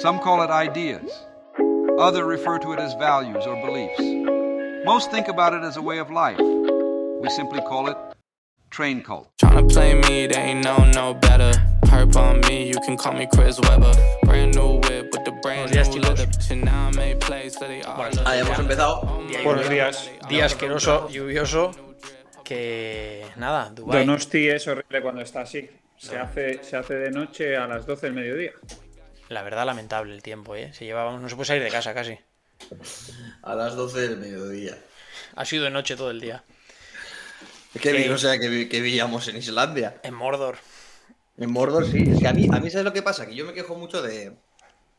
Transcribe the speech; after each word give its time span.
Some 0.00 0.18
call 0.18 0.40
it 0.40 0.48
ideas. 0.48 1.26
Others 1.98 2.24
refer 2.24 2.58
to 2.60 2.72
it 2.72 2.78
as 2.78 2.94
values 2.94 3.44
or 3.46 3.54
beliefs. 3.60 4.00
Most 4.86 5.10
think 5.10 5.28
about 5.28 5.52
it 5.52 5.62
as 5.62 5.76
a 5.76 5.82
way 5.82 5.98
of 5.98 6.10
life. 6.10 6.40
We 6.40 7.28
simply 7.28 7.60
call 7.60 7.86
it 7.88 7.98
train 8.70 9.02
cult. 9.02 9.28
Tryna 9.42 9.70
play 9.70 9.92
me, 9.92 10.26
they 10.26 10.40
ain't 10.40 10.64
know 10.64 10.86
no 10.94 11.12
better. 11.12 11.52
Herp 11.84 12.16
on 12.16 12.40
me, 12.48 12.66
you 12.66 12.80
can 12.86 12.96
call 12.96 13.12
me 13.12 13.26
Chris 13.26 13.60
Webber. 13.60 13.92
Brand 14.22 14.54
new 14.54 14.80
whip 14.80 15.10
with 15.12 15.24
the 15.26 15.38
brand 15.42 15.70
días, 15.70 15.90
new 15.90 16.00
leather. 16.00 16.26
Ah, 18.24 18.36
hemos 18.36 18.56
down. 18.56 18.60
empezado. 18.60 19.02
Buenos 19.44 19.68
días. 19.68 20.10
Día 20.30 20.46
asqueroso, 20.46 21.10
lluvioso, 21.10 21.72
que 22.42 23.26
nada, 23.36 23.68
Dubai. 23.68 24.06
Donosti 24.06 24.48
es 24.48 24.66
horrible 24.66 25.02
cuando 25.02 25.20
está 25.20 25.42
así. 25.42 25.68
Se 25.98 26.16
hace, 26.16 26.64
se 26.64 26.78
hace 26.78 26.94
de 26.94 27.10
noche 27.10 27.54
a 27.54 27.66
las 27.66 27.84
12 27.84 28.06
del 28.06 28.14
mediodía. 28.14 28.52
La 29.30 29.42
verdad, 29.42 29.64
lamentable 29.64 30.12
el 30.14 30.22
tiempo, 30.22 30.54
¿eh? 30.56 30.72
Se 30.74 30.84
lleva, 30.84 31.16
no 31.16 31.28
se 31.28 31.36
puede 31.36 31.46
salir 31.46 31.62
de 31.62 31.70
casa 31.70 31.94
casi. 31.94 32.18
A 33.42 33.54
las 33.54 33.74
12 33.76 34.00
del 34.00 34.16
mediodía. 34.18 34.76
Ha 35.36 35.44
sido 35.44 35.64
de 35.64 35.70
noche 35.70 35.96
todo 35.96 36.10
el 36.10 36.20
día. 36.20 36.44
¿Qué 37.80 37.92
vi? 37.92 38.02
Eh. 38.02 38.10
O 38.12 38.18
sea, 38.18 38.38
que, 38.38 38.48
vi- 38.48 38.68
que 38.68 38.80
vivíamos 38.80 39.28
en 39.28 39.36
Islandia. 39.36 40.00
En 40.02 40.14
Mordor. 40.14 40.58
En 41.38 41.50
Mordor, 41.52 41.86
sí. 41.90 42.10
Es 42.12 42.18
que 42.20 42.28
a 42.28 42.32
mí, 42.34 42.48
a 42.52 42.58
mí 42.60 42.70
¿sabes 42.70 42.84
lo 42.84 42.92
que 42.92 43.02
pasa? 43.02 43.24
Que 43.26 43.34
yo 43.36 43.46
me 43.46 43.54
quejo 43.54 43.76
mucho 43.76 44.02
de, 44.02 44.36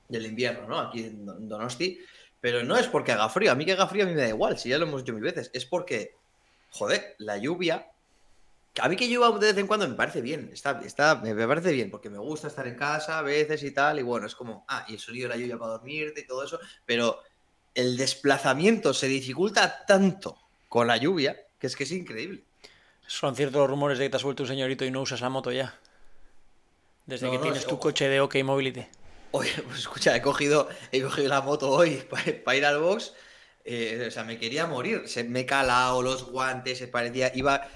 del 0.08 0.26
invierno, 0.26 0.66
¿no? 0.68 0.80
Aquí 0.80 1.04
en 1.04 1.26
Don- 1.26 1.48
Donosti. 1.50 2.00
Pero 2.40 2.64
no 2.64 2.78
es 2.78 2.88
porque 2.88 3.12
haga 3.12 3.30
frío. 3.30 3.52
A 3.52 3.56
mí 3.56 3.66
que 3.66 3.74
haga 3.74 3.88
frío 3.88 4.06
a 4.06 4.08
mí 4.08 4.16
me 4.16 4.22
da 4.22 4.30
igual, 4.30 4.58
si 4.58 4.70
ya 4.70 4.78
lo 4.80 4.86
hemos 4.88 5.04
dicho 5.04 5.14
mil 5.14 5.22
veces. 5.24 5.52
Es 5.54 5.66
porque, 5.66 6.16
joder, 6.72 7.16
la 7.20 7.38
lluvia... 7.38 7.88
A 8.80 8.88
mí 8.88 8.96
que 8.96 9.08
llueva 9.08 9.38
de 9.38 9.48
vez 9.48 9.58
en 9.58 9.68
cuando 9.68 9.88
me 9.88 9.96
parece 9.96 10.22
bien. 10.22 10.50
Está, 10.54 10.80
está, 10.86 11.16
me 11.16 11.34
me 11.34 11.48
parece 11.48 11.72
bien, 11.74 11.92
porque 11.92 12.10
me 12.10 12.18
gusta 12.20 12.48
estar 12.48 12.66
en 12.68 12.76
casa 12.76 13.20
a 13.20 13.22
veces 13.22 13.64
y 13.64 13.72
tal. 13.72 14.00
Y 14.00 14.04
bueno, 14.04 14.28
es 14.28 14.36
como, 14.36 14.66
ah, 14.70 14.86
y 14.88 14.94
el 14.94 15.00
sonido 15.00 15.28
de 15.28 15.36
la 15.36 15.42
lluvia 15.42 15.58
para 15.58 15.72
dormirte 15.72 16.22
y 16.22 16.28
todo 16.28 16.44
eso. 16.46 16.60
Pero 16.86 17.20
el 17.76 17.98
desplazamiento 17.98 18.94
se 18.94 19.08
dificulta 19.08 19.86
tanto 19.86 20.38
con 20.70 20.88
la 20.88 20.98
lluvia 20.98 21.38
que 21.60 21.68
es 21.68 21.76
que 21.76 21.84
es 21.84 21.92
increíble. 21.92 22.44
Son 23.06 23.36
ciertos 23.36 23.60
los 23.60 23.70
rumores 23.70 23.98
de 24.00 24.06
que 24.06 24.10
te 24.10 24.16
has 24.18 24.24
vuelto 24.24 24.44
un 24.44 24.50
señorito 24.50 24.86
y 24.86 24.92
no 24.92 25.02
usas 25.02 25.22
la 25.22 25.30
moto 25.30 25.52
ya. 25.52 25.78
Desde 27.06 27.26
No, 27.26 27.32
que 27.34 27.38
no, 27.38 27.44
tienes 27.44 27.68
tu 27.68 27.78
coche 27.78 28.08
de 28.08 28.22
OK 28.22 28.36
Mobility. 28.44 28.86
Oye, 29.32 29.52
pues 29.66 29.80
escucha, 29.80 30.16
he 30.16 30.22
cogido, 30.22 30.70
he 30.92 31.02
cogido 31.02 31.30
la 31.30 31.42
moto 31.42 31.70
hoy 31.70 32.04
para 32.46 32.58
ir 32.58 32.66
al 32.66 32.80
box. 32.80 33.14
eh, 33.64 34.06
o 34.08 34.12
sea, 34.12 34.24
me 34.24 34.40
quería 34.40 34.66
morir. 34.66 35.04
Se 35.08 35.24
me 35.24 35.42
he 35.42 35.46
calado 35.46 36.02
los 36.02 36.24
guantes, 36.32 36.78
se 36.80 36.88
parecía, 36.88 37.32
iba, 37.36 37.68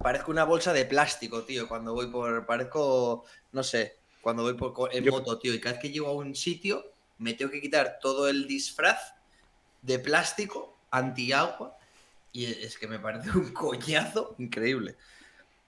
parezco 0.00 0.30
una 0.30 0.44
bolsa 0.44 0.72
de 0.72 0.84
plástico, 0.86 1.44
tío, 1.44 1.68
cuando 1.68 1.92
voy 1.92 2.06
por, 2.08 2.46
parezco, 2.46 3.24
no 3.52 3.62
sé, 3.62 3.96
cuando 4.20 4.42
voy 4.42 4.54
por, 4.54 4.72
co- 4.72 4.90
en 4.90 5.04
Yo- 5.04 5.12
moto, 5.12 5.38
tío, 5.38 5.54
y 5.54 5.60
cada 5.60 5.74
vez 5.74 5.82
que 5.82 5.90
llego 5.90 6.08
a 6.08 6.12
un 6.14 6.34
sitio, 6.34 6.84
me 7.18 7.34
tengo 7.34 7.50
que 7.50 7.60
quitar 7.60 7.98
todo 8.00 8.28
el 8.28 8.46
disfraz 8.46 9.14
de 9.82 9.98
plástico 9.98 10.78
antiagua 10.90 11.76
y 12.32 12.46
es 12.46 12.78
que 12.78 12.86
me 12.88 12.98
parece 12.98 13.30
un 13.30 13.52
coñazo 13.52 14.34
increíble. 14.38 14.96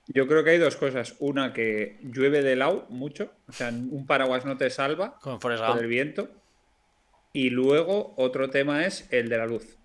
Yo 0.08 0.26
creo 0.26 0.42
que 0.42 0.50
hay 0.50 0.58
dos 0.58 0.76
cosas. 0.76 1.14
Una, 1.20 1.52
que 1.52 1.98
llueve 2.02 2.42
de 2.42 2.56
lado 2.56 2.86
mucho. 2.88 3.30
O 3.48 3.52
sea, 3.52 3.68
un 3.68 4.04
paraguas 4.06 4.44
no 4.44 4.56
te 4.56 4.68
salva 4.68 5.18
Con 5.74 5.78
el 5.78 5.86
viento. 5.86 6.28
Y 7.32 7.50
luego, 7.50 8.12
otro 8.16 8.50
tema 8.50 8.84
es 8.84 9.06
el 9.10 9.28
de 9.28 9.38
la 9.38 9.46
luz. 9.46 9.78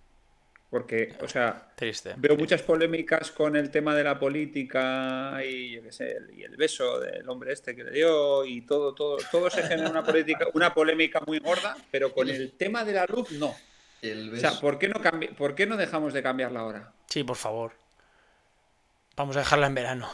Porque, 0.69 1.13
o 1.21 1.27
sea, 1.29 1.71
Triste. 1.75 2.13
veo 2.17 2.35
muchas 2.35 2.61
polémicas 2.61 3.31
con 3.31 3.55
el 3.55 3.71
tema 3.71 3.95
de 3.95 4.03
la 4.03 4.19
política 4.19 5.39
y, 5.45 5.71
yo 5.71 5.81
qué 5.83 5.91
sé, 5.93 6.11
el- 6.17 6.37
y 6.37 6.43
el 6.43 6.57
beso 6.57 6.99
del 6.99 7.27
hombre 7.29 7.53
este 7.53 7.73
que 7.73 7.85
le 7.85 7.91
dio 7.91 8.43
y 8.43 8.61
todo, 8.61 8.93
todo, 8.93 9.17
todo 9.31 9.49
se 9.49 9.63
genera 9.63 9.89
una 9.89 10.03
política, 10.03 10.45
una 10.53 10.73
polémica 10.73 11.21
muy 11.25 11.39
gorda, 11.39 11.77
pero 11.89 12.13
con 12.13 12.27
el 12.29 12.51
tema 12.51 12.83
de 12.83 12.91
la 12.93 13.05
luz 13.05 13.31
no. 13.31 13.55
El 14.01 14.33
O 14.33 14.37
sea. 14.37 14.51
¿por 14.59 14.77
qué 14.77 14.89
no, 14.89 14.95
cambi- 14.95 15.33
¿por 15.33 15.55
qué 15.55 15.65
no 15.65 15.77
dejamos 15.77 16.13
de 16.13 16.21
cambiarla 16.21 16.59
ahora? 16.59 16.91
Sí, 17.07 17.23
por 17.23 17.37
favor. 17.37 17.71
Vamos 19.15 19.37
a 19.37 19.39
dejarla 19.39 19.67
en 19.67 19.73
verano. 19.75 20.09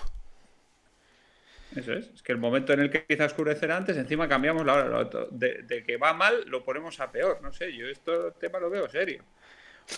Eso 1.75 1.93
es, 1.93 2.05
es 2.13 2.21
que 2.21 2.31
el 2.31 2.37
momento 2.37 2.71
en 2.73 2.81
el 2.81 2.91
que 2.91 2.99
empieza 2.99 3.23
a 3.23 3.27
oscurecer 3.27 3.71
antes, 3.71 3.97
encima 3.97 4.27
cambiamos 4.29 4.63
la 4.65 4.73
hora. 4.75 5.09
De, 5.31 5.63
de 5.63 5.83
que 5.83 5.97
va 5.97 6.13
mal, 6.13 6.43
lo 6.47 6.63
ponemos 6.63 6.99
a 6.99 7.11
peor. 7.11 7.41
No 7.41 7.51
sé, 7.51 7.75
yo 7.75 7.87
esto 7.87 8.31
tema 8.33 8.59
lo 8.59 8.69
veo 8.69 8.87
serio. 8.87 9.23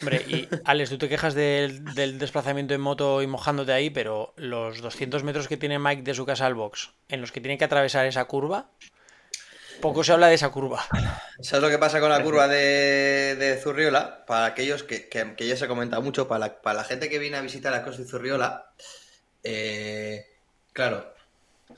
Hombre, 0.02 0.26
y 0.28 0.48
Alex, 0.66 0.90
tú 0.90 0.98
te 0.98 1.10
quejas 1.10 1.34
del, 1.34 1.84
del 1.94 2.18
desplazamiento 2.18 2.74
en 2.74 2.82
moto 2.82 3.22
y 3.22 3.28
mojándote 3.28 3.72
ahí, 3.72 3.90
pero 3.90 4.34
los 4.36 4.82
200 4.82 5.24
metros 5.24 5.48
que 5.48 5.58
tiene 5.58 5.80
Mike 5.80 6.02
de 6.02 6.14
su 6.14 6.26
casa 6.26 6.46
al 6.46 6.56
box, 6.56 6.92
en 7.10 7.22
los 7.22 7.32
que 7.32 7.42
tiene 7.42 7.58
que 7.58 7.66
atravesar 7.66 8.06
esa 8.06 8.26
curva, 8.26 8.70
poco 9.82 10.04
se 10.04 10.14
habla 10.14 10.28
de 10.28 10.36
esa 10.36 10.50
curva. 10.50 10.86
¿Sabes 11.42 11.64
lo 11.64 11.70
que 11.70 11.78
pasa 11.78 12.00
con 12.00 12.10
la 12.10 12.24
curva 12.24 12.48
de, 12.48 13.36
de 13.38 13.58
Zurriola? 13.58 14.26
Para 14.26 14.48
aquellos 14.48 14.84
que, 14.84 15.08
que, 15.08 15.48
ya 15.48 15.56
se 15.56 15.66
ha 15.66 15.68
comentado 15.68 16.02
mucho, 16.02 16.28
para 16.28 16.40
la, 16.40 16.62
para 16.62 16.78
la 16.78 16.84
gente 16.84 17.10
que 17.10 17.20
viene 17.20 17.38
a 17.38 17.42
visitar 17.42 17.72
la 17.72 17.84
costa 17.84 18.02
de 18.02 18.08
Zurriola, 18.08 18.72
eh, 19.44 20.26
claro, 20.74 21.14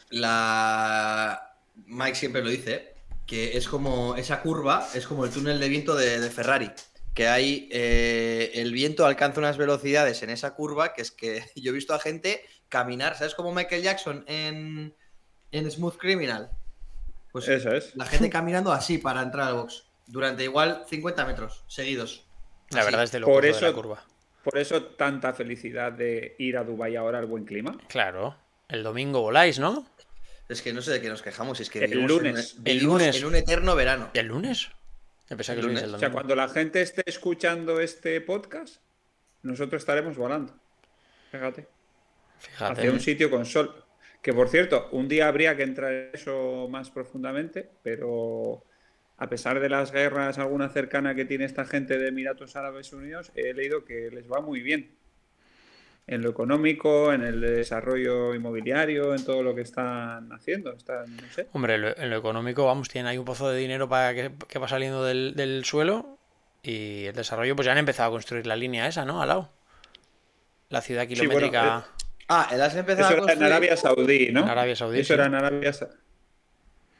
la 0.09 1.53
Mike 1.85 2.15
siempre 2.15 2.43
lo 2.43 2.49
dice, 2.49 2.95
que 3.25 3.57
es 3.57 3.67
como 3.67 4.15
esa 4.15 4.41
curva, 4.41 4.87
es 4.93 5.05
como 5.05 5.25
el 5.25 5.31
túnel 5.31 5.59
de 5.59 5.69
viento 5.69 5.95
de 5.95 6.29
Ferrari, 6.29 6.71
que 7.17 7.27
hay 7.27 7.67
eh, 7.71 8.51
el 8.53 8.71
viento 8.71 9.03
alcanza 9.03 9.39
unas 9.39 9.57
velocidades 9.57 10.21
en 10.21 10.29
esa 10.29 10.53
curva 10.53 10.93
que 10.93 11.01
es 11.01 11.09
que 11.09 11.43
yo 11.55 11.71
he 11.71 11.73
visto 11.73 11.95
a 11.95 11.99
gente 11.99 12.45
caminar, 12.69 13.17
¿sabes? 13.17 13.33
Como 13.33 13.51
Michael 13.51 13.81
Jackson 13.81 14.23
en, 14.27 14.93
en 15.51 15.71
Smooth 15.71 15.97
Criminal. 15.97 16.51
Pues 17.31 17.47
Eso 17.47 17.71
es. 17.71 17.95
la 17.95 18.05
gente 18.05 18.29
caminando 18.29 18.71
así 18.71 18.99
para 18.99 19.23
entrar 19.23 19.47
al 19.47 19.55
box. 19.55 19.85
Durante 20.05 20.43
igual 20.43 20.83
50 20.87 21.25
metros 21.25 21.63
seguidos. 21.67 22.23
La 22.69 22.81
Así. 22.81 22.85
verdad 22.91 23.03
es 23.05 23.11
de 23.11 23.19
Por 23.21 23.35
lo 23.35 23.41
de 23.41 23.49
eso- 23.49 23.65
la 23.65 23.73
curva. 23.73 24.05
Por 24.43 24.59
eso 24.59 24.83
tanta 24.83 25.33
felicidad 25.33 25.91
de 25.91 26.35
ir 26.37 26.55
a 26.55 26.63
Dubái 26.63 26.95
ahora 26.95 27.17
al 27.17 27.25
buen 27.25 27.45
clima. 27.45 27.75
Claro. 27.89 28.37
El 28.69 28.83
domingo 28.83 29.21
voláis, 29.21 29.57
¿no? 29.57 29.87
Es 30.47 30.61
que 30.61 30.71
no 30.71 30.83
sé 30.83 30.91
de 30.91 31.01
qué 31.01 31.09
nos 31.09 31.23
quejamos. 31.23 31.59
Es 31.61 31.69
que 31.71 31.83
El 31.83 31.93
en 31.93 32.07
lunes. 32.07 32.53
un- 32.53 32.59
El 32.67 32.73
vivimos 32.75 33.01
lunes. 33.01 33.15
en 33.17 33.25
un 33.25 33.35
eterno 33.35 33.75
verano. 33.75 34.09
¿Y 34.13 34.19
el 34.19 34.27
lunes? 34.27 34.69
Que 35.27 35.61
lunes. 35.61 35.83
el 35.83 35.95
O 35.95 35.99
sea, 35.99 36.11
cuando 36.11 36.35
la 36.35 36.47
gente 36.47 36.81
esté 36.81 37.03
escuchando 37.05 37.79
este 37.81 38.21
podcast, 38.21 38.81
nosotros 39.43 39.81
estaremos 39.81 40.17
volando. 40.17 40.53
Fíjate. 41.31 41.67
Fíjate. 42.39 42.73
Hacia 42.73 42.91
un 42.91 42.99
sitio 42.99 43.29
con 43.29 43.45
sol. 43.45 43.83
Que 44.21 44.33
por 44.33 44.49
cierto, 44.49 44.89
un 44.91 45.07
día 45.07 45.27
habría 45.27 45.55
que 45.55 45.63
entrar 45.63 45.91
en 45.91 46.09
eso 46.13 46.67
más 46.69 46.89
profundamente, 46.89 47.69
pero 47.83 48.63
a 49.17 49.29
pesar 49.29 49.59
de 49.59 49.69
las 49.69 49.91
guerras, 49.91 50.37
alguna 50.37 50.69
cercana 50.69 51.15
que 51.15 51.25
tiene 51.25 51.45
esta 51.45 51.65
gente 51.65 51.97
de 51.97 52.09
Emiratos 52.09 52.55
Árabes 52.55 52.93
Unidos, 52.93 53.31
he 53.35 53.53
leído 53.53 53.83
que 53.83 54.09
les 54.11 54.31
va 54.31 54.41
muy 54.41 54.61
bien. 54.61 54.96
En 56.07 56.21
lo 56.21 56.29
económico, 56.29 57.11
en 57.11 57.21
el 57.21 57.41
desarrollo 57.41 58.33
inmobiliario, 58.33 59.13
en 59.13 59.25
todo 59.25 59.43
lo 59.43 59.53
que 59.53 59.61
están 59.61 60.31
haciendo. 60.31 60.71
Están, 60.71 61.17
no 61.17 61.23
sé. 61.33 61.47
Hombre, 61.51 61.75
en 61.75 61.81
lo, 61.81 61.97
en 61.97 62.09
lo 62.09 62.15
económico, 62.17 62.65
vamos, 62.65 62.87
tienen 62.87 63.07
ahí 63.07 63.17
un 63.17 63.25
pozo 63.25 63.49
de 63.49 63.57
dinero 63.59 63.89
para 63.89 64.13
que, 64.15 64.31
que 64.47 64.57
va 64.57 64.69
saliendo 64.69 65.03
del, 65.03 65.35
del 65.35 65.65
suelo 65.65 66.17
y 66.63 67.05
el 67.05 67.13
desarrollo, 67.15 67.55
pues 67.57 67.65
ya 67.65 67.73
han 67.73 67.77
empezado 67.77 68.07
a 68.09 68.11
construir 68.11 68.47
la 68.47 68.55
línea 68.55 68.87
esa, 68.87 69.03
¿no? 69.05 69.21
Al 69.21 69.27
lado. 69.27 69.49
La 70.69 70.81
ciudad 70.81 71.05
bueno, 71.07 71.21
kilométrica. 71.21 71.85
Ah, 72.29 72.49
el 72.51 72.61
has 72.61 72.75
empezado 72.75 73.07
Eso 73.07 73.09
a 73.09 73.11
era 73.11 73.21
en 73.21 73.27
construir. 73.27 73.53
Arabia 73.53 73.77
Saudí, 73.77 74.29
¿no? 74.31 74.39
En 74.41 74.49
Arabia 74.49 74.75
Saudí, 74.75 74.99
Eso 74.99 75.07
sí. 75.07 75.13
era 75.13 75.25
en 75.25 75.35
Arabia 75.35 75.73
Saudí. 75.73 75.93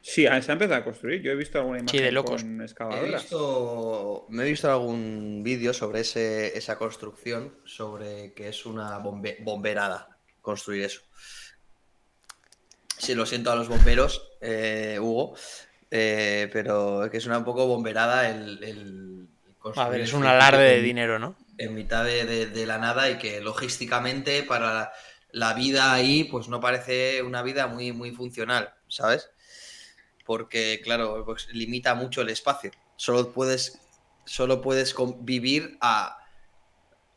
Sí, 0.09 0.25
ah, 0.25 0.41
se 0.41 0.51
ha 0.51 0.53
empezado 0.53 0.79
a 0.79 0.83
construir. 0.85 1.21
Yo 1.21 1.31
he 1.31 1.35
visto 1.35 1.57
alguna 1.59 1.79
imagen 1.79 1.99
Sí, 1.99 2.03
de 2.05 2.11
locos. 2.13 2.41
con 2.41 2.61
He 2.61 2.63
excavadoras. 2.63 3.21
visto, 3.23 4.25
me 4.29 4.43
he 4.45 4.49
visto 4.49 4.71
algún 4.71 5.41
vídeo 5.43 5.73
sobre 5.73 5.99
ese, 5.99 6.57
esa 6.57 6.77
construcción, 6.77 7.53
sobre 7.65 8.31
que 8.33 8.47
es 8.47 8.65
una 8.65 8.99
bombe- 9.03 9.35
bomberada 9.43 10.17
construir 10.41 10.83
eso. 10.85 11.01
Sí, 12.97 13.15
lo 13.15 13.25
siento 13.25 13.51
a 13.51 13.55
los 13.57 13.67
bomberos, 13.67 14.21
eh, 14.39 14.97
Hugo, 14.99 15.35
eh, 15.91 16.49
pero 16.53 17.03
es 17.03 17.11
que 17.11 17.17
es 17.17 17.25
una 17.25 17.39
un 17.39 17.43
poco 17.43 17.67
bomberada 17.67 18.29
el, 18.29 18.63
el 18.63 19.27
A 19.51 19.59
construir 19.59 19.91
ver, 19.91 20.01
es 20.01 20.07
ese 20.07 20.17
un 20.17 20.25
alarde 20.25 20.63
de 20.63 20.81
dinero, 20.81 21.19
¿no? 21.19 21.35
en 21.57 21.73
mitad 21.75 22.05
de, 22.05 22.23
de- 22.25 22.45
de 22.45 22.65
la 22.65 22.77
nada 22.77 23.09
y 23.09 23.17
que 23.17 23.41
logísticamente 23.41 24.43
para 24.43 24.93
la 25.31 25.53
vida 25.53 25.91
ahí 25.91 26.23
pues 26.23 26.47
no 26.47 26.61
parece 26.61 27.21
una 27.23 27.41
vida 27.43 27.67
muy, 27.67 27.91
muy 27.91 28.11
funcional, 28.11 28.73
¿sabes? 28.87 29.29
Porque, 30.27 30.81
claro, 30.83 31.23
pues 31.25 31.47
limita 31.53 31.95
mucho 31.95 32.21
el 32.21 32.29
espacio. 32.29 32.69
Solo 32.97 33.31
puedes, 33.31 33.79
solo 34.25 34.61
puedes 34.61 34.93
vivir 35.21 35.77
a, 35.81 36.17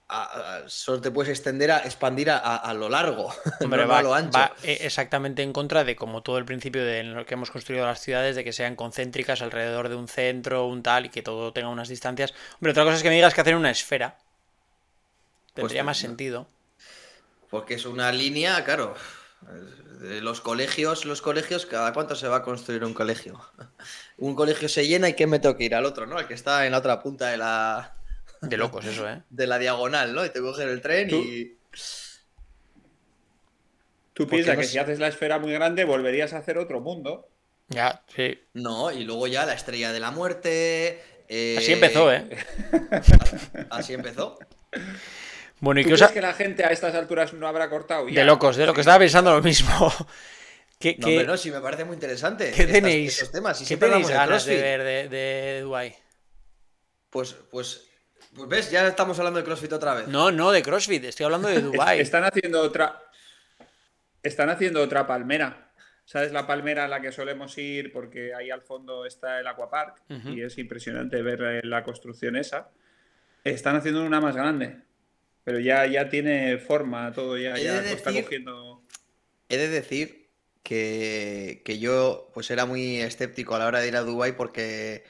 a- 0.09 0.23
a- 0.23 0.69
Solo 0.69 1.01
te 1.01 1.11
puedes 1.11 1.29
extender 1.31 1.73
a 1.73 1.79
expandir 1.81 2.31
a, 2.31 2.39
a- 2.39 2.73
lo 2.73 2.89
largo, 2.89 3.29
Hombre, 3.61 3.83
no 3.83 3.89
va, 3.89 3.99
a 3.99 4.03
lo 4.03 4.15
ancho. 4.15 4.39
va, 4.39 4.53
eh, 4.63 4.79
exactamente 4.83 5.43
en 5.43 5.53
contra 5.53 5.83
de 5.83 5.97
como 5.97 6.23
todo 6.23 6.39
el 6.39 6.45
principio 6.45 6.85
de 6.85 7.03
lo 7.03 7.27
que 7.27 7.35
hemos 7.35 7.51
construido 7.51 7.85
las 7.85 8.01
ciudades, 8.01 8.37
de 8.37 8.45
que 8.45 8.53
sean 8.53 8.77
concéntricas 8.77 9.43
alrededor 9.43 9.89
de 9.89 9.97
un 9.97 10.07
centro, 10.07 10.67
un 10.67 10.83
tal, 10.85 11.07
y 11.07 11.09
que 11.11 11.23
todo 11.23 11.53
tenga 11.53 11.69
unas 11.69 11.89
distancias. 11.89 12.33
Hombre, 12.55 12.71
otra 12.71 12.85
cosa 12.85 12.97
es 12.97 13.03
que 13.03 13.09
me 13.09 13.17
digas 13.17 13.35
que 13.35 13.41
hacer 13.41 13.57
una 13.57 13.71
esfera. 13.73 14.19
Tendría 15.55 15.83
Pues, 15.83 15.87
más 15.87 15.97
no. 16.03 16.09
sentido. 16.09 16.47
Porque 17.51 17.75
es 17.75 17.85
una 17.87 18.13
línea, 18.13 18.65
claro. 18.65 18.95
Eh, 19.49 20.21
Los 20.23 20.41
colegios, 20.41 21.05
los 21.05 21.23
colegios, 21.23 21.67
¿cada 21.67 21.93
cuánto 21.93 22.15
se 22.15 22.29
va 22.29 22.37
a 22.37 22.43
construir 22.43 22.85
un 22.85 22.95
colegio? 22.95 23.41
Un 24.19 24.35
colegio 24.35 24.69
se 24.69 24.87
llena 24.87 25.09
y 25.09 25.15
¿qué 25.15 25.27
me 25.27 25.39
tengo 25.39 25.57
que 25.57 25.65
ir 25.65 25.75
al 25.75 25.87
otro, 25.87 26.07
no? 26.07 26.19
Al 26.19 26.29
que 26.29 26.35
está 26.35 26.67
en 26.67 26.73
la 26.73 26.79
otra 26.79 27.03
punta 27.03 27.29
de 27.29 27.39
la, 27.39 27.97
De 28.43 28.57
locos 28.57 28.85
eso, 28.85 29.09
¿eh? 29.09 29.23
de 29.31 29.47
la 29.47 29.59
diagonal, 29.59 30.15
¿no? 30.15 30.25
Y 30.25 30.31
te 30.31 30.41
coges 30.41 30.67
el 30.67 30.81
tren 30.83 31.09
y. 31.11 31.57
Tú 34.13 34.27
piensas 34.27 34.55
no 34.55 34.61
que 34.61 34.67
sé- 34.67 34.73
si 34.73 34.79
haces 34.79 34.99
la 34.99 35.09
esfera 35.09 35.39
muy 35.39 35.53
grande 35.53 35.85
volverías 35.85 36.33
a 36.35 36.39
hacer 36.39 36.59
otro 36.59 36.81
mundo. 36.81 37.29
Ya, 37.69 38.03
sí. 38.15 38.39
No, 38.53 38.91
y 38.93 39.05
luego 39.05 39.27
ya 39.27 39.47
la 39.47 39.55
estrella 39.55 39.93
de 39.93 40.01
la 40.01 40.11
muerte. 40.11 41.01
eh, 41.29 41.55
Así 41.59 41.73
empezó, 41.73 42.13
¿eh? 42.13 42.29
Así 43.71 43.95
empezó. 43.95 44.39
Bueno, 45.61 45.81
¿y 45.81 45.85
¿Tú 45.85 45.89
qué 45.91 45.95
os 45.95 46.01
crees 46.01 46.11
ha... 46.11 46.15
que 46.15 46.21
la 46.23 46.33
gente 46.35 46.65
a 46.65 46.69
estas 46.69 46.95
alturas 46.95 47.33
no 47.35 47.47
habrá 47.47 47.69
cortado? 47.69 48.07
De 48.07 48.25
locos, 48.25 48.57
de 48.57 48.67
lo 48.67 48.75
que 48.75 48.81
estaba 48.81 48.99
pensando 48.99 49.35
lo 49.35 49.43
mismo. 49.43 49.93
¿Qué, 50.79 50.97
No, 50.99 51.07
qué- 51.07 51.13
hombre, 51.19 51.27
no, 51.27 51.37
sí, 51.37 51.51
me 51.51 51.61
parece 51.61 51.85
muy 51.85 51.95
interesante. 51.95 52.51
qué 52.53 52.63
estas- 52.63 52.73
tenéis, 52.73 53.13
estos 53.15 53.33
temas. 53.33 53.59
Y 53.61 53.65
qué 53.65 53.69
siempre 53.69 53.89
tenéis 53.91 54.09
ganas 54.09 54.47
de 54.47 54.53
CrossFit. 54.55 54.63
ver 54.63 54.83
de, 54.83 55.09
de 55.11 55.61
Dubai? 55.61 55.95
Pues, 57.11 57.35
pues, 57.51 57.89
pues 58.35 58.49
ves, 58.49 58.71
ya 58.71 58.87
estamos 58.89 59.19
hablando 59.19 59.39
de 59.41 59.45
CrossFit 59.45 59.73
otra 59.75 59.95
vez. 59.95 60.09
No, 60.09 60.31
no, 60.33 60.51
de 60.53 60.63
CrossFit, 60.63 61.05
estoy 61.05 61.25
hablando 61.25 61.49
de 61.49 61.61
Dubai. 61.63 62.01
Están 62.01 62.25
haciendo 62.25 62.63
otra. 62.63 63.03
Están 64.23 64.49
haciendo 64.51 64.81
otra 64.83 65.07
palmera. 65.07 65.67
¿Sabes 66.05 66.33
la 66.33 66.47
palmera 66.47 66.87
a 66.87 66.89
la 66.89 67.01
que 67.01 67.13
solemos 67.13 67.57
ir? 67.59 67.93
Porque 67.93 68.35
ahí 68.35 68.51
al 68.51 68.63
fondo 68.63 69.05
está 69.07 69.39
el 69.41 69.47
Aquapark 69.47 70.03
Ujú. 70.09 70.29
y 70.31 70.43
es 70.43 70.59
impresionante 70.59 71.23
ver 71.23 71.41
eh, 71.43 71.61
la 71.63 71.85
construcción 71.85 72.37
esa. 72.37 72.71
Están 73.45 73.77
haciendo 73.77 74.03
una 74.03 74.21
más 74.21 74.35
grande. 74.35 74.79
Pero 75.45 75.59
ya, 75.59 75.87
ya 75.87 76.09
tiene 76.09 76.59
forma 76.59 77.13
todo, 77.13 77.39
ya, 77.39 77.57
ya 77.57 77.81
de 77.81 77.93
está 77.93 78.13
cogiendo. 78.13 78.83
He 79.49 79.57
de 79.57 79.69
decir 79.69 80.31
que, 80.63 81.63
que 81.65 81.79
yo 81.79 82.31
pues 82.35 82.51
era 82.51 82.67
muy 82.67 83.01
escéptico 83.01 83.55
a 83.55 83.59
la 83.59 83.67
hora 83.67 83.81
de 83.81 83.89
ir 83.89 83.97
a 83.97 84.03
Dubái 84.03 84.33
porque 84.33 85.05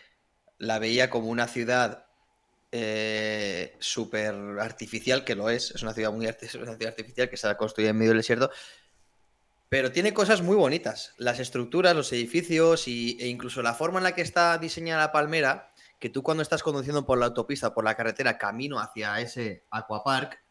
la 0.59 0.79
veía 0.79 1.11
como 1.11 1.29
una 1.29 1.49
ciudad 1.49 2.07
eh, 2.73 3.77
súper 3.81 4.35
artificial, 4.61 5.25
que 5.25 5.35
lo 5.35 5.51
es, 5.51 5.73
es 5.73 5.83
una 5.83 5.93
ciudad 5.93 6.13
muy 6.13 6.27
es 6.27 6.55
una 6.55 6.77
ciudad 6.77 6.91
artificial 6.91 7.29
que 7.29 7.37
se 7.37 7.49
ha 7.49 7.57
construido 7.57 7.91
en 7.91 7.97
medio 7.97 8.11
del 8.11 8.19
desierto, 8.19 8.51
pero 9.69 9.91
tiene 9.91 10.15
cosas 10.15 10.43
muy 10.43 10.57
bonitas, 10.57 11.15
las 11.17 11.41
estructuras, 11.41 11.97
los 11.97 12.13
edificios 12.13 12.87
y, 12.87 13.17
e 13.21 13.27
incluso 13.29 13.63
la 13.63 13.75
forma 13.75 13.99
en 13.99 14.05
la 14.05 14.15
que 14.15 14.21
está 14.23 14.59
diseñada 14.59 15.07
la 15.07 15.13
palmera, 15.13 15.70
que 16.01 16.11
tú 16.11 16.23
cuando 16.25 16.43
estás 16.43 16.63
conduciendo 16.65 17.07
por 17.07 17.19
la 17.19 17.27
autopista, 17.27 17.73
por 17.75 17.85
la 17.85 17.95
carretera, 17.95 18.39
camino 18.39 18.81
hacia 18.81 19.21
ese 19.21 19.65
aquapark, 19.71 20.43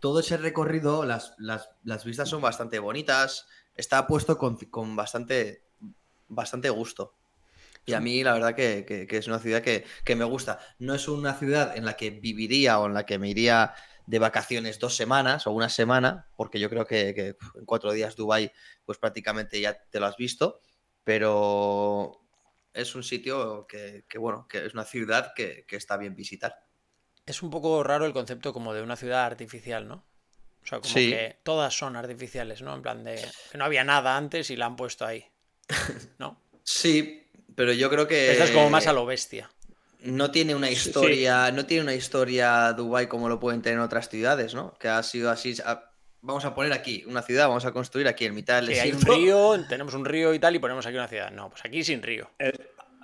todo 0.00 0.20
ese 0.20 0.36
recorrido, 0.38 1.04
las, 1.04 1.34
las- 1.38 1.70
las 1.84 2.04
vistas 2.04 2.28
son 2.28 2.40
bastante 2.40 2.78
bonitas, 2.78 3.46
está 3.74 4.06
puesto 4.06 4.38
con, 4.38 4.56
con 4.56 4.96
bastante, 4.96 5.64
bastante 6.28 6.70
gusto. 6.70 7.14
Y 7.84 7.92
a 7.94 8.00
mí 8.00 8.22
la 8.24 8.32
verdad 8.34 8.54
que, 8.54 8.84
que- 8.86 9.06
que 9.06 9.16
es 9.18 9.26
una 9.28 9.38
ciudad 9.38 9.62
que, 9.62 9.84
que 10.04 10.16
me 10.16 10.24
gusta. 10.24 10.58
No 10.78 10.94
es 10.94 11.08
una 11.08 11.34
ciudad 11.34 11.76
en 11.76 11.84
la 11.84 11.96
que 11.96 12.10
viviría 12.10 12.78
o 12.80 12.86
en 12.86 12.94
la 12.94 13.06
que 13.06 13.18
me 13.18 13.28
iría 13.30 13.74
de 14.06 14.18
vacaciones 14.20 14.78
dos 14.78 14.96
semanas 14.96 15.46
o 15.46 15.50
una 15.52 15.68
semana, 15.68 16.28
porque 16.36 16.60
yo 16.60 16.68
creo 16.70 16.86
que, 16.86 17.36
en 17.54 17.64
cuatro 17.64 17.92
días 17.92 18.14
Dubái 18.16 18.52
pues 18.84 18.98
prácticamente 18.98 19.60
ya 19.60 19.76
te 19.90 19.98
lo 20.00 20.06
has 20.06 20.16
visto, 20.16 20.60
pero 21.04 22.25
es 22.76 22.94
un 22.94 23.02
sitio 23.02 23.66
que, 23.66 24.04
que, 24.08 24.18
bueno, 24.18 24.46
que 24.48 24.64
es 24.66 24.74
una 24.74 24.84
ciudad 24.84 25.32
que, 25.34 25.64
que 25.66 25.76
está 25.76 25.96
bien 25.96 26.14
visitar. 26.14 26.54
Es 27.24 27.42
un 27.42 27.50
poco 27.50 27.82
raro 27.82 28.06
el 28.06 28.12
concepto 28.12 28.52
como 28.52 28.72
de 28.74 28.82
una 28.82 28.96
ciudad 28.96 29.24
artificial, 29.24 29.88
¿no? 29.88 30.04
O 30.62 30.66
sea, 30.66 30.80
como 30.80 30.92
Sí. 30.92 31.10
que 31.10 31.38
todas 31.42 31.76
son 31.76 31.96
artificiales, 31.96 32.62
¿no? 32.62 32.74
En 32.74 32.82
plan 32.82 33.04
de 33.04 33.24
que 33.50 33.58
no 33.58 33.64
había 33.64 33.84
nada 33.84 34.16
antes 34.16 34.50
y 34.50 34.56
la 34.56 34.66
han 34.66 34.76
puesto 34.76 35.04
ahí. 35.06 35.24
¿No? 36.18 36.40
Sí, 36.62 37.28
pero 37.54 37.72
yo 37.72 37.88
creo 37.90 38.06
que... 38.06 38.32
Esta 38.32 38.44
es 38.44 38.50
como 38.50 38.70
más 38.70 38.86
a 38.86 38.92
lo 38.92 39.06
bestia. 39.06 39.50
No 40.00 40.30
tiene 40.30 40.54
una 40.54 40.68
Sí. 40.68 40.74
historia, 40.74 41.50
no 41.52 41.66
tiene 41.66 41.82
una 41.84 41.94
historia 41.94 42.72
Dubai 42.72 43.08
como 43.08 43.28
lo 43.28 43.40
pueden 43.40 43.62
tener 43.62 43.78
otras 43.80 44.08
ciudades, 44.08 44.54
¿no? 44.54 44.74
Que 44.78 44.88
ha 44.88 45.02
sido 45.02 45.30
así. 45.30 45.56
Vamos 46.26 46.44
a 46.44 46.56
poner 46.56 46.72
aquí 46.72 47.04
una 47.06 47.22
ciudad, 47.22 47.46
vamos 47.46 47.64
a 47.66 47.70
construir 47.72 48.08
aquí 48.08 48.24
en 48.24 48.34
mitad 48.34 48.56
del 48.56 48.68
Que 48.74 48.80
hay 48.80 48.90
un 48.90 49.00
río, 49.00 49.64
tenemos 49.68 49.94
un 49.94 50.04
río 50.04 50.34
y 50.34 50.40
tal, 50.40 50.56
y 50.56 50.58
ponemos 50.58 50.84
aquí 50.84 50.96
una 50.96 51.06
ciudad. 51.06 51.30
No, 51.30 51.48
pues 51.50 51.64
aquí 51.64 51.84
sin 51.84 52.02
río. 52.02 52.28
El, 52.38 52.52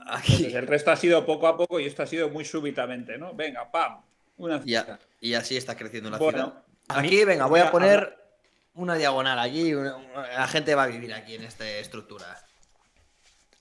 Aquí. 0.09 0.47
el 0.53 0.67
resto 0.67 0.91
ha 0.91 0.97
sido 0.97 1.25
poco 1.25 1.47
a 1.47 1.57
poco 1.57 1.79
y 1.79 1.87
esto 1.87 2.03
ha 2.03 2.07
sido 2.09 2.29
muy 2.31 2.45
súbitamente, 2.45 3.17
¿no? 3.19 3.33
Venga, 3.33 3.71
pam. 3.71 4.01
Una 4.39 4.61
Ya, 4.65 4.99
y 5.21 5.35
así 5.35 5.57
está 5.57 5.77
creciendo 5.77 6.11
la 6.11 6.19
Bueno, 6.19 6.39
ciudad. 6.89 7.01
mí- 7.01 7.07
Aquí, 7.07 7.25
venga, 7.25 7.47
voy 7.47 7.61
a 7.61 7.71
poner 7.71 8.19
una 8.75 8.97
diagonal 8.97 9.39
aquí. 9.39 9.73
una- 9.73 9.95
una- 9.95 10.27
la 10.27 10.49
gente 10.49 10.75
va 10.75 10.83
a 10.83 10.87
vivir 10.89 11.15
aquí 11.15 11.37
en 11.37 11.45
esta 11.45 11.69
estructura. 11.71 12.27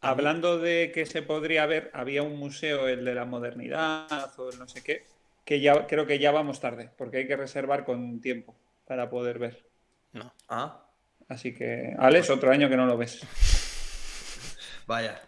Hablando 0.04 0.58
de 0.58 0.92
que 0.92 1.06
se 1.06 1.22
podría 1.22 1.68
ver, 1.68 1.92
había 1.94 2.24
un 2.24 2.36
museo, 2.40 2.88
el 2.88 3.06
de 3.06 3.14
la 3.14 3.26
modernidad 3.26 4.08
o 4.40 4.50
el 4.50 4.58
no 4.58 4.68
sé 4.68 4.84
qué, 4.84 5.06
que 5.46 5.60
ya 5.62 5.86
creo 5.86 6.08
que 6.08 6.18
ya 6.18 6.32
vamos 6.32 6.60
tarde, 6.60 6.90
porque 6.98 7.18
hay 7.18 7.28
que 7.28 7.36
reservar 7.38 7.86
con 7.86 8.20
tiempo 8.22 8.56
para 8.92 9.10
poder 9.10 9.40
ver. 9.40 9.66
No. 10.12 10.34
Ah, 10.50 10.84
Así 11.30 11.54
que, 11.56 11.96
Alex, 11.98 12.30
otro 12.30 12.52
año 12.52 12.68
que 12.68 12.76
no 12.76 12.86
lo 12.86 12.98
ves. 12.98 13.22
vaya. 14.86 15.22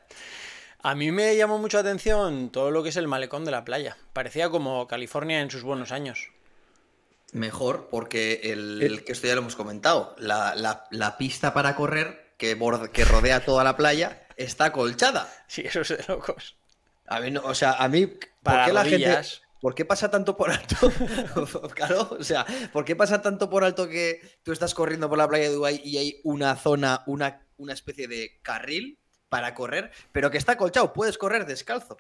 A 0.82 0.96
mí 0.96 1.14
me 1.14 1.34
llamó 1.38 1.60
mucho 1.60 1.78
la 1.78 1.82
atención 1.82 2.50
todo 2.52 2.72
lo 2.72 2.84
que 2.84 2.90
es 2.90 2.98
el 2.98 3.08
malecón 3.08 3.46
de 3.46 3.52
la 3.52 3.64
playa. 3.64 3.96
Parecía 4.12 4.50
como 4.50 4.86
California 4.86 5.40
en 5.40 5.50
sus 5.50 5.64
buenos 5.64 5.94
años. 5.94 6.28
Mejor, 7.32 7.88
porque 7.90 8.42
el, 8.52 8.82
Eh. 8.84 8.86
el 8.88 9.06
que 9.06 9.14
esto 9.14 9.28
ya 9.28 9.36
lo 9.36 9.40
hemos 9.42 9.56
comentado, 9.56 10.14
la, 10.20 10.56
la- 10.56 10.84
la 10.92 11.18
pista 11.18 11.54
para 11.54 11.78
correr 11.78 12.34
que, 12.38 12.58
borde- 12.60 12.92
que 12.92 13.06
rodea 13.06 13.46
toda 13.46 13.64
la 13.64 13.78
playa 13.78 14.28
está 14.36 14.74
colchada. 14.74 15.32
Sí, 15.48 15.62
eso 15.66 15.80
es 15.82 15.88
de 15.88 16.04
locos. 16.10 16.58
A 17.08 17.22
mí, 17.22 17.32
no- 17.32 17.44
o 17.46 17.56
sea, 17.56 17.74
a 17.82 17.88
mí, 17.88 18.08
¿por 18.08 18.20
Para 18.44 18.66
qué 18.66 18.74
la 18.74 18.84
gente. 18.84 19.22
¿Por 19.64 19.76
qué 19.76 19.86
pasa 19.86 20.12
tanto 20.12 20.36
por 20.36 20.52
alto? 20.52 20.76
claro, 21.74 22.18
o 22.20 22.24
sea, 22.24 22.46
¿por 22.74 22.84
qué 22.84 22.98
pasa 22.98 23.22
tanto 23.22 23.50
por 23.50 23.64
alto 23.64 23.88
que 23.88 24.20
tú 24.44 24.52
estás 24.52 24.74
corriendo 24.74 25.08
por 25.08 25.18
la 25.18 25.26
playa 25.26 25.46
de 25.46 25.56
Dubái 25.56 25.80
y 25.86 25.98
hay 25.98 26.20
una 26.26 26.58
zona, 26.58 27.02
una, 27.06 27.48
una 27.56 27.72
especie 27.72 28.10
de 28.10 28.42
carril 28.42 29.00
para 29.30 29.54
correr, 29.54 29.92
pero 30.12 30.30
que 30.30 30.38
está 30.38 30.58
colchado, 30.58 30.92
puedes 30.92 31.18
correr 31.18 31.46
descalzo? 31.46 31.96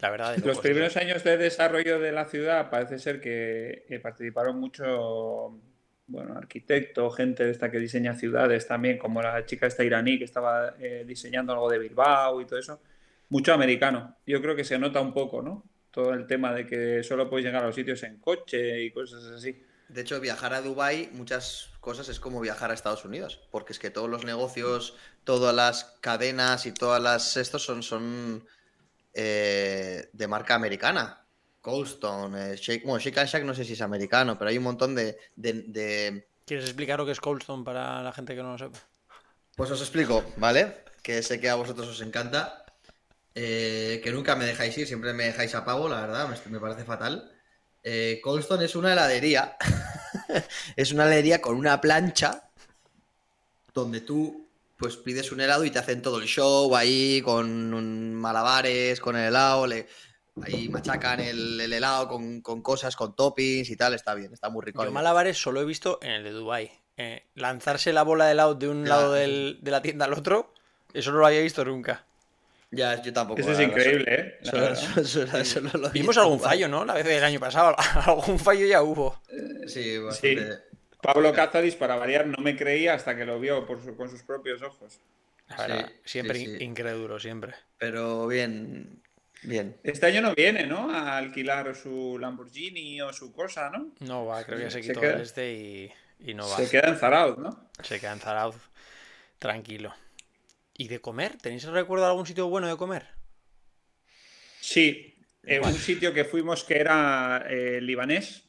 La 0.00 0.10
verdad. 0.10 0.36
Los 0.44 0.58
primeros 0.58 0.96
eso. 0.96 0.98
años 0.98 1.22
de 1.22 1.36
desarrollo 1.36 2.00
de 2.00 2.10
la 2.10 2.24
ciudad 2.24 2.68
parece 2.68 2.98
ser 2.98 3.20
que, 3.20 4.00
participaron 4.02 4.58
mucho, 4.58 5.60
bueno, 6.08 6.36
arquitectos, 6.36 7.16
gente 7.16 7.44
de 7.44 7.52
esta 7.52 7.70
que 7.70 7.78
diseña 7.78 8.16
ciudades 8.16 8.66
también, 8.66 8.98
como 8.98 9.22
la 9.22 9.46
chica 9.46 9.68
esta 9.68 9.84
iraní 9.84 10.18
que 10.18 10.24
estaba 10.24 10.74
eh, 10.80 11.04
diseñando 11.06 11.52
algo 11.52 11.70
de 11.70 11.78
Bilbao 11.78 12.40
y 12.40 12.44
todo 12.44 12.58
eso. 12.58 12.80
Mucho 13.28 13.54
americano. 13.54 14.16
Yo 14.26 14.42
creo 14.42 14.56
que 14.56 14.64
se 14.64 14.80
nota 14.80 15.00
un 15.00 15.14
poco, 15.14 15.42
¿no? 15.42 15.62
Todo 15.92 16.14
el 16.14 16.26
tema 16.26 16.52
de 16.52 16.66
que 16.66 17.02
solo 17.04 17.28
puedes 17.30 17.46
llegar 17.46 17.62
a 17.62 17.66
los 17.66 17.74
sitios 17.76 18.02
en 18.02 18.18
coche 18.18 18.82
y 18.82 18.90
cosas 18.90 19.24
así. 19.26 19.64
De 19.88 20.00
hecho, 20.00 20.18
viajar 20.20 20.54
a 20.54 20.62
Dubái, 20.62 21.10
muchas 21.12 21.68
cosas 21.80 22.08
es 22.08 22.18
como 22.18 22.40
viajar 22.40 22.70
a 22.70 22.74
Estados 22.74 23.04
Unidos, 23.04 23.40
porque 23.50 23.72
es 23.74 23.78
que 23.78 23.90
todos 23.90 24.08
los 24.08 24.24
negocios, 24.24 24.96
todas 25.24 25.54
las 25.54 25.84
cadenas 26.00 26.64
y 26.66 26.72
todas 26.72 27.00
las 27.02 27.36
estos 27.36 27.62
son, 27.62 27.82
son 27.82 28.46
eh, 29.14 30.08
de 30.12 30.26
marca 30.28 30.54
americana. 30.54 31.18
Coldstone, 31.60 32.54
eh, 32.54 32.56
Shake, 32.56 32.84
bueno, 32.84 32.98
Shake 32.98 33.18
and 33.18 33.28
Shack 33.28 33.44
no 33.44 33.54
sé 33.54 33.64
si 33.64 33.74
es 33.74 33.82
americano, 33.82 34.36
pero 34.38 34.50
hay 34.50 34.58
un 34.58 34.64
montón 34.64 34.94
de, 34.94 35.18
de- 35.36 35.62
de- 35.68 36.26
¿Quieres 36.46 36.64
explicar 36.64 36.98
lo 36.98 37.06
que 37.06 37.12
es 37.12 37.20
Coldstone 37.20 37.62
para 37.64 38.02
la 38.02 38.12
gente 38.12 38.34
que 38.34 38.42
no 38.42 38.52
lo 38.52 38.58
sepa? 38.58 38.78
Pues 39.54 39.70
os 39.70 39.80
explico, 39.80 40.24
¿vale? 40.38 40.84
Que 41.02 41.22
sé 41.22 41.38
que 41.38 41.50
a 41.50 41.54
vosotros 41.54 41.86
os 41.88 42.00
encanta. 42.00 42.61
Eh, 43.34 44.00
que 44.02 44.10
nunca 44.12 44.36
me 44.36 44.44
dejáis 44.44 44.76
ir, 44.78 44.86
siempre 44.86 45.12
me 45.12 45.24
dejáis 45.24 45.54
a 45.54 45.64
pavo, 45.64 45.88
la 45.88 46.00
verdad, 46.02 46.28
me, 46.28 46.50
me 46.50 46.60
parece 46.60 46.84
fatal. 46.84 47.32
Eh, 47.82 48.20
Coldstone 48.22 48.64
es 48.66 48.76
una 48.76 48.92
heladería. 48.92 49.56
es 50.76 50.92
una 50.92 51.04
heladería 51.04 51.40
con 51.40 51.56
una 51.56 51.80
plancha 51.80 52.48
donde 53.74 54.00
tú 54.00 54.48
pues 54.76 54.96
pides 54.96 55.30
un 55.32 55.40
helado 55.40 55.64
y 55.64 55.70
te 55.70 55.78
hacen 55.78 56.02
todo 56.02 56.18
el 56.18 56.26
show 56.26 56.74
ahí 56.74 57.22
con 57.22 57.72
un- 57.72 58.14
malabares, 58.14 59.00
con 59.00 59.16
el 59.16 59.28
helado, 59.28 59.66
le- 59.66 59.86
ahí 60.42 60.68
machacan 60.68 61.20
el, 61.20 61.60
el 61.60 61.72
helado 61.72 62.08
con, 62.08 62.40
con 62.40 62.62
cosas, 62.62 62.96
con 62.96 63.14
toppings 63.14 63.70
y 63.70 63.76
tal, 63.76 63.94
está 63.94 64.14
bien, 64.14 64.32
está 64.32 64.48
muy 64.50 64.64
rico. 64.64 64.82
Yo 64.84 64.90
malabares 64.90 65.38
solo 65.40 65.60
he 65.60 65.64
visto 65.64 65.98
en 66.02 66.10
el 66.10 66.24
de 66.24 66.30
Dubai. 66.32 66.72
Eh, 66.96 67.26
lanzarse 67.34 67.92
la 67.92 68.02
bola 68.02 68.26
de 68.26 68.32
helado 68.32 68.54
de 68.56 68.68
un 68.68 68.88
lado 68.88 69.12
del- 69.12 69.58
de 69.62 69.70
la 69.70 69.82
tienda 69.82 70.04
al 70.06 70.12
otro, 70.14 70.52
eso 70.92 71.12
no 71.12 71.18
lo 71.18 71.26
había 71.26 71.40
visto 71.40 71.64
nunca. 71.64 72.04
Ya, 72.74 73.00
yo 73.02 73.12
tampoco. 73.12 73.38
Eso 73.40 73.52
es 73.52 73.60
increíble, 73.60 74.04
¿eh? 74.08 74.38
Vimos 75.92 76.16
algún 76.16 76.40
fallo, 76.40 76.68
¿no? 76.68 76.84
La 76.84 76.94
vez 76.94 77.04
del 77.04 77.22
año 77.22 77.38
pasado. 77.38 77.76
algún 78.06 78.38
fallo 78.38 78.66
ya 78.66 78.82
hubo. 78.82 79.20
Sí, 79.66 79.98
bastante. 79.98 80.58
Pablo 81.02 81.32
Cázaris, 81.32 81.74
para 81.74 81.96
variar, 81.96 82.26
no 82.26 82.38
me 82.42 82.56
creía 82.56 82.94
hasta 82.94 83.16
que 83.16 83.24
lo 83.24 83.38
vio 83.40 83.66
por 83.66 83.82
su- 83.82 83.94
con 83.96 84.08
sus 84.08 84.22
propios 84.22 84.62
ojos. 84.62 85.00
Sí, 85.48 85.72
siempre 86.04 86.38
sí, 86.38 86.44
in- 86.44 86.58
sí. 86.58 86.64
incrédulo, 86.64 87.18
siempre. 87.20 87.54
Pero 87.76 88.26
bien, 88.28 89.02
bien. 89.42 89.76
Este 89.82 90.06
año 90.06 90.22
no 90.22 90.34
viene, 90.34 90.66
¿no? 90.66 90.90
A 90.94 91.18
alquilar 91.18 91.74
su 91.74 92.16
Lamborghini 92.18 93.02
o 93.02 93.12
su 93.12 93.32
cosa, 93.32 93.68
¿no? 93.68 93.92
No, 94.00 94.24
va, 94.26 94.44
creo 94.44 94.58
que 94.58 94.64
ya 94.64 94.70
se 94.70 94.82
Se 94.82 94.88
quitó 94.88 95.00
queda. 95.00 95.20
este 95.20 95.52
y, 95.52 95.92
Y 96.20 96.34
no 96.34 96.48
va. 96.48 96.56
Se 96.56 96.70
queda 96.70 96.88
en 96.88 96.96
Zarauz, 96.96 97.36
¿no? 97.36 97.68
Se 97.82 97.98
queda 98.00 98.12
en 98.12 98.20
Zarauz. 98.20 98.56
Tranquilo. 99.38 99.92
¿Y 100.74 100.88
de 100.88 101.00
comer? 101.00 101.36
¿Tenéis 101.38 101.64
recuerdo 101.64 102.04
de 102.04 102.10
algún 102.10 102.26
sitio 102.26 102.48
bueno 102.48 102.66
de 102.68 102.76
comer? 102.76 103.06
Sí, 104.60 105.14
en 105.42 105.64
un 105.64 105.74
sitio 105.74 106.12
que 106.14 106.24
fuimos 106.24 106.64
que 106.64 106.78
era 106.78 107.44
eh, 107.48 107.80
libanés, 107.80 108.44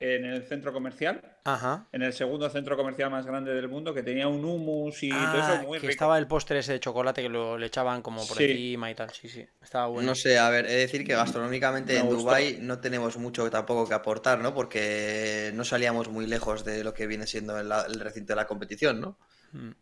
en 0.00 0.24
el 0.24 0.42
centro 0.44 0.72
comercial, 0.72 1.20
Ajá. 1.44 1.86
en 1.92 2.00
el 2.02 2.14
segundo 2.14 2.48
centro 2.48 2.74
comercial 2.74 3.10
más 3.10 3.26
grande 3.26 3.52
del 3.52 3.68
mundo, 3.68 3.92
que 3.92 4.02
tenía 4.02 4.26
un 4.28 4.42
hummus 4.42 5.02
y 5.02 5.10
todo 5.10 5.18
Ah, 5.20 5.54
eso 5.58 5.66
muy 5.66 5.78
que 5.78 5.82
rico. 5.88 5.90
estaba 5.92 6.16
el 6.18 6.26
postre 6.26 6.60
ese 6.60 6.72
de 6.72 6.80
chocolate 6.80 7.20
que 7.20 7.28
lo, 7.28 7.58
le 7.58 7.66
echaban 7.66 8.00
como 8.00 8.26
por 8.26 8.38
Sí. 8.38 8.44
encima 8.44 8.90
y 8.90 8.94
tal. 8.94 9.10
Sí, 9.10 9.28
sí. 9.28 9.46
Estaba 9.62 9.88
bueno. 9.88 10.08
No 10.08 10.14
sé, 10.14 10.38
a 10.38 10.48
ver, 10.48 10.64
he 10.64 10.70
de 10.70 10.76
decir 10.78 11.04
que 11.06 11.12
gastronómicamente 11.14 11.92
Me 11.92 11.98
en 12.00 12.06
gustó. 12.06 12.22
Dubái 12.22 12.56
no 12.62 12.80
tenemos 12.80 13.18
mucho 13.18 13.50
tampoco 13.50 13.86
que 13.86 13.92
aportar, 13.94 14.38
¿no? 14.38 14.54
Porque 14.54 15.50
no 15.54 15.64
salíamos 15.64 16.08
muy 16.08 16.26
lejos 16.26 16.64
de 16.64 16.82
lo 16.82 16.94
que 16.94 17.06
viene 17.06 17.26
siendo 17.26 17.58
el, 17.60 17.70
el 17.70 18.00
recinto 18.00 18.32
de 18.32 18.36
la 18.36 18.46
competición, 18.46 19.00
¿no? 19.02 19.18
Mm. 19.52 19.72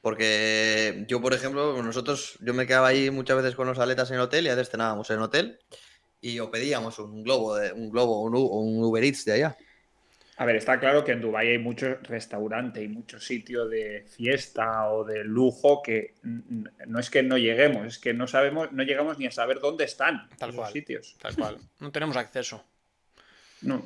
Porque 0.00 1.04
yo, 1.08 1.20
por 1.20 1.34
ejemplo, 1.34 1.82
nosotros, 1.82 2.38
yo 2.40 2.54
me 2.54 2.66
quedaba 2.66 2.88
ahí 2.88 3.10
muchas 3.10 3.36
veces 3.36 3.54
con 3.54 3.66
los 3.66 3.78
atletas 3.78 4.10
en 4.10 4.16
el 4.16 4.22
hotel 4.22 4.46
y 4.46 4.48
a 4.48 4.54
veces 4.54 4.70
cenábamos 4.70 5.10
en 5.10 5.16
el 5.16 5.22
hotel 5.22 5.58
y 6.20 6.38
o 6.38 6.50
pedíamos 6.50 6.98
un 6.98 7.22
globo, 7.22 7.56
de, 7.56 7.72
un 7.72 7.90
globo, 7.90 8.22
un, 8.22 8.34
un 8.34 8.84
Uber 8.84 9.02
Eats 9.02 9.24
de 9.24 9.32
allá. 9.32 9.56
A 10.36 10.44
ver, 10.44 10.54
está 10.54 10.78
claro 10.78 11.02
que 11.04 11.10
en 11.10 11.20
Dubái 11.20 11.48
hay 11.48 11.58
mucho 11.58 11.96
restaurante 12.02 12.80
y 12.80 12.86
mucho 12.86 13.18
sitio 13.18 13.66
de 13.66 14.04
fiesta 14.08 14.88
o 14.88 15.04
de 15.04 15.24
lujo 15.24 15.82
que 15.82 16.14
no 16.22 17.00
es 17.00 17.10
que 17.10 17.24
no 17.24 17.36
lleguemos, 17.36 17.86
es 17.86 17.98
que 17.98 18.14
no 18.14 18.28
sabemos, 18.28 18.70
no 18.70 18.84
llegamos 18.84 19.18
ni 19.18 19.26
a 19.26 19.32
saber 19.32 19.58
dónde 19.58 19.84
están 19.84 20.28
Tal 20.38 20.50
esos 20.50 20.60
cual. 20.60 20.72
sitios. 20.72 21.16
Tal 21.20 21.34
cual. 21.34 21.58
No 21.80 21.90
tenemos 21.90 22.16
acceso. 22.16 22.64
No. 23.62 23.82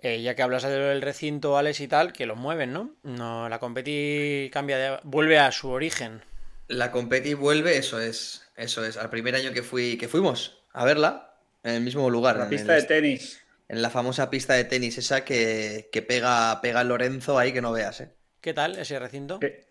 Eh, 0.00 0.22
ya 0.22 0.34
que 0.36 0.42
hablas 0.42 0.62
del 0.62 1.02
recinto, 1.02 1.58
Alex, 1.58 1.80
y 1.80 1.88
tal, 1.88 2.12
que 2.12 2.26
lo 2.26 2.36
mueven, 2.36 2.72
¿no? 2.72 2.94
No, 3.02 3.48
la 3.48 3.58
competi 3.58 4.48
cambia 4.52 4.78
de... 4.78 4.98
vuelve 5.02 5.38
a 5.38 5.50
su 5.50 5.70
origen. 5.70 6.22
La 6.68 6.92
competi 6.92 7.34
vuelve, 7.34 7.76
eso 7.78 8.00
es, 8.00 8.48
eso 8.56 8.84
es, 8.84 8.96
al 8.96 9.10
primer 9.10 9.34
año 9.34 9.52
que 9.52 9.62
fui, 9.62 9.96
que 9.98 10.06
fuimos 10.06 10.62
a 10.72 10.84
verla, 10.84 11.34
en 11.64 11.74
el 11.74 11.80
mismo 11.82 12.08
lugar, 12.10 12.36
La 12.36 12.44
en 12.44 12.50
pista 12.50 12.76
el- 12.76 12.82
de 12.82 12.86
tenis. 12.88 13.40
en 13.68 13.82
la 13.82 13.90
famosa 13.90 14.30
pista 14.30 14.54
de 14.54 14.64
tenis 14.64 14.98
esa 14.98 15.24
que, 15.24 15.88
que 15.90 16.02
pega, 16.02 16.60
pega 16.60 16.84
Lorenzo 16.84 17.36
ahí 17.38 17.52
que 17.52 17.60
no 17.62 17.72
veas, 17.72 18.00
¿eh? 18.02 18.12
¿Qué 18.40 18.54
tal 18.54 18.78
ese 18.78 18.98
recinto? 19.00 19.40
Eh, 19.42 19.64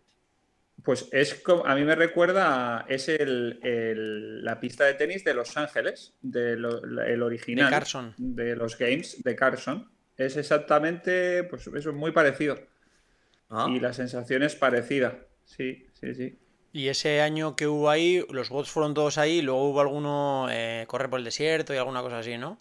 Pues 0.83 1.07
es 1.11 1.35
como, 1.35 1.65
a 1.65 1.73
mí 1.75 1.83
me 1.85 1.95
recuerda, 1.95 2.85
es 2.89 3.07
el, 3.09 3.59
el- 3.63 4.43
la 4.43 4.59
pista 4.59 4.83
de 4.83 4.93
tenis 4.95 5.23
de 5.23 5.33
Los 5.33 5.55
Ángeles, 5.55 6.13
de 6.21 6.57
lo- 6.57 6.81
el 7.03 7.23
original 7.23 7.65
De 7.67 7.71
Carson. 7.71 8.13
de 8.17 8.55
los 8.57 8.77
games 8.77 9.23
de 9.23 9.35
Carson. 9.35 9.89
Es 10.17 10.35
exactamente, 10.37 11.43
pues 11.43 11.67
eso 11.67 11.89
es 11.89 11.95
muy 11.95 12.11
parecido. 12.11 12.57
Ah, 13.49 13.67
Y 13.69 13.79
la 13.79 13.93
sensación 13.93 14.43
es 14.43 14.55
parecida. 14.55 15.19
Sí, 15.45 15.87
sí, 15.99 16.13
sí. 16.15 16.39
Y 16.73 16.89
ese 16.89 17.21
año 17.21 17.55
que 17.55 17.67
hubo 17.67 17.89
ahí, 17.89 18.25
los 18.29 18.49
bots 18.49 18.69
fueron 18.69 18.93
todos 18.93 19.17
ahí, 19.17 19.41
luego 19.41 19.69
hubo 19.69 19.81
alguno 19.81 20.47
eh, 20.51 20.85
correr 20.87 21.09
por 21.09 21.19
el 21.19 21.25
desierto 21.25 21.73
y 21.73 21.77
alguna 21.77 22.01
cosa 22.01 22.19
así, 22.19 22.37
¿no? 22.37 22.57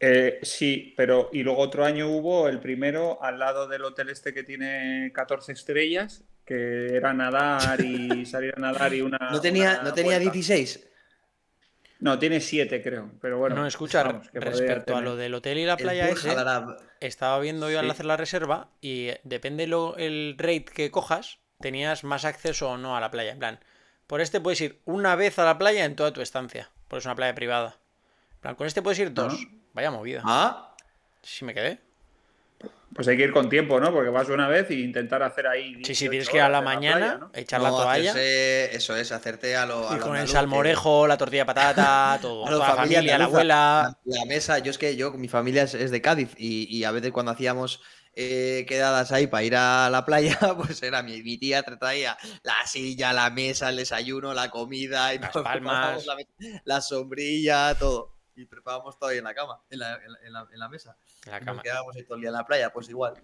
Eh, 0.00 0.40
sí, 0.42 0.92
pero 0.96 1.30
y 1.32 1.42
luego 1.42 1.60
otro 1.60 1.84
año 1.84 2.08
hubo 2.08 2.48
el 2.48 2.60
primero 2.60 3.22
al 3.22 3.38
lado 3.38 3.66
del 3.68 3.84
hotel 3.84 4.10
este 4.10 4.34
que 4.34 4.42
tiene 4.42 5.10
14 5.14 5.52
estrellas, 5.52 6.24
que 6.44 6.94
era 6.96 7.14
nadar 7.14 7.80
y 7.80 8.26
salir 8.26 8.54
a 8.56 8.60
nadar 8.60 8.92
y 8.92 9.00
una. 9.00 9.18
no 9.30 9.40
tenía, 9.40 9.72
una 9.80 9.82
no 9.82 9.92
tenía 9.94 10.16
vuelta. 10.18 10.32
16. 10.32 10.88
No, 12.04 12.18
tiene 12.18 12.38
7, 12.38 12.82
creo. 12.82 13.12
Pero 13.18 13.38
bueno, 13.38 13.56
no, 13.56 13.66
escucha, 13.66 14.02
vamos, 14.02 14.28
que 14.28 14.38
podría 14.38 14.74
respecto 14.74 14.94
a 14.94 15.00
lo 15.00 15.16
del 15.16 15.32
hotel 15.32 15.56
y 15.56 15.64
la 15.64 15.78
playa 15.78 16.10
ese, 16.10 16.36
estaba 17.00 17.38
viendo 17.38 17.70
yo 17.70 17.80
al 17.80 17.90
hacer 17.90 18.04
la 18.04 18.18
reserva 18.18 18.68
y 18.82 19.08
eh, 19.08 19.20
depende 19.24 19.66
lo, 19.66 19.96
el 19.96 20.34
rate 20.36 20.66
que 20.66 20.90
cojas, 20.90 21.38
tenías 21.62 22.04
más 22.04 22.26
acceso 22.26 22.68
o 22.68 22.76
no 22.76 22.94
a 22.94 23.00
la 23.00 23.10
playa. 23.10 23.32
En 23.32 23.38
plan, 23.38 23.58
por 24.06 24.20
este 24.20 24.38
puedes 24.38 24.60
ir 24.60 24.82
una 24.84 25.16
vez 25.16 25.38
a 25.38 25.46
la 25.46 25.56
playa 25.56 25.86
en 25.86 25.96
toda 25.96 26.12
tu 26.12 26.20
estancia, 26.20 26.70
porque 26.88 26.98
es 26.98 27.06
una 27.06 27.14
playa 27.14 27.34
privada. 27.34 27.78
En 28.34 28.40
plan, 28.40 28.54
con 28.54 28.66
este 28.66 28.82
puedes 28.82 28.98
ir 28.98 29.14
dos. 29.14 29.48
Vaya 29.72 29.90
movida. 29.90 30.20
Ah, 30.26 30.76
Sí 31.22 31.46
me 31.46 31.54
quedé. 31.54 31.78
Pues 32.94 33.08
hay 33.08 33.16
que 33.16 33.24
ir 33.24 33.32
con 33.32 33.48
tiempo, 33.48 33.80
¿no? 33.80 33.92
Porque 33.92 34.08
vas 34.10 34.28
una 34.28 34.48
vez 34.48 34.70
e 34.70 34.74
intentar 34.74 35.22
hacer 35.22 35.46
ahí. 35.48 35.74
Sí, 35.84 35.94
sí, 35.94 36.08
18 36.08 36.10
tienes 36.10 36.28
que 36.28 36.36
ir 36.36 36.42
a 36.42 36.48
la 36.48 36.60
mañana, 36.60 36.96
playa, 36.98 37.18
¿no? 37.18 37.30
echar 37.34 37.60
la 37.60 37.70
no, 37.70 37.76
toalla 37.76 38.12
hacerse- 38.12 38.68
eso 38.72 38.96
es, 38.96 39.10
hacerte 39.12 39.56
a 39.56 39.66
lo. 39.66 39.90
a 39.90 39.96
y 39.96 39.98
con 39.98 40.16
el 40.16 40.28
salmorejo, 40.28 41.06
la 41.06 41.16
tortilla 41.16 41.42
de 41.42 41.46
patata, 41.46 42.18
todo. 42.22 42.46
A 42.46 42.50
la 42.52 42.58
familia 42.58 42.98
familia, 42.98 43.18
la 43.18 43.24
abuela. 43.24 43.98
La, 44.04 44.18
la 44.18 44.24
mesa, 44.26 44.58
yo 44.60 44.70
es 44.70 44.78
que 44.78 44.94
yo, 44.96 45.12
mi 45.12 45.28
familia 45.28 45.64
es, 45.64 45.74
es 45.74 45.90
de 45.90 46.00
Cádiz 46.00 46.30
y, 46.36 46.66
y 46.74 46.84
a 46.84 46.92
veces 46.92 47.10
cuando 47.10 47.32
hacíamos 47.32 47.80
eh, 48.14 48.64
quedadas 48.68 49.10
ahí 49.10 49.26
para 49.26 49.42
ir 49.42 49.56
a 49.56 49.90
la 49.90 50.04
playa, 50.04 50.38
pues 50.56 50.80
era 50.82 51.02
mi, 51.02 51.20
mi 51.22 51.36
tía 51.36 51.64
te 51.64 51.76
traía 51.76 52.16
la 52.44 52.54
silla, 52.64 53.12
la 53.12 53.30
mesa, 53.30 53.70
el 53.70 53.76
desayuno, 53.76 54.34
la 54.34 54.50
comida, 54.50 55.12
y 55.14 55.18
Las 55.18 55.32
palmas. 55.32 56.06
la 56.64 56.80
sombrilla, 56.80 57.74
todo. 57.76 58.13
Y 58.36 58.44
preparábamos 58.46 58.98
todo 58.98 59.10
ahí 59.10 59.18
en 59.18 59.24
la 59.24 59.34
cama, 59.34 59.60
en 59.70 59.78
la, 59.78 59.94
en 59.96 60.12
la- 60.12 60.18
en 60.24 60.32
la- 60.32 60.48
en 60.52 60.58
la 60.58 60.68
mesa. 60.68 60.96
La 61.26 61.36
Y 61.36 61.40
nos 61.40 61.44
cama. 61.46 61.62
quedábamos 61.62 61.96
ahí 61.96 62.02
todo 62.04 62.14
el 62.16 62.20
día 62.22 62.30
en 62.30 62.34
la 62.36 62.46
playa, 62.46 62.72
pues 62.72 62.88
igual. 62.88 63.14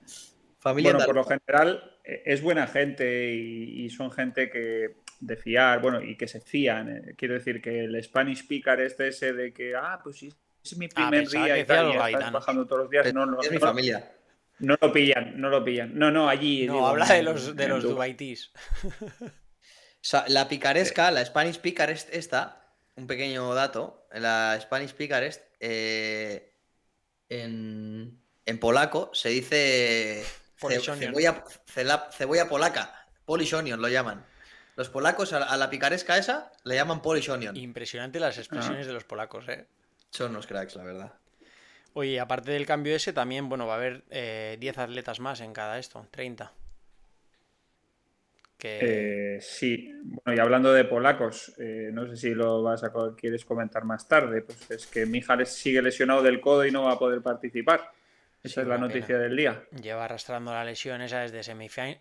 Familia 0.58 0.92
Bueno, 0.92 1.06
por 1.06 1.14
lo 1.14 1.24
general 1.24 1.96
eh, 2.04 2.22
es 2.26 2.42
buena 2.42 2.66
gente 2.66 3.32
y, 3.32 3.84
y 3.84 3.90
son 3.90 4.10
gente 4.12 4.50
que 4.50 4.96
de 5.20 5.36
fiar, 5.36 5.80
bueno, 5.80 6.00
y 6.02 6.16
que 6.16 6.28
se 6.28 6.40
fían. 6.40 6.88
eh. 6.96 7.14
Quiero 7.16 7.34
decir 7.34 7.60
que 7.62 7.84
el 7.84 8.02
Spanish 8.04 8.40
speaker 8.40 8.78
este 8.80 9.08
ese 9.08 9.32
de 9.32 9.52
que, 9.52 9.74
ah, 9.74 9.98
pues 10.02 10.18
sí, 10.18 10.32
es 10.62 10.76
mi 10.76 10.88
primer 10.88 11.24
Ah, 11.26 11.30
día 11.44 11.58
y 11.58 11.64
tal, 11.64 11.88
y 12.10 12.12
estás 12.14 12.32
bajando 12.32 12.66
todos 12.66 12.82
los 12.82 12.90
días. 12.90 13.12
No, 13.14 13.24
no, 13.26 13.40
es 13.40 13.50
mi 13.50 13.56
no, 13.56 13.66
familia. 13.66 14.12
no 14.60 14.76
lo 14.80 14.92
pillan, 14.92 15.40
no 15.40 15.48
lo 15.48 15.64
pillan. 15.64 15.98
No, 15.98 16.10
no, 16.10 16.28
allí. 16.28 16.66
No, 16.66 16.74
digo, 16.74 16.86
habla 16.86 17.04
en- 17.06 17.16
de 17.16 17.22
los, 17.22 17.56
de 17.56 17.64
en 17.64 17.70
los. 17.70 17.82
Dubaitis. 17.82 18.52
O 18.84 20.02
sea, 20.02 20.24
la 20.28 20.48
picaresca, 20.48 21.10
la 21.10 21.24
Spanish 21.24 21.58
Picarest 21.60 22.12
esta, 22.14 22.59
un 22.96 23.06
pequeño 23.06 23.54
dato, 23.54 24.06
la 24.12 24.58
Spanish 24.60 24.94
Picarest, 24.94 25.42
eh, 25.60 26.54
en, 27.28 28.20
en 28.46 28.58
polaco 28.58 29.10
se 29.14 29.28
dice 29.30 30.24
ce- 30.74 30.80
cebolla, 31.06 31.44
cela- 31.66 32.08
cebolla 32.12 32.48
polaca, 32.48 33.06
Polish 33.24 33.54
onion 33.54 33.80
lo 33.80 33.88
llaman. 33.88 34.24
Los 34.76 34.88
polacos 34.88 35.32
a, 35.32 35.40
la- 35.40 35.46
a 35.46 35.56
la 35.56 35.70
picaresca 35.70 36.16
esa 36.18 36.52
le 36.64 36.74
llaman 36.74 37.02
Polish 37.02 37.28
onion. 37.30 37.56
Impresionante 37.56 38.18
las 38.20 38.38
expresiones 38.38 38.86
de 38.86 38.92
los 38.92 39.04
polacos, 39.04 39.48
¿eh? 39.48 39.66
Son 40.10 40.30
unos 40.30 40.46
cracks, 40.46 40.74
la 40.76 40.84
verdad. 40.84 41.12
Oye, 41.92 42.18
aparte 42.20 42.52
del 42.52 42.66
cambio 42.66 42.94
ese, 42.94 43.12
también, 43.12 43.48
bueno, 43.48 43.66
va 43.66 43.74
a 43.74 43.76
haber 43.76 44.04
eh, 44.10 44.56
10 44.60 44.78
atletas 44.78 45.18
más 45.20 45.40
en 45.40 45.52
cada 45.52 45.78
esto, 45.78 46.06
30. 46.10 46.52
Que... 48.60 49.36
Eh, 49.36 49.40
sí, 49.40 49.92
bueno, 50.04 50.36
y 50.36 50.40
hablando 50.40 50.72
de 50.72 50.84
polacos, 50.84 51.52
eh, 51.58 51.90
no 51.92 52.06
sé 52.06 52.16
si 52.16 52.30
lo 52.34 52.62
vas 52.62 52.84
a 52.84 52.92
quieres 53.16 53.44
comentar 53.44 53.84
más 53.84 54.06
tarde, 54.06 54.42
pues 54.42 54.70
es 54.70 54.86
que 54.86 55.06
Michal 55.06 55.44
sigue 55.46 55.82
lesionado 55.82 56.22
del 56.22 56.40
codo 56.40 56.64
y 56.66 56.70
no 56.70 56.84
va 56.84 56.92
a 56.92 56.98
poder 56.98 57.22
participar. 57.22 57.90
Esa 58.42 58.54
Sí, 58.54 58.60
es 58.60 58.66
la 58.68 58.78
noticia 58.78 59.06
pena. 59.08 59.18
del 59.20 59.36
día. 59.36 59.64
Lleva 59.82 60.04
arrastrando 60.04 60.52
la 60.52 60.64
lesión 60.64 61.02
esa 61.02 61.20
desde, 61.20 61.42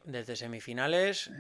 desde 0.06 0.36
semifinales, 0.36 1.32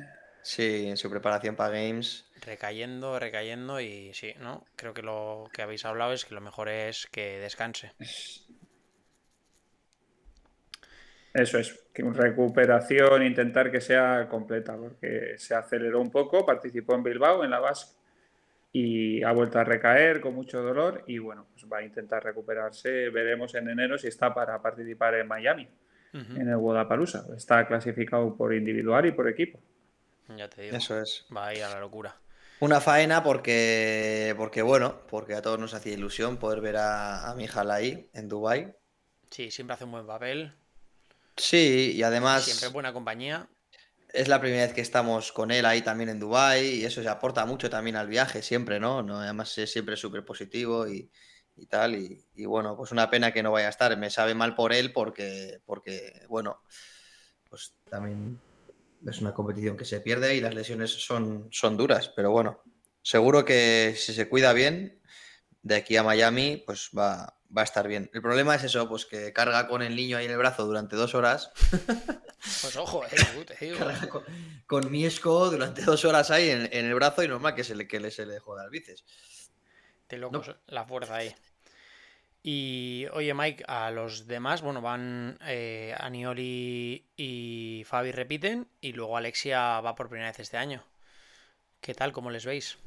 Sí, 0.41 0.87
en 0.87 0.95
su 0.97 1.09
preparación 1.09 1.55
para 1.57 1.69
Games. 1.77 2.25
recayendo, 2.41 3.19
recayendo 3.19 3.81
y 3.81 4.13
sí, 4.13 4.33
¿no? 4.39 4.65
Creo 4.77 4.93
que 4.93 5.01
lo 5.01 5.49
que 5.53 5.61
habéis 5.61 5.83
hablado 5.85 6.13
es 6.13 6.23
que 6.25 6.33
lo 6.33 6.41
mejor 6.41 6.69
es 6.69 7.07
que 7.07 7.39
descanse. 7.39 7.91
Eso 11.33 11.59
es, 11.59 11.79
que 11.93 12.03
recuperación, 12.03 13.23
intentar 13.23 13.71
que 13.71 13.81
sea 13.81 14.27
completa, 14.27 14.75
porque 14.75 15.35
se 15.37 15.53
aceleró 15.53 16.01
un 16.01 16.11
poco, 16.11 16.45
participó 16.45 16.95
en 16.95 17.03
Bilbao, 17.03 17.43
en 17.43 17.51
la 17.51 17.59
Basque, 17.59 17.99
y 18.71 19.23
ha 19.23 19.31
vuelto 19.31 19.59
a 19.59 19.63
recaer 19.63 20.21
con 20.21 20.35
mucho 20.35 20.61
dolor 20.61 21.03
y 21.07 21.17
bueno, 21.17 21.47
pues 21.53 21.65
va 21.71 21.79
a 21.79 21.83
intentar 21.83 22.23
recuperarse. 22.23 23.09
Veremos 23.09 23.55
en 23.55 23.69
enero 23.69 23.97
si 23.97 24.07
está 24.07 24.33
para 24.33 24.61
participar 24.61 25.15
en 25.15 25.27
Miami, 25.27 25.67
en 26.13 26.47
el 26.47 26.55
Wodapalooza. 26.55 27.25
Está 27.35 27.65
clasificado 27.67 28.35
por 28.35 28.53
individual 28.53 29.07
y 29.07 29.11
por 29.11 29.27
equipo. 29.27 29.59
Ya 30.35 30.47
te 30.47 30.63
digo. 30.63 30.77
Eso 30.77 30.99
es. 31.01 31.25
Va 31.35 31.47
a 31.47 31.55
ir 31.55 31.63
a 31.63 31.69
la 31.69 31.79
locura. 31.79 32.15
Una 32.59 32.81
faena 32.81 33.23
porque, 33.23 34.35
porque 34.37 34.61
bueno, 34.61 35.01
porque 35.09 35.33
a 35.33 35.41
todos 35.41 35.59
nos 35.59 35.73
hacía 35.73 35.93
ilusión 35.93 36.37
poder 36.37 36.61
ver 36.61 36.77
a, 36.77 37.31
a 37.31 37.35
Mijal 37.35 37.71
ahí, 37.71 38.09
en 38.13 38.27
Dubai 38.27 38.75
Sí, 39.29 39.49
siempre 39.49 39.75
hace 39.75 39.85
un 39.85 39.91
buen 39.91 40.05
papel. 40.05 40.53
Sí, 41.39 41.93
y 41.95 42.03
además 42.03 42.43
Siempre 42.43 42.67
en 42.67 42.73
buena 42.73 42.93
compañía. 42.93 43.49
es 44.13 44.27
la 44.27 44.39
primera 44.41 44.63
vez 44.65 44.73
que 44.73 44.81
estamos 44.81 45.31
con 45.31 45.51
él 45.51 45.65
ahí 45.65 45.81
también 45.81 46.09
en 46.09 46.19
Dubai 46.19 46.65
y 46.65 46.85
eso 46.85 47.01
se 47.03 47.09
aporta 47.09 47.45
mucho 47.45 47.69
también 47.69 47.95
al 47.95 48.07
viaje 48.07 48.41
siempre, 48.41 48.79
¿no? 48.79 49.03
¿No? 49.03 49.19
Además 49.21 49.57
es 49.57 49.71
siempre 49.71 49.95
súper 49.97 50.25
positivo 50.25 50.87
y, 50.87 51.11
y 51.55 51.65
tal. 51.67 51.95
Y, 51.95 52.27
y 52.35 52.45
bueno, 52.45 52.75
pues 52.75 52.91
una 52.91 53.09
pena 53.09 53.31
que 53.33 53.43
no 53.43 53.51
vaya 53.51 53.67
a 53.67 53.69
estar. 53.71 53.95
Me 53.97 54.09
sabe 54.09 54.35
mal 54.35 54.55
por 54.55 54.73
él 54.73 54.93
porque, 54.93 55.61
porque 55.65 56.25
bueno, 56.27 56.63
pues 57.49 57.75
también 57.89 58.41
es 59.07 59.21
una 59.21 59.33
competición 59.33 59.77
que 59.77 59.85
se 59.85 60.01
pierde 60.01 60.35
y 60.35 60.41
las 60.41 60.55
lesiones 60.55 60.91
son, 60.91 61.49
son 61.51 61.77
duras, 61.77 62.09
pero 62.15 62.31
bueno, 62.31 62.61
seguro 63.03 63.45
que 63.45 63.95
si 63.97 64.13
se 64.13 64.29
cuida 64.29 64.53
bien, 64.53 65.01
de 65.63 65.75
aquí 65.75 65.97
a 65.97 66.03
Miami, 66.03 66.63
pues 66.65 66.91
va, 66.97 67.38
va 67.55 67.61
a 67.61 67.65
estar 67.65 67.87
bien. 67.87 68.09
El 68.13 68.21
problema 68.21 68.55
es 68.55 68.63
eso, 68.63 68.87
pues 68.87 69.05
que 69.05 69.33
carga 69.33 69.67
con 69.67 69.81
el 69.81 69.95
niño 69.95 70.17
ahí 70.17 70.25
en 70.25 70.31
el 70.31 70.37
brazo 70.37 70.65
durante 70.65 70.95
dos 70.95 71.15
horas. 71.15 71.51
Pues 72.61 72.77
ojo, 72.77 73.03
eh, 73.03 73.09
tú 73.35 73.43
te 73.43 73.65
digo. 73.65 73.77
carga 73.77 74.07
con, 74.07 74.23
con 74.65 74.89
Miesco 74.89 75.51
durante 75.51 75.81
dos 75.81 76.05
horas 76.05 76.31
ahí 76.31 76.49
en, 76.49 76.69
en 76.71 76.85
el 76.85 76.95
brazo 76.95 77.21
y 77.21 77.27
normal 77.27 77.53
que 77.53 77.65
se 77.65 77.75
le, 77.75 77.85
que 77.85 77.99
le, 77.99 78.11
se 78.11 78.25
le 78.25 78.39
joda 78.39 78.63
el 78.63 78.69
bíceps. 78.69 79.03
De 80.07 80.17
locos, 80.17 80.55
la 80.67 80.85
fuerza 80.85 81.17
ahí. 81.17 81.35
Y 82.41 83.07
oye, 83.11 83.33
Mike, 83.33 83.65
a 83.67 83.91
los 83.91 84.25
demás, 84.25 84.61
bueno, 84.61 84.81
van 84.81 85.37
eh, 85.45 85.93
Anioli 85.97 87.05
y 87.17 87.83
Fabi 87.85 88.13
repiten 88.13 88.67
y 88.79 88.93
luego 88.93 89.17
Alexia 89.17 89.81
va 89.81 89.95
por 89.95 90.07
primera 90.07 90.29
vez 90.29 90.39
este 90.39 90.55
año. 90.55 90.81
¿Qué 91.81 91.93
tal? 91.93 92.13
¿Cómo 92.13 92.31
les 92.31 92.45
veis? 92.45 92.77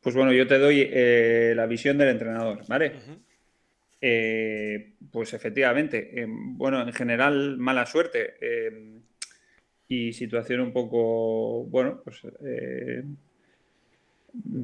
Pues 0.00 0.14
bueno, 0.14 0.32
yo 0.32 0.46
te 0.46 0.58
doy 0.58 0.88
eh, 0.90 1.52
la 1.54 1.66
visión 1.66 1.98
del 1.98 2.08
entrenador, 2.08 2.66
¿vale? 2.66 2.94
Eh, 4.00 4.94
pues 5.10 5.34
efectivamente, 5.34 6.22
eh, 6.22 6.26
bueno, 6.28 6.80
en 6.80 6.92
general 6.92 7.58
mala 7.58 7.84
suerte 7.84 8.34
eh, 8.40 9.00
y 9.88 10.12
situación 10.12 10.60
un 10.60 10.72
poco, 10.72 11.64
bueno, 11.64 12.00
pues 12.02 12.22
eh, 12.44 13.04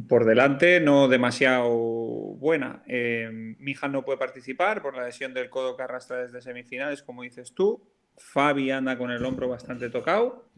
por 0.09 0.25
delante, 0.25 0.81
no 0.81 1.09
demasiado 1.09 1.69
buena. 1.69 2.83
Eh, 2.87 3.29
Mija 3.59 3.89
no 3.89 4.05
puede 4.05 4.19
participar 4.19 4.81
por 4.81 4.97
la 4.97 5.05
lesión 5.05 5.35
del 5.35 5.51
codo 5.51 5.77
que 5.77 5.83
arrastra 5.83 6.23
desde 6.23 6.41
semifinales, 6.41 7.03
como 7.03 7.23
dices 7.23 7.53
tú. 7.53 7.83
Fabi 8.17 8.71
anda 8.71 8.97
con 8.97 9.11
el 9.11 9.25
hombro 9.25 9.49
bastante 9.49 9.91
tocado, 9.91 10.49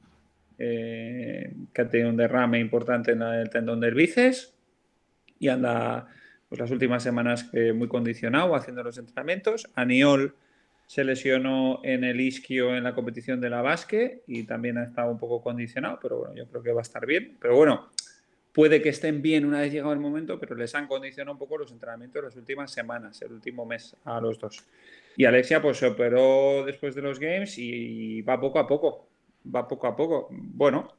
eh, 0.59 1.53
que 1.73 1.83
ha 1.83 1.89
tenido 1.89 2.11
un 2.11 2.17
derrame 2.17 2.61
importante 2.61 3.13
en 3.13 3.23
el 3.23 3.51
tendón 3.51 3.81
del 3.81 3.95
bíceps 3.95 4.55
y 5.41 5.49
anda 5.49 6.07
pues, 6.49 6.61
las 6.61 6.71
últimas 6.71 7.03
semanas 7.03 7.51
eh, 7.53 7.73
muy 7.73 7.89
condicionado 7.89 8.55
haciendo 8.55 8.83
los 8.83 8.99
entrenamientos. 8.99 9.69
Aniol 9.75 10.35
se 10.87 11.05
lesionó 11.05 11.81
en 11.85 12.03
el 12.03 12.21
isquio 12.21 12.75
en 12.75 12.85
la 12.85 12.95
competición 12.95 13.41
de 13.41 13.51
la 13.51 13.61
básquet 13.61 14.23
y 14.27 14.45
también 14.45 14.79
ha 14.79 14.85
estado 14.85 15.11
un 15.11 15.19
poco 15.19 15.43
condicionado, 15.43 15.99
pero 16.01 16.19
bueno, 16.19 16.35
yo 16.35 16.49
creo 16.49 16.63
que 16.63 16.73
va 16.73 16.81
a 16.81 16.83
estar 16.83 17.05
bien. 17.05 17.37
Pero 17.39 17.57
bueno, 17.57 17.91
puede 18.53 18.81
que 18.81 18.89
estén 18.89 19.21
bien 19.21 19.45
una 19.45 19.61
vez 19.61 19.71
llegado 19.71 19.93
el 19.93 20.01
momento, 20.01 20.41
pero 20.41 20.55
les 20.55 20.75
han 20.75 20.87
condicionado 20.87 21.33
un 21.33 21.39
poco 21.39 21.59
los 21.59 21.71
entrenamientos 21.71 22.25
las 22.25 22.37
últimas 22.37 22.73
semanas, 22.73 23.21
el 23.21 23.33
último 23.33 23.67
mes 23.67 23.95
a 24.05 24.21
los 24.21 24.39
dos. 24.39 24.65
Y 25.17 25.27
Alexia 25.27 25.61
pues 25.61 25.77
se 25.77 25.87
operó 25.87 26.65
después 26.65 26.95
de 26.95 27.03
los 27.03 27.21
games 27.21 27.59
y 27.59 28.23
va 28.23 28.41
poco 28.41 28.59
a 28.59 28.67
poco, 28.67 29.09
va 29.55 29.69
poco 29.69 29.87
a 29.87 29.95
poco. 29.95 30.29
Bueno, 30.31 30.98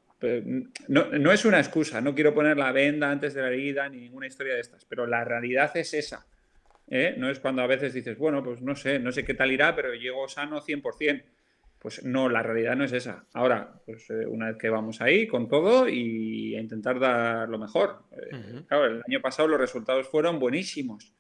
no, 0.87 1.05
no 1.11 1.31
es 1.31 1.45
una 1.45 1.59
excusa, 1.59 2.01
no 2.01 2.13
quiero 2.13 2.33
poner 2.33 2.57
la 2.57 2.71
venda 2.71 3.09
antes 3.09 3.33
de 3.33 3.41
la 3.41 3.47
herida 3.49 3.87
ni 3.89 4.01
ninguna 4.01 4.27
historia 4.27 4.53
de 4.55 4.61
estas, 4.61 4.85
pero 4.85 5.07
la 5.07 5.23
realidad 5.23 5.71
es 5.77 5.93
esa. 5.93 6.25
¿eh? 6.87 7.15
No 7.17 7.29
es 7.29 7.39
cuando 7.39 7.61
a 7.61 7.67
veces 7.67 7.93
dices, 7.93 8.17
bueno, 8.17 8.43
pues 8.43 8.61
no 8.61 8.75
sé, 8.75 8.99
no 8.99 9.11
sé 9.11 9.23
qué 9.23 9.33
tal 9.33 9.51
irá, 9.51 9.75
pero 9.75 9.93
llego 9.93 10.27
sano 10.27 10.61
100%. 10.61 11.23
Pues 11.81 12.03
no, 12.03 12.27
la 12.27 12.43
realidad 12.43 12.75
no 12.75 12.83
es 12.83 12.91
esa. 12.91 13.23
Ahora, 13.33 13.71
pues 13.85 14.09
eh, 14.09 14.25
una 14.27 14.47
vez 14.47 14.57
que 14.57 14.69
vamos 14.69 14.99
ahí 14.99 15.25
con 15.25 15.47
todo 15.47 15.87
y 15.87 16.53
a 16.57 16.59
intentar 16.59 16.99
dar 16.99 17.47
lo 17.47 17.57
mejor. 17.57 18.03
Eh, 18.11 18.35
Ujú. 18.35 18.65
Claro, 18.67 18.85
el 18.87 19.01
año 19.07 19.21
pasado 19.21 19.47
los 19.47 19.61
resultados 19.61 20.05
fueron 20.09 20.39
buenísimos, 20.39 21.13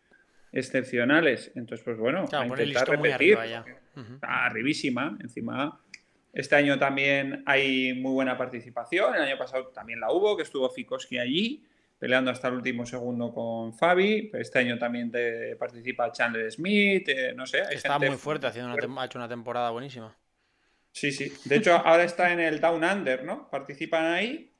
excepcionales. 0.51 1.51
Entonces, 1.55 1.83
pues 1.85 1.97
bueno, 1.97 2.25
Claro, 2.25 2.43
a 2.43 2.47
intentar 2.47 2.89
repetir. 2.89 3.13
arriba 3.37 3.45
ya. 3.45 3.61
Ujú. 3.95 4.15
Está 4.15 4.45
arribísima. 4.47 5.17
Encima, 5.21 5.79
este 6.33 6.55
año 6.55 6.77
también 6.77 7.43
hay 7.45 7.93
muy 7.93 8.11
buena 8.13 8.37
participación. 8.37 9.15
El 9.15 9.21
año 9.23 9.37
pasado 9.37 9.67
también 9.67 9.99
la 9.99 10.11
hubo, 10.11 10.35
que 10.37 10.43
estuvo 10.43 10.69
Fikoski 10.69 11.17
allí, 11.17 11.65
peleando 11.97 12.31
hasta 12.31 12.47
el 12.47 12.53
último 12.55 12.85
segundo 12.85 13.33
con 13.33 13.73
Fabi. 13.73 14.29
Este 14.33 14.59
año 14.59 14.77
también 14.77 15.11
te- 15.11 15.55
participa 15.57 16.11
Chandler 16.11 16.51
Smith. 16.51 17.09
eh, 17.09 17.33
no 17.35 17.45
sé, 17.45 17.61
hay 17.63 17.75
Está 17.75 17.93
gente 17.93 18.09
muy 18.09 18.17
fuerte, 18.17 18.47
haciendo 18.47 18.71
una 18.73 18.81
tem- 18.81 19.01
ha 19.01 19.05
hecho 19.05 19.17
una 19.19 19.27
temporada 19.27 19.69
buenísima. 19.71 20.15
Sí, 20.91 21.11
sí. 21.11 21.31
De 21.45 21.57
hecho, 21.57 21.75
ahora 21.75 22.03
está 22.03 22.31
en 22.31 22.39
el 22.39 22.59
Down 22.61 22.83
Under, 22.83 23.23
¿no? 23.23 23.49
Participan 23.49 24.05
ahí. 24.05 24.51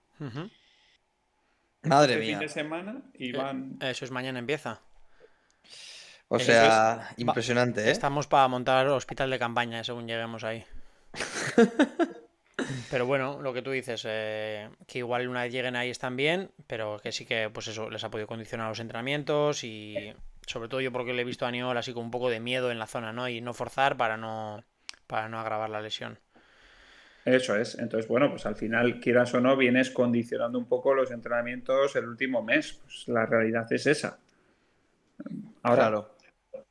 Madre 1.84 2.14
este 2.14 2.26
fin 2.26 2.32
mía. 2.32 2.40
de 2.40 2.50
semana 2.50 3.02
y 3.14 3.30
Eh, 3.30 3.38
van. 3.38 3.78
Eso 3.82 4.06
es 4.06 4.12
mañana 4.12 4.40
empieza. 4.40 4.82
O 6.28 6.38
sea, 6.38 7.10
impresionante, 7.18 7.88
¿eh? 7.88 7.92
Estamos 7.92 8.28
para 8.28 8.48
montar 8.48 8.86
hospital 8.88 9.30
de 9.32 9.40
campaña 9.40 9.84
según 9.84 10.08
lleguemos 10.08 10.44
ahí. 10.44 10.64
Pero 12.92 13.06
bueno, 13.06 13.42
lo 13.42 13.54
que 13.54 13.62
tú 13.62 13.72
dices, 13.72 14.04
eh, 14.08 14.70
que 14.88 15.00
igual 15.00 15.28
una 15.28 15.44
vez 15.44 15.54
lleguen 15.54 15.76
ahí 15.76 15.90
están 15.90 16.16
bien, 16.16 16.52
pero 16.68 17.00
que 17.02 17.12
sí 17.12 17.26
que, 17.26 17.50
pues 17.50 17.68
eso, 17.68 17.90
les 17.90 18.04
ha 18.04 18.12
podido 18.12 18.28
condicionar 18.28 18.68
los 18.68 18.80
entrenamientos 18.80 19.64
y 19.64 20.14
sobre 20.46 20.68
todo 20.68 20.82
yo 20.82 20.92
porque 20.92 21.14
le 21.14 21.22
he 21.22 21.26
visto 21.26 21.46
a 21.46 21.50
Aniol 21.50 21.78
así 21.78 21.94
con 21.94 22.06
un 22.06 22.12
poco 22.12 22.30
de 22.30 22.40
miedo 22.40 22.72
en 22.72 22.80
la 22.80 22.88
zona, 22.88 23.14
¿no? 23.14 23.30
Y 23.30 23.42
no 23.42 23.54
forzar 23.54 23.98
para 23.98 24.18
no, 24.18 24.64
para 25.08 25.30
no 25.30 25.40
agravar 25.40 25.70
la 25.70 25.82
lesión. 25.82 26.20
Eso 27.26 27.56
es. 27.56 27.78
Entonces, 27.78 28.08
bueno, 28.08 28.30
pues 28.30 28.46
al 28.46 28.56
final, 28.56 29.00
quieras 29.00 29.34
o 29.34 29.40
no, 29.40 29.56
vienes 29.56 29.92
condicionando 29.92 30.58
un 30.58 30.66
poco 30.66 30.94
los 30.94 31.12
entrenamientos 31.12 31.96
el 31.96 32.08
último 32.08 32.42
mes. 32.42 32.80
Pues 32.84 33.08
la 33.08 33.26
realidad 33.26 33.72
es 33.72 33.86
esa. 33.86 34.20
Ahora, 35.62 35.82
Claro. 35.84 36.16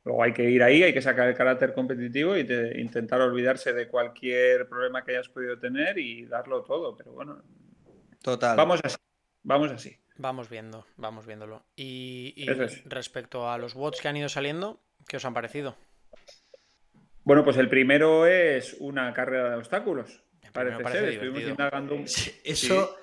Luego 0.05 0.23
hay 0.23 0.33
que 0.33 0.49
ir 0.49 0.63
ahí, 0.63 0.81
hay 0.83 0.93
que 0.93 1.01
sacar 1.01 1.27
el 1.27 1.35
carácter 1.35 1.73
competitivo 1.73 2.35
y 2.37 2.43
te- 2.45 2.79
intentar 2.79 3.21
olvidarse 3.21 3.73
de 3.73 3.87
cualquier 3.87 4.67
problema 4.67 5.03
que 5.03 5.11
hayas 5.11 5.29
podido 5.29 5.57
tener 5.59 5.97
y 5.97 6.25
darlo 6.25 6.63
todo. 6.63 6.95
Pero 6.95 7.11
bueno, 7.13 7.41
Total. 8.21 8.55
vamos 8.57 8.79
así. 8.83 8.97
Vamos 9.43 9.71
así. 9.71 9.95
Vamos 10.17 10.49
viendo, 10.49 10.85
vamos 10.97 11.25
viéndolo. 11.25 11.63
Y, 11.75 12.33
y 12.35 12.49
Eso 12.51 12.63
es. 12.63 12.83
respecto 12.85 13.49
a 13.49 13.57
los 13.57 13.73
bots 13.73 14.01
que 14.01 14.07
han 14.09 14.17
ido 14.17 14.27
saliendo, 14.27 14.81
¿qué 15.07 15.17
os 15.17 15.25
han 15.25 15.33
parecido? 15.33 15.77
Bueno, 17.23 17.43
pues 17.43 17.57
el 17.57 17.69
primero 17.69 18.25
es 18.25 18.75
una 18.79 19.13
carrera 19.13 19.51
de 19.51 19.55
obstáculos. 19.57 20.23
Parece 20.51 20.81
parece 20.83 20.99
ser, 21.01 21.09
estuvimos 21.13 21.41
indagando 21.43 21.95
un... 21.95 22.07
Sí, 22.07 22.31
Eso, 22.43 22.95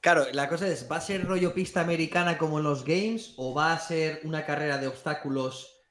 claro, 0.00 0.24
la 0.32 0.48
cosa 0.48 0.68
es, 0.68 0.88
¿va 0.90 0.96
a 0.96 1.00
ser 1.00 1.24
rollo 1.24 1.52
pista 1.52 1.80
americana 1.80 2.38
como 2.38 2.58
en 2.58 2.64
los 2.64 2.84
games 2.84 3.34
o 3.36 3.52
va 3.54 3.72
a 3.72 3.78
ser 3.78 4.20
una 4.22 4.46
carrera 4.46 4.78
de 4.78 4.86
obstáculos 4.86 5.81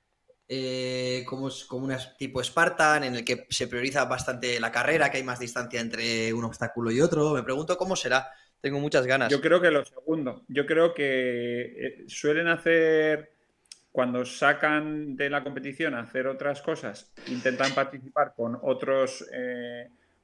eh, 0.53 1.23
como, 1.27 1.47
es- 1.47 1.63
como 1.63 1.85
una 1.85 1.97
tipo 2.17 2.43
Spartan 2.43 3.05
en 3.05 3.15
el 3.15 3.23
que 3.23 3.45
se 3.49 3.67
prioriza 3.67 4.03
bastante 4.03 4.59
la 4.59 4.69
carrera, 4.69 5.09
que 5.09 5.15
hay 5.17 5.23
más 5.23 5.39
distancia 5.39 5.79
entre 5.79 6.33
un 6.33 6.43
obstáculo 6.43 6.91
y 6.91 6.99
otro? 6.99 7.33
Me 7.33 7.41
pregunto 7.43 7.77
cómo 7.77 7.95
será. 7.95 8.27
Tengo 8.59 8.79
muchas 8.79 9.07
ganas. 9.07 9.31
Yo 9.31 9.39
creo 9.39 9.61
que 9.61 9.71
lo 9.71 9.85
segundo. 9.85 10.43
Yo 10.49 10.65
creo 10.65 10.93
que 10.93 11.61
eh, 11.61 12.03
suelen 12.07 12.47
hacer, 12.49 13.31
cuando 13.93 14.25
sacan 14.25 15.15
de 15.15 15.29
la 15.29 15.41
competición 15.41 15.95
a 15.95 16.01
hacer 16.01 16.27
otras 16.27 16.61
cosas, 16.61 17.11
intentan 17.27 17.73
participar 17.73 18.33
con 18.35 18.59
otras 18.61 19.23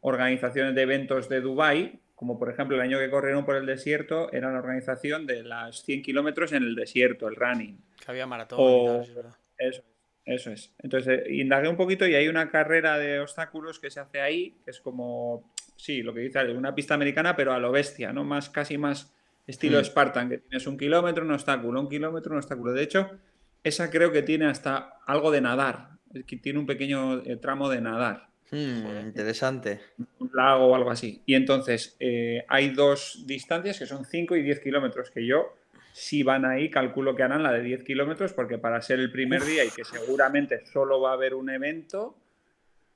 organizaciones 0.01 0.75
de 0.75 0.81
eventos 0.81 1.29
de 1.29 1.39
Dubái, 1.41 1.99
como 2.15 2.37
por 2.37 2.49
ejemplo 2.51 2.75
el 2.75 2.81
año 2.81 2.99
que 2.99 3.09
corrieron 3.09 3.45
por 3.45 3.55
el 3.55 3.65
desierto, 3.65 4.31
era 4.33 4.51
la 4.51 4.59
organización 4.59 5.25
de 5.25 5.43
las 5.43 5.83
100 5.83 6.01
kilómetros 6.01 6.51
en 6.51 6.63
el 6.63 6.75
desierto, 6.75 7.27
el 7.27 7.35
running. 7.35 7.79
Que 8.03 8.11
había 8.11 8.25
maratón 8.27 8.59
O- 8.61 8.83
y 8.83 8.85
tal, 8.87 9.03
sí, 9.05 9.09
es 9.11 9.15
verdad. 9.15 9.35
Eso. 9.57 9.83
Eso 10.27 10.51
es. 10.51 10.73
Entonces, 10.79 11.21
eh, 11.25 11.33
indagué 11.35 11.69
un 11.69 11.77
poquito 11.77 12.05
y 12.05 12.13
hay 12.13 12.27
una 12.27 12.51
carrera 12.51 12.97
de 12.99 13.21
obstáculos 13.21 13.79
que 13.79 13.89
se 13.89 14.01
hace 14.01 14.19
ahí, 14.19 14.57
que 14.65 14.71
es 14.71 14.81
como, 14.81 15.53
sí, 15.77 16.03
lo 16.03 16.13
que 16.13 16.19
dice 16.19 16.39
una 16.51 16.75
pista 16.75 16.93
americana, 16.95 17.35
pero 17.35 17.53
a 17.53 17.59
lo 17.59 17.71
bestia, 17.71 18.11
¿no? 18.11 18.25
Más, 18.25 18.49
casi 18.49 18.77
más 18.77 19.13
estilo 19.47 19.79
Mm. 19.79 19.85
Spartan, 19.85 20.29
que 20.29 20.37
tienes 20.39 20.67
un 20.67 20.77
kilómetro, 20.77 21.23
un 21.23 21.31
obstáculo, 21.31 21.79
un 21.79 21.87
kilómetro, 21.87 22.33
un 22.33 22.39
obstáculo. 22.39 22.73
De 22.73 22.83
hecho, 22.83 23.09
esa 23.63 23.89
creo 23.89 24.11
que 24.11 24.21
tiene 24.21 24.47
hasta 24.47 24.99
algo 25.05 25.31
de 25.31 25.39
nadar, 25.39 25.91
que 26.27 26.35
tiene 26.35 26.59
un 26.59 26.65
pequeño 26.65 27.23
eh, 27.23 27.37
tramo 27.37 27.69
de 27.69 27.79
nadar, 27.81 28.27
Hmm, 28.49 29.07
interesante. 29.07 29.81
un 30.19 30.31
lago 30.33 30.67
o 30.67 30.75
algo 30.75 30.89
así. 30.89 31.21
Y 31.25 31.35
entonces, 31.35 31.97
eh, 31.99 32.45
hay 32.47 32.69
dos 32.69 33.23
distancias 33.27 33.77
que 33.79 33.85
son 33.85 34.05
5 34.05 34.37
y 34.37 34.41
10 34.41 34.61
kilómetros, 34.61 35.11
que 35.11 35.25
yo, 35.25 35.53
si 35.99 36.21
van 36.21 36.45
ahí, 36.45 36.69
calculo 36.69 37.15
que 37.15 37.23
harán 37.23 37.41
la 37.41 37.51
de 37.51 37.63
10 37.63 37.83
kilómetros, 37.83 38.31
porque 38.33 38.59
para 38.59 38.79
ser 38.83 38.99
el 38.99 39.11
primer 39.11 39.43
día 39.43 39.65
y 39.65 39.71
que 39.71 39.83
seguramente 39.83 40.63
solo 40.67 41.01
va 41.01 41.09
a 41.09 41.13
haber 41.13 41.33
un 41.33 41.49
evento, 41.49 42.15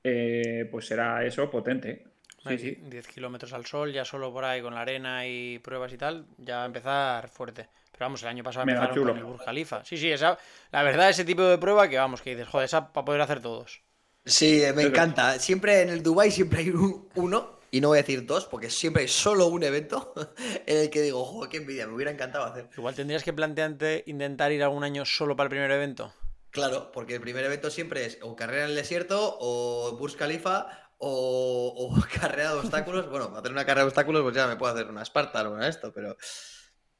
eh, 0.04 0.68
pues 0.70 0.86
será 0.86 1.24
eso 1.24 1.50
potente. 1.50 2.04
Sí, 2.46 2.58
sí. 2.58 2.78
10 2.80 3.06
kilómetros 3.08 3.52
al 3.52 3.66
sol, 3.66 3.92
ya 3.92 4.04
solo 4.04 4.32
por 4.32 4.44
ahí 4.44 4.60
con 4.62 4.74
la 4.74 4.80
arena 4.82 5.26
y 5.26 5.58
pruebas 5.58 5.92
y 5.92 5.96
tal, 5.98 6.26
ya 6.38 6.56
va 6.58 6.62
a 6.62 6.66
empezar 6.66 7.28
fuerte. 7.28 7.68
Pero 7.92 8.06
vamos, 8.06 8.22
el 8.22 8.28
año 8.28 8.44
pasado 8.44 8.66
Mega 8.66 8.84
empezaron 8.84 9.04
con 9.04 9.14
chulo. 9.14 9.26
el 9.26 9.32
Burj 9.32 9.44
Khalifa. 9.44 9.84
Sí, 9.84 9.96
sí, 9.96 10.10
esa, 10.10 10.38
la 10.70 10.82
verdad, 10.82 11.10
ese 11.10 11.24
tipo 11.24 11.42
de 11.42 11.58
prueba 11.58 11.88
que 11.88 11.98
vamos, 11.98 12.22
que 12.22 12.30
dices, 12.30 12.48
joder, 12.48 12.64
esa 12.66 12.92
para 12.92 13.04
poder 13.04 13.20
hacer 13.20 13.40
todos. 13.40 13.82
Sí, 14.24 14.60
me 14.74 14.82
Eso. 14.82 14.88
encanta. 14.90 15.38
Siempre 15.38 15.82
en 15.82 15.88
el 15.90 16.02
Dubai 16.02 16.30
siempre 16.30 16.60
hay 16.60 16.70
un- 16.70 17.08
uno, 17.16 17.58
y 17.72 17.80
no 17.80 17.88
voy 17.88 17.98
a 17.98 18.02
decir 18.02 18.24
dos, 18.26 18.46
porque 18.46 18.70
siempre 18.70 19.02
hay 19.02 19.08
solo 19.08 19.46
un 19.48 19.64
evento 19.64 20.14
en 20.66 20.78
el 20.78 20.90
que 20.90 21.02
digo, 21.02 21.24
joder, 21.24 21.50
qué 21.50 21.56
envidia, 21.56 21.88
me 21.88 21.94
hubiera 21.94 22.12
encantado 22.12 22.44
hacer. 22.44 22.68
Igual 22.76 22.94
tendrías 22.94 23.24
que 23.24 23.32
plantearte 23.32 24.04
intentar 24.06 24.52
ir 24.52 24.62
algún 24.62 24.84
año 24.84 25.04
solo 25.04 25.34
para 25.34 25.46
el 25.46 25.50
primer 25.50 25.70
evento. 25.72 26.12
Claro, 26.50 26.92
porque 26.92 27.14
el 27.14 27.20
primer 27.22 27.44
evento 27.44 27.70
siempre 27.70 28.04
es 28.04 28.18
o 28.22 28.36
carrera 28.36 28.64
en 28.64 28.70
el 28.70 28.76
desierto, 28.76 29.38
o 29.40 29.96
Burj 29.98 30.16
Khalifa, 30.16 30.66
o, 30.98 31.74
o 31.76 32.00
carrera 32.20 32.52
de 32.52 32.58
obstáculos. 32.60 33.08
bueno, 33.08 33.28
para 33.28 33.40
hacer 33.40 33.52
una 33.52 33.64
carrera 33.64 33.82
de 33.84 33.88
obstáculos, 33.88 34.22
pues 34.22 34.34
ya 34.36 34.46
me 34.46 34.56
puedo 34.56 34.72
hacer 34.72 34.86
una 34.86 35.04
Spartan 35.04 35.46
o 35.46 35.52
una 35.52 35.66
esto, 35.66 35.92
pero 35.92 36.14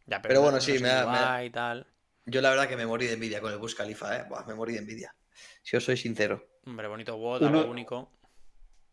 Ya, 0.06 0.22
Pero 0.22 0.40
bueno, 0.40 0.56
no 0.56 0.62
sí, 0.62 0.72
me 0.78 0.88
da- 0.88 1.06
me 1.06 1.18
da- 1.18 1.20
Dubái 1.20 1.46
y 1.46 1.50
tal. 1.50 1.86
yo 2.24 2.40
la 2.40 2.50
verdad 2.50 2.68
que 2.68 2.76
me 2.76 2.86
morí 2.86 3.06
de 3.06 3.12
envidia 3.14 3.40
con 3.42 3.52
el 3.52 3.58
Burj 3.58 3.74
Khalifa, 3.76 4.16
¿eh? 4.16 4.24
Buah, 4.28 4.46
me 4.46 4.54
morí 4.54 4.72
de 4.72 4.78
envidia. 4.80 5.14
Si 5.62 5.76
os 5.76 5.84
soy 5.84 5.96
sincero. 5.96 6.46
Hombre, 6.66 6.88
bonito 6.88 7.16
WOD, 7.16 7.44
algo 7.44 7.70
único. 7.70 8.10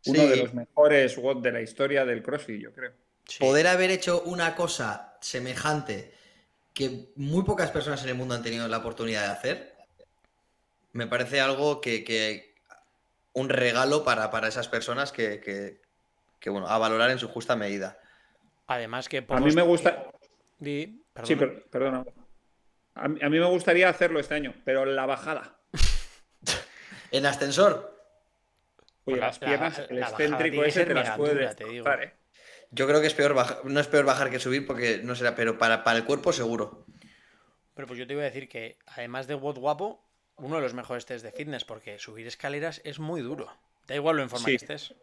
Uno 0.05 0.21
Sí. 0.21 0.27
de 0.29 0.35
los 0.37 0.53
mejores 0.53 1.17
WOD 1.17 1.41
de 1.41 1.51
la 1.51 1.61
historia 1.61 2.05
del 2.05 2.23
CrossFit, 2.23 2.61
yo 2.61 2.73
creo. 2.73 2.93
Sí. 3.25 3.39
Poder 3.39 3.67
haber 3.67 3.91
hecho 3.91 4.21
una 4.23 4.55
cosa 4.55 5.17
semejante 5.21 6.13
que 6.73 7.09
muy 7.15 7.43
pocas 7.43 7.71
personas 7.71 8.01
en 8.03 8.09
el 8.09 8.15
mundo 8.15 8.33
han 8.35 8.43
tenido 8.43 8.67
la 8.67 8.77
oportunidad 8.77 9.23
de 9.25 9.31
hacer, 9.31 9.75
me 10.93 11.07
parece 11.07 11.41
algo 11.41 11.81
que, 11.81 12.03
que- 12.03 12.55
un 13.33 13.49
regalo 13.49 14.03
para, 14.03 14.31
para 14.31 14.47
esas 14.47 14.67
personas 14.67 15.11
que, 15.11 15.39
que- 15.39 15.81
que, 16.39 16.49
bueno, 16.49 16.67
a 16.67 16.77
valorar 16.77 17.09
en 17.11 17.19
su 17.19 17.27
justa 17.27 17.55
medida. 17.55 17.99
Además 18.67 19.07
que 19.09 19.25
A 19.27 19.39
mí 19.39 19.51
me 19.53 19.61
gusta. 19.61 20.07
Di, 20.57 21.03
Sí, 21.23 21.35
perdona. 21.35 21.39
per- 21.39 21.63
perdona. 21.69 22.05
A 22.95 23.07
mí, 23.07 23.19
a 23.21 23.29
mí 23.29 23.39
me 23.39 23.45
gustaría 23.45 23.89
hacerlo 23.89 24.19
este 24.19 24.35
año, 24.35 24.53
pero 24.65 24.85
la 24.85 25.05
bajada. 25.05 25.59
En 27.11 27.25
ascensor, 27.25 27.98
Oye, 29.11 29.19
La- 29.21 29.27
las 29.27 29.41
la- 29.41 29.47
piernas, 29.47 29.77
la 29.77 29.85
el 29.85 29.97
excéntrico 29.99 30.63
ese 30.63 30.85
te 30.85 30.93
las 30.93 31.03
mega 31.05 31.17
puede 31.17 31.33
dura, 31.35 31.55
te 31.55 31.63
digo. 31.65 31.85
destrozar, 31.85 32.03
¿eh? 32.03 32.13
yo 32.71 32.87
creo 32.87 33.01
que 33.01 33.07
es 33.07 33.13
peor 33.13 33.33
bajar, 33.33 33.59
no 33.65 33.79
es 33.79 33.87
peor 33.87 34.05
bajar 34.05 34.29
que 34.29 34.39
subir 34.39 34.65
porque 34.65 35.01
no 35.03 35.15
será, 35.15 35.35
pero 35.35 35.57
para, 35.57 35.83
para 35.83 35.97
el 35.97 36.05
cuerpo 36.05 36.31
seguro. 36.33 36.85
Pero 37.73 37.87
pues 37.87 37.97
yo 37.99 38.05
te 38.07 38.13
iba 38.13 38.21
a 38.21 38.25
decir 38.25 38.47
que, 38.49 38.77
además 38.87 39.27
de 39.27 39.35
WOD 39.35 39.57
guapo, 39.57 40.05
uno 40.37 40.55
de 40.57 40.61
los 40.61 40.73
mejores 40.73 41.05
test 41.05 41.23
de 41.23 41.31
fitness, 41.31 41.65
porque 41.65 41.97
subir 41.99 42.27
escaleras 42.27 42.81
es 42.83 42.99
muy 42.99 43.21
duro. 43.21 43.51
Da 43.87 43.95
igual 43.95 44.17
lo 44.17 44.23
en 44.23 44.29
forma 44.29 44.45
Sí. 44.45 44.51
que 44.51 44.55
estés. 44.57 44.95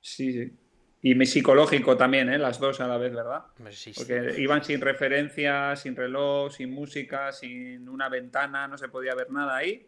Sí, 0.00 0.32
sí. 0.32 0.56
Y 1.02 1.14
mi 1.14 1.26
psicológico 1.26 1.96
también, 1.96 2.28
¿eh? 2.30 2.38
Las 2.38 2.58
dos 2.58 2.80
a 2.80 2.88
la 2.88 2.96
vez, 2.96 3.14
¿verdad? 3.14 3.44
Sí, 3.70 3.92
sí. 3.92 3.94
Porque 3.96 4.34
iban 4.38 4.64
sin 4.64 4.80
referencia, 4.80 5.76
sin 5.76 5.94
reloj, 5.94 6.52
sin 6.52 6.70
música, 6.72 7.30
sin 7.32 7.88
una 7.88 8.08
ventana, 8.08 8.66
no 8.66 8.76
se 8.76 8.88
podía 8.88 9.14
ver 9.14 9.30
nada 9.30 9.56
ahí. 9.56 9.86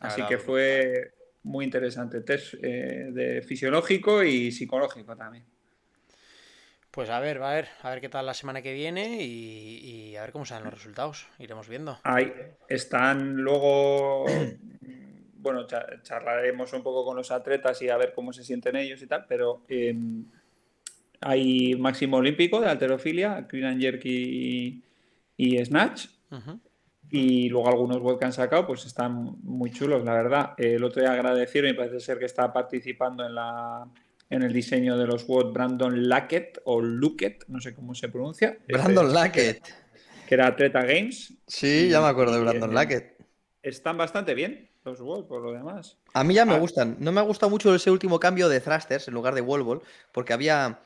Así 0.00 0.22
que 0.26 0.38
fue 0.38 1.14
muy 1.46 1.64
interesante. 1.64 2.20
Test 2.20 2.54
eh, 2.62 3.08
de 3.12 3.42
fisiológico 3.42 4.22
y 4.22 4.50
psicológico 4.52 5.16
también. 5.16 5.44
Pues 6.90 7.10
a 7.10 7.20
ver, 7.20 7.42
a 7.42 7.50
ver, 7.54 7.68
a 7.82 7.90
ver 7.90 8.00
qué 8.00 8.08
tal 8.08 8.24
la 8.26 8.34
semana 8.34 8.62
que 8.62 8.72
viene 8.72 9.22
y, 9.22 9.78
y 10.10 10.16
a 10.16 10.22
ver 10.22 10.32
cómo 10.32 10.46
salen 10.46 10.64
los 10.64 10.74
resultados. 10.74 11.26
Iremos 11.38 11.68
viendo. 11.68 11.98
Ahí 12.04 12.32
están 12.68 13.34
luego. 13.36 14.24
Bueno, 15.38 15.64
cha- 15.64 16.02
charlaremos 16.02 16.72
un 16.72 16.82
poco 16.82 17.04
con 17.04 17.16
los 17.16 17.30
atletas 17.30 17.80
y 17.80 17.88
a 17.88 17.96
ver 17.96 18.12
cómo 18.12 18.32
se 18.32 18.42
sienten 18.42 18.74
ellos 18.74 19.00
y 19.00 19.06
tal, 19.06 19.26
pero 19.28 19.62
eh, 19.68 19.94
hay 21.20 21.76
máximo 21.76 22.16
olímpico 22.16 22.60
de 22.60 22.68
alterofilia, 22.68 23.46
clean 23.46 23.74
and 23.74 23.80
jerk 23.80 24.00
y, 24.06 24.82
y 25.36 25.64
snatch. 25.64 26.06
Ujú. 26.32 26.58
Y 27.10 27.48
luego 27.48 27.68
algunos 27.68 27.98
web 28.00 28.18
que 28.18 28.24
han 28.24 28.32
sacado, 28.32 28.66
pues 28.66 28.84
están 28.84 29.36
muy 29.42 29.70
chulos, 29.70 30.04
la 30.04 30.12
verdad. 30.14 30.54
El 30.58 30.82
otro 30.82 31.02
día 31.02 31.12
agradecieron 31.12 31.70
y 31.70 31.74
parece 31.74 32.00
ser 32.00 32.18
que 32.18 32.24
está 32.24 32.52
participando 32.52 33.24
en 33.24 33.34
la 33.34 33.88
en 34.28 34.42
el 34.42 34.52
diseño 34.52 34.98
de 34.98 35.06
los 35.06 35.24
WOD 35.24 35.52
Brandon 35.52 36.08
Lackett 36.08 36.58
o 36.64 36.80
Luckett, 36.80 37.44
no 37.46 37.60
sé 37.60 37.72
cómo 37.76 37.94
se 37.94 38.08
pronuncia. 38.08 38.58
Brandon 38.66 39.04
Este, 39.06 39.14
Lackett. 39.14 39.62
Que 40.26 40.34
era 40.34 40.48
Atleta 40.48 40.82
Games. 40.84 41.32
Sí, 41.46 41.88
ya 41.88 42.00
me 42.00 42.08
acuerdo 42.08 42.34
de 42.34 42.40
Brandon 42.40 42.72
y- 42.72 42.74
Lackett. 42.74 43.16
Están 43.62 43.96
bastante 43.96 44.34
bien 44.34 44.68
los 44.84 45.00
WOD, 45.00 45.28
por 45.28 45.42
lo 45.42 45.52
demás. 45.52 45.96
A 46.12 46.24
mí 46.24 46.34
ya 46.34 46.44
me 46.44 46.54
Ah. 46.54 46.58
gustan. 46.58 46.96
No 46.98 47.12
me 47.12 47.20
ha 47.20 47.22
gustado 47.22 47.50
mucho 47.50 47.72
ese 47.72 47.88
último 47.92 48.18
cambio 48.18 48.48
de 48.48 48.58
thrusters 48.60 49.06
en 49.06 49.14
lugar 49.14 49.36
de 49.36 49.42
wall 49.42 49.62
ball, 49.62 49.82
porque 50.10 50.32
había, 50.32 50.80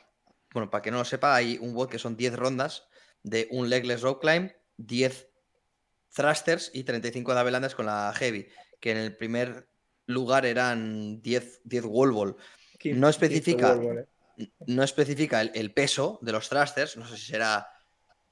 bueno, 0.53 0.69
para 0.69 0.83
que 0.83 0.91
no 0.91 0.99
lo 0.99 1.05
sepa, 1.07 1.35
hay 1.35 1.57
un 1.63 1.75
WOD 1.75 1.89
que 1.89 1.99
son 1.99 2.19
10 2.19 2.37
rondas 2.37 2.89
de 3.23 3.49
un 3.53 3.71
legless 3.71 4.03
rope 4.03 4.21
climb, 4.21 4.51
10 4.77 5.30
thrusters 6.13 6.71
y 6.75 6.85
35 6.85 7.35
de 7.35 7.41
avelandas 7.41 7.75
con 7.75 7.87
la 7.87 8.13
heavy, 8.15 8.49
que 8.81 8.93
en 8.93 8.99
el 8.99 9.17
primer 9.17 9.69
lugar 10.07 10.47
eran 10.47 11.23
10, 11.23 11.63
10 11.65 11.85
wall 11.87 12.13
ball. 12.13 12.37
No 12.85 13.09
especifica. 13.09 13.75
¿eh? 13.75 14.07
No 14.67 14.83
especifica 14.83 15.41
el, 15.41 15.51
el 15.55 15.73
peso 15.73 16.19
de 16.23 16.33
los 16.33 16.49
thrusters, 16.49 16.97
no 16.97 17.07
sé 17.07 17.17
si 17.17 17.33
será 17.33 17.67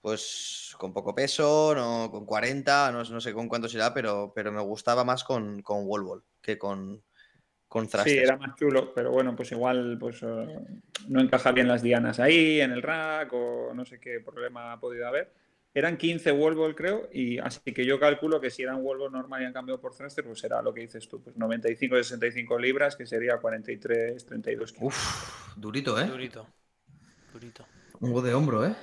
pues 0.00 0.74
con 0.78 0.92
poco 0.92 1.14
peso, 1.14 1.74
no, 1.74 2.10
con 2.10 2.24
40, 2.24 2.92
no, 2.92 3.02
no 3.02 3.20
sé 3.20 3.32
con 3.32 3.48
cuánto 3.48 3.68
será, 3.68 3.92
pero, 3.92 4.32
pero 4.34 4.52
me 4.52 4.62
gustaba 4.62 5.04
más 5.04 5.24
con, 5.24 5.60
con 5.62 5.80
wall 5.82 6.02
ball 6.02 6.24
que 6.40 6.56
con, 6.56 7.02
con 7.66 7.88
thrusters. 7.88 8.10
Sí, 8.10 8.18
era 8.18 8.36
más 8.36 8.54
chulo, 8.56 8.94
pero 8.94 9.10
bueno, 9.10 9.34
pues 9.34 9.52
igual 9.52 9.98
pues 9.98 10.22
eh, 10.22 10.58
no 11.08 11.20
encaja 11.20 11.52
bien 11.52 11.68
las 11.68 11.82
dianas 11.82 12.20
ahí 12.20 12.60
en 12.60 12.72
el 12.72 12.82
rack 12.82 13.32
o 13.32 13.74
no 13.74 13.84
sé 13.84 13.98
qué 13.98 14.20
problema 14.20 14.72
ha 14.72 14.80
podido 14.80 15.06
haber. 15.06 15.32
Eran 15.78 15.96
15 15.96 16.32
wall 16.32 16.56
ball, 16.56 16.74
creo, 16.74 17.08
y 17.12 17.38
así 17.38 17.72
que 17.72 17.86
yo 17.86 18.00
calculo 18.00 18.40
que 18.40 18.50
si 18.50 18.62
eran 18.64 18.78
wall 18.82 18.98
ball 18.98 19.12
normal 19.12 19.42
y 19.42 19.44
han 19.44 19.52
cambiado 19.52 19.80
por 19.80 19.94
thruster, 19.94 20.24
pues 20.24 20.40
será 20.40 20.60
lo 20.60 20.74
que 20.74 20.80
dices 20.80 21.08
tú, 21.08 21.22
pues 21.22 21.36
95-65 21.36 22.58
libras, 22.60 22.96
que 22.96 23.06
sería 23.06 23.38
43-32 23.40 24.42
kilos. 24.42 24.74
Uf, 24.80 25.54
durito, 25.56 26.00
¿eh? 26.00 26.06
Durito. 26.06 26.48
Durito. 27.32 27.64
Un 28.00 28.10
WOD 28.10 28.24
de 28.26 28.34
hombro, 28.34 28.66
¿eh? 28.66 28.74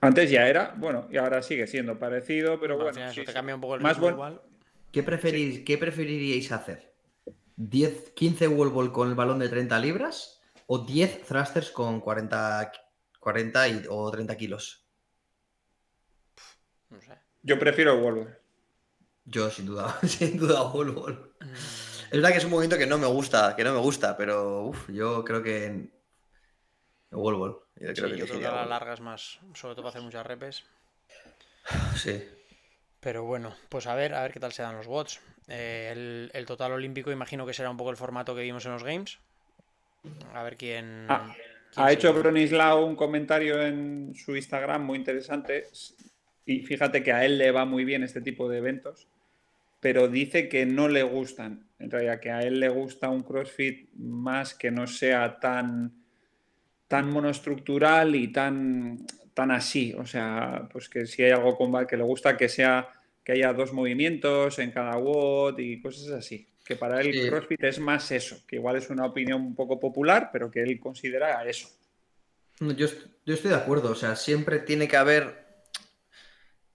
Antes 0.00 0.32
ya 0.32 0.48
era, 0.48 0.74
bueno, 0.76 1.06
y 1.12 1.16
ahora 1.16 1.42
sigue 1.42 1.68
siendo 1.68 1.96
parecido, 1.96 2.58
pero 2.58 2.74
bueno, 2.76 2.92
final 2.92 3.14
sí, 3.14 3.20
te 3.20 3.28
sí. 3.28 3.32
cambia 3.32 3.54
un 3.54 3.60
poco 3.60 3.76
el 3.76 3.80
Más 3.80 4.00
buen- 4.00 4.14
igual. 4.14 4.40
¿Qué, 4.90 5.04
preferís, 5.04 5.60
¿Qué 5.60 5.78
preferiríais 5.78 6.50
hacer? 6.50 6.92
¿10, 7.56 8.14
15 8.14 8.48
wall 8.48 8.70
ball 8.70 8.90
con 8.90 9.08
el 9.08 9.14
balón 9.14 9.38
de 9.38 9.48
30 9.48 9.78
libras 9.78 10.40
o 10.66 10.80
10 10.80 11.22
thrusters 11.22 11.70
con 11.70 12.00
40, 12.00 12.72
40 13.20 13.68
y- 13.68 13.82
o 13.88 14.10
30 14.10 14.36
kilos? 14.36 14.81
Yo 17.42 17.58
prefiero 17.58 17.98
wall 17.98 18.14
ball. 18.14 18.38
Yo, 19.24 19.50
sin 19.50 19.66
duda, 19.66 19.98
sin 20.06 20.36
duda, 20.38 20.62
wall 20.72 20.92
ball. 20.92 21.32
Es 21.40 22.10
verdad 22.12 22.30
que 22.30 22.38
es 22.38 22.44
un 22.44 22.50
movimiento 22.50 22.78
que 22.78 22.86
no 22.86 22.98
me 22.98 23.06
gusta, 23.06 23.54
que 23.56 23.64
no 23.64 23.72
me 23.72 23.80
gusta, 23.80 24.16
pero 24.16 24.64
uf, 24.66 24.90
yo 24.90 25.24
creo 25.24 25.42
que 25.42 25.88
ball. 27.10 27.58
Yo 27.76 27.88
Sí, 27.88 27.94
creo 27.94 28.10
que 28.10 28.18
yo 28.18 28.26
creo 28.26 28.40
que 28.40 28.46
a 28.46 28.52
la 28.52 28.66
larga 28.66 28.94
es 28.94 29.00
más, 29.00 29.40
sobre 29.54 29.74
todo 29.74 29.82
para 29.82 29.90
hacer 29.90 30.02
muchas 30.02 30.26
repes. 30.26 30.64
Sí. 31.96 32.22
Pero 33.00 33.24
bueno, 33.24 33.54
pues 33.68 33.86
a 33.88 33.94
ver, 33.96 34.14
a 34.14 34.22
ver 34.22 34.32
qué 34.32 34.38
tal 34.38 34.52
se 34.52 34.62
dan 34.62 34.76
los 34.76 34.86
bots. 34.86 35.20
Eh, 35.48 35.88
el, 35.92 36.30
el 36.32 36.46
total 36.46 36.70
olímpico 36.72 37.10
imagino 37.10 37.44
que 37.44 37.52
será 37.52 37.68
un 37.68 37.76
poco 37.76 37.90
el 37.90 37.96
formato 37.96 38.34
que 38.34 38.42
vimos 38.42 38.64
en 38.66 38.72
los 38.72 38.84
games. 38.84 39.18
A 40.32 40.42
ver 40.44 40.56
quién. 40.56 41.06
Ah, 41.08 41.34
quién 41.72 41.86
Ha 41.86 41.92
hecho 41.92 42.08
lleva. 42.08 42.20
Bronislao 42.20 42.84
un 42.84 42.94
comentario 42.94 43.60
en 43.60 44.14
su 44.14 44.36
Instagram 44.36 44.84
muy 44.84 44.98
interesante. 44.98 45.68
Y 46.44 46.60
fíjate 46.60 47.02
que 47.02 47.12
a 47.12 47.24
él 47.24 47.38
le 47.38 47.50
va 47.50 47.64
muy 47.64 47.84
bien 47.84 48.02
este 48.02 48.20
tipo 48.20 48.48
de 48.48 48.58
eventos. 48.58 49.08
Pero 49.80 50.08
dice 50.08 50.48
que 50.48 50.64
no 50.66 50.88
le 50.88 51.02
gustan. 51.02 51.68
En 51.78 51.90
realidad, 51.90 52.20
que 52.20 52.30
a 52.30 52.42
él 52.42 52.60
le 52.60 52.68
gusta 52.68 53.10
un 53.10 53.22
CrossFit 53.22 53.92
más 53.94 54.54
que 54.54 54.70
no 54.70 54.86
sea 54.86 55.40
tan, 55.40 55.92
tan 56.86 57.10
monoestructural 57.10 58.14
y 58.14 58.28
tan, 58.28 59.04
tan 59.34 59.50
así. 59.50 59.92
O 59.98 60.06
sea, 60.06 60.68
pues 60.72 60.88
que 60.88 61.06
si 61.06 61.22
hay 61.22 61.32
algo 61.32 61.56
con 61.56 61.72
bar 61.72 61.86
que 61.86 61.96
le 61.96 62.04
gusta 62.04 62.36
que 62.36 62.48
sea 62.48 62.88
que 63.24 63.32
haya 63.32 63.52
dos 63.52 63.72
movimientos 63.72 64.58
en 64.58 64.70
cada 64.70 64.96
WOD 64.96 65.58
y 65.58 65.80
cosas 65.80 66.10
así. 66.10 66.48
Que 66.64 66.76
para 66.76 67.00
él 67.00 67.12
Sí. 67.12 67.28
CrossFit 67.28 67.64
es 67.64 67.78
más 67.78 68.10
eso, 68.12 68.44
que 68.46 68.56
igual 68.56 68.76
es 68.76 68.88
una 68.90 69.06
opinión 69.06 69.40
un 69.40 69.54
poco 69.54 69.80
popular, 69.80 70.30
pero 70.32 70.50
que 70.50 70.62
él 70.62 70.78
considera 70.78 71.44
eso. 71.44 71.68
Yo, 72.60 72.86
yo 73.26 73.34
estoy 73.34 73.50
de 73.50 73.56
acuerdo, 73.56 73.90
o 73.90 73.94
sea, 73.94 74.14
siempre 74.14 74.60
tiene 74.60 74.86
que 74.86 74.96
haber. 74.96 75.41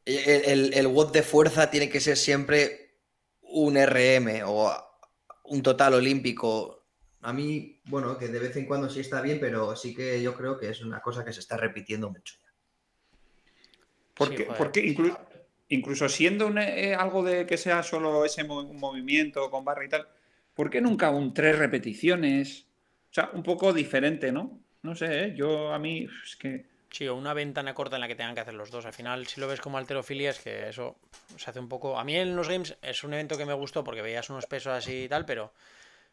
El, 0.08 0.46
el, 0.46 0.74
el 0.74 0.88
WOD 0.88 1.12
de 1.12 1.22
fuerza 1.24 1.70
tiene 1.70 1.90
que 1.90 2.00
ser 2.00 2.16
siempre 2.16 2.96
un 3.42 3.76
RM 3.78 4.44
o 4.46 4.72
un 5.46 5.62
total 5.62 5.96
olímpico. 5.96 6.86
A 7.22 7.34
mí, 7.34 7.82
bueno, 7.86 8.18
que 8.18 8.30
de 8.30 8.40
vez 8.40 8.56
en 8.56 8.66
cuando 8.66 8.90
sí 8.90 9.02
está 9.02 9.22
bien, 9.22 9.40
pero 9.40 9.76
sí 9.76 9.94
que 9.94 10.22
yo 10.22 10.34
creo 10.34 10.58
que 10.58 10.70
es 10.70 10.82
una 10.82 11.02
cosa 11.02 11.26
que 11.26 11.34
se 11.34 11.42
está 11.42 11.58
repitiendo 11.58 12.10
mucho. 12.10 12.36
Porque, 14.14 14.46
joder. 14.46 14.58
porque 14.58 14.84
inclu- 14.86 15.18
incluso 15.70 16.08
siendo 16.10 16.48
un, 16.48 16.58
eh, 16.58 16.96
algo 16.96 17.24
de 17.24 17.46
que 17.46 17.58
sea 17.58 17.84
solo 17.84 18.26
ese 18.26 18.44
mo- 18.44 18.62
un 18.62 18.80
movimiento 18.80 19.50
con 19.52 19.66
barra 19.66 19.86
y 19.86 19.90
tal, 19.90 20.08
¿por 20.56 20.70
qué 20.70 20.82
nunca 20.82 21.10
un 21.12 21.34
tres 21.34 21.58
repeticiones? 21.58 22.66
O 23.12 23.14
sea, 23.14 23.30
un 23.34 23.44
poco 23.44 23.74
diferente, 23.74 24.32
¿no? 24.32 24.60
No 24.84 24.96
sé, 24.96 25.26
¿eh? 25.26 25.34
yo 25.36 25.74
a 25.74 25.80
mí 25.80 26.08
es 26.26 26.36
que 26.38 26.66
Sí, 26.90 27.08
o 27.08 27.16
una 27.16 27.34
ventana 27.34 27.74
corta 27.74 27.98
en 27.98 28.02
la 28.02 28.08
que 28.08 28.16
tengan 28.16 28.34
que 28.34 28.42
hacer 28.42 28.54
los 28.54 28.72
dos. 28.72 28.86
Al 28.86 28.94
final, 28.94 29.28
si 29.28 29.40
lo 29.42 29.48
ves 29.48 29.62
como 29.62 29.78
alterofilia, 29.78 30.32
es 30.32 30.40
que 30.40 30.70
eso 30.70 30.96
se 31.36 31.50
hace 31.50 31.60
un 31.60 31.68
poco. 31.68 32.00
A 32.00 32.04
mí 32.04 32.16
en 32.16 32.36
los 32.36 32.48
games 32.48 32.78
es 32.82 33.04
un 33.04 33.14
evento 33.14 33.38
que 33.38 33.46
me 33.46 33.54
gustó 33.54 33.84
porque 33.84 34.02
veías 34.02 34.30
unos 34.30 34.46
pesos 34.46 34.74
así 34.74 35.04
y 35.04 35.10
tal, 35.10 35.26
pero 35.26 35.52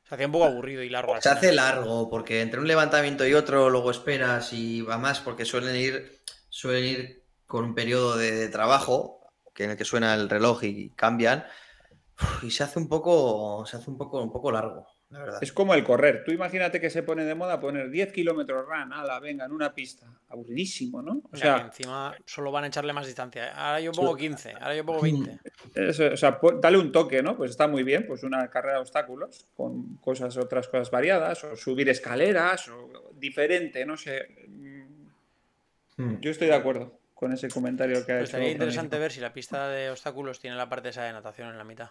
se 0.08 0.14
hacía 0.14 0.26
un 0.26 0.32
poco 0.32 0.44
aburrido 0.44 0.82
y 0.82 0.88
largo. 0.88 1.20
Se 1.20 1.28
hace 1.28 1.52
largo, 1.52 2.10
porque 2.10 2.42
entre 2.42 2.60
un 2.60 2.66
levantamiento 2.66 3.26
y 3.26 3.34
otro 3.34 3.70
luego 3.70 3.90
esperas 3.90 4.52
y 4.52 4.82
va 4.82 4.98
más, 4.98 5.20
porque 5.20 5.44
suelen 5.44 5.76
ir, 5.76 6.20
suelen 6.48 6.84
ir 6.84 7.22
con 7.46 7.64
un 7.64 7.74
periodo 7.74 8.16
de, 8.16 8.32
de 8.32 8.48
trabajo 8.48 9.20
que 9.54 9.64
en 9.64 9.70
el 9.70 9.76
que 9.76 9.84
suena 9.84 10.14
el 10.14 10.28
reloj 10.28 10.64
y 10.64 10.90
cambian. 10.90 11.46
Y 12.42 12.50
se 12.50 12.64
hace 12.64 12.78
un 12.78 12.88
poco, 12.88 13.64
se 13.66 13.76
hace 13.76 13.90
un 13.90 13.96
poco, 13.96 14.22
un 14.22 14.32
poco 14.32 14.50
largo. 14.52 14.87
La 15.14 15.20
verdad. 15.20 15.38
Es 15.42 15.53
como 15.53 15.74
el 15.74 15.83
correr. 15.83 16.22
Tú 16.24 16.33
imagínate 16.33 16.81
que 16.81 16.90
se 16.90 17.03
pone 17.03 17.24
de 17.24 17.35
moda 17.35 17.59
poner 17.59 17.90
10 17.90 18.12
kilómetros 18.12 18.66
run, 18.66 18.92
ala, 18.92 19.18
venga, 19.20 19.46
en 19.46 19.53
una 19.53 19.74
pista. 19.74 20.07
Aburridísimo, 20.29 21.00
¿no? 21.00 21.22
O 21.33 21.37
sea, 21.37 21.62
encima 21.62 22.14
solo 22.27 22.53
van 22.53 22.64
a 22.64 22.66
echarle 22.66 22.92
más 22.92 23.07
distancia. 23.07 23.55
Ahora 23.55 23.81
yo 23.81 23.92
pongo 23.92 24.14
15, 24.16 24.53
ahora 24.61 24.77
yo 24.77 24.85
pongo 24.85 25.00
20. 25.00 25.38
Eso, 25.74 26.07
o 26.12 26.16
sea, 26.16 26.38
dale 26.61 26.77
un 26.79 26.92
toque, 26.92 27.22
¿no? 27.22 27.37
Pues 27.37 27.53
está 27.53 27.66
muy 27.66 27.83
bien, 27.83 28.07
pues 28.07 28.22
una 28.22 28.48
carrera 28.50 28.74
de 28.74 28.81
obstáculos 28.81 29.46
con 29.57 29.96
cosas, 29.96 30.37
otras 30.37 30.68
cosas 30.68 30.90
variadas, 30.90 31.42
o 31.44 31.57
subir 31.57 31.88
escaleras, 31.88 32.68
o 32.68 33.12
diferente, 33.14 33.87
no 33.87 33.96
sé. 33.96 34.29
Mm, 34.48 34.74
Hmm. 35.96 36.16
Yo 36.20 36.31
estoy 36.31 36.48
de 36.48 36.55
acuerdo 36.55 36.98
con 37.14 37.33
ese 37.33 37.48
comentario 37.48 37.96
que 37.96 38.03
ha 38.03 38.07
Pero 38.07 38.18
hecho. 38.18 38.24
estaría 38.24 38.50
interesante 38.50 38.98
ver 38.98 39.12
si 39.12 39.20
la 39.20 39.33
pista 39.33 39.68
de 39.68 39.90
obstáculos 39.90 40.40
tiene 40.40 40.57
la 40.57 40.68
parte 40.68 40.88
esa 40.88 41.05
de 41.05 41.12
natación 41.12 41.48
en 41.48 41.59
la 41.59 41.64
mitad. 41.64 41.90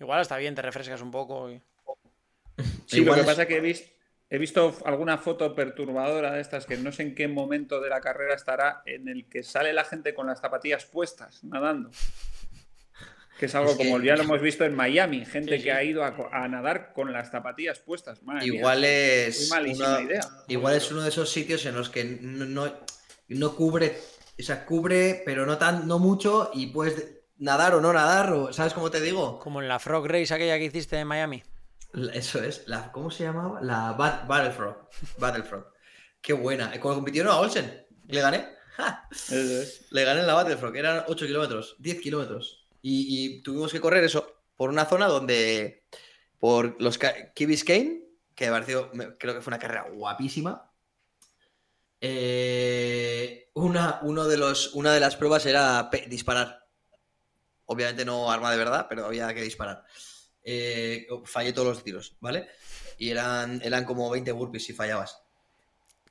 Igual 0.00 0.20
está 0.20 0.36
bien, 0.36 0.54
te 0.54 0.62
refrescas 0.62 1.02
un 1.02 1.10
poco. 1.10 1.50
Y... 1.50 1.60
Sí, 2.86 2.98
Igual 2.98 3.06
lo 3.06 3.14
que 3.14 3.20
es- 3.20 3.26
pasa 3.26 3.42
es 3.42 3.48
que 3.48 3.56
he, 3.56 3.60
vis- 3.60 3.90
he 4.30 4.38
visto 4.38 4.76
alguna 4.84 5.18
foto 5.18 5.54
perturbadora 5.54 6.32
de 6.32 6.40
estas 6.40 6.66
que 6.66 6.76
no 6.76 6.90
sé 6.92 7.02
en 7.02 7.14
qué 7.14 7.28
momento 7.28 7.80
de 7.80 7.88
la 7.88 8.00
carrera 8.00 8.34
estará 8.34 8.82
en 8.86 9.08
el 9.08 9.28
que 9.28 9.42
sale 9.42 9.72
la 9.72 9.84
gente 9.84 10.14
con 10.14 10.26
las 10.26 10.40
zapatillas 10.40 10.84
puestas, 10.86 11.42
nadando. 11.44 11.90
Que 13.38 13.46
es 13.46 13.54
algo 13.54 13.70
Es 13.70 13.76
que- 13.76 13.84
como 13.84 14.02
ya 14.02 14.16
lo 14.16 14.24
hemos 14.24 14.40
visto 14.40 14.64
en 14.64 14.74
Miami, 14.74 15.24
gente 15.24 15.52
Sí, 15.52 15.58
sí. 15.58 15.64
que 15.64 15.72
ha 15.72 15.84
ido 15.84 16.02
a, 16.04 16.48
nadar 16.48 16.92
con 16.92 17.12
las 17.12 17.30
zapatillas 17.30 17.78
puestas. 17.78 18.20
Madre 18.24 18.46
mía. 18.50 18.58
Igual 18.58 18.82
es. 18.84 19.40
Muy 19.42 19.50
malísima 19.50 19.88
una- 19.90 20.00
idea. 20.02 20.20
Igual 20.48 20.74
es 20.76 20.90
uno 20.90 21.02
de 21.02 21.08
esos 21.10 21.30
sitios 21.30 21.64
en 21.66 21.76
los 21.76 21.88
que 21.88 22.02
no, 22.20 22.44
no, 22.46 22.74
no 23.28 23.54
cubre. 23.54 23.96
O 24.38 24.42
sea, 24.42 24.64
cubre, 24.66 25.22
pero 25.24 25.46
no 25.46 25.56
tan, 25.58 25.86
no 25.86 25.98
mucho, 26.00 26.50
y 26.52 26.68
puedes 26.68 27.20
nadar 27.38 27.74
o 27.74 27.80
no 27.80 27.92
nadar, 27.92 28.32
o, 28.32 28.52
¿sabes 28.52 28.72
cómo 28.74 28.90
te 28.90 29.00
digo? 29.00 29.38
Como 29.38 29.62
en 29.62 29.68
la 29.68 29.78
Frog 29.78 30.06
Race 30.08 30.34
aquella 30.34 30.58
que 30.58 30.64
hiciste 30.64 30.96
en 30.98 31.06
Miami. 31.06 31.42
Eso 32.12 32.42
es. 32.42 32.66
La, 32.68 32.92
¿Cómo 32.92 33.10
se 33.10 33.24
llamaba? 33.24 33.60
La 33.62 33.92
Bat- 33.96 34.26
Battlefrog. 34.26 34.88
Battlefrog. 35.18 35.66
Qué 36.20 36.32
buena. 36.32 36.74
Eh, 36.74 36.80
Cuando 36.80 36.98
compitieron 36.98 37.32
a 37.32 37.38
Olsen, 37.38 37.86
le 38.06 38.20
gané. 38.20 38.48
¡Ja! 38.76 39.08
Eso 39.10 39.34
es. 39.34 39.86
Le 39.90 40.04
gané 40.04 40.20
en 40.20 40.26
la 40.26 40.34
Battlefrog, 40.34 40.76
eran 40.76 41.04
8 41.08 41.26
kilómetros, 41.26 41.76
10 41.78 42.00
kilómetros. 42.00 42.66
Y, 42.82 43.06
y 43.38 43.42
tuvimos 43.42 43.72
que 43.72 43.80
correr 43.80 44.04
eso 44.04 44.42
por 44.56 44.70
una 44.70 44.84
zona 44.84 45.06
donde, 45.06 45.84
por 46.38 46.80
los 46.80 46.98
Key 46.98 47.46
Biscayne, 47.46 48.04
que 48.34 48.46
me 48.46 48.52
pareció, 48.52 48.90
creo 49.18 49.34
que 49.34 49.40
fue 49.40 49.50
una 49.50 49.58
carrera 49.58 49.86
guapísima. 49.92 50.70
eh, 52.00 53.50
una, 53.54 53.98
uno 54.02 54.26
de 54.28 54.36
los, 54.36 54.74
una 54.74 54.92
de 54.92 55.00
las 55.00 55.16
pruebas 55.16 55.44
era 55.46 55.90
disparar. 56.08 56.66
Obviamente 57.66 58.04
no 58.04 58.30
arma 58.30 58.50
de 58.52 58.56
verdad, 58.58 58.86
pero 58.88 59.06
había 59.06 59.32
que 59.34 59.42
disparar. 59.42 59.84
Eh, 60.44 61.06
fallé 61.24 61.52
todos 61.52 61.68
los 61.68 61.84
tiros, 61.84 62.16
¿vale? 62.20 62.48
Y 62.98 63.10
eran, 63.10 63.60
eran 63.62 63.84
como 63.84 64.08
20 64.10 64.32
burpees 64.32 64.64
si 64.64 64.72
fallabas. 64.72 65.20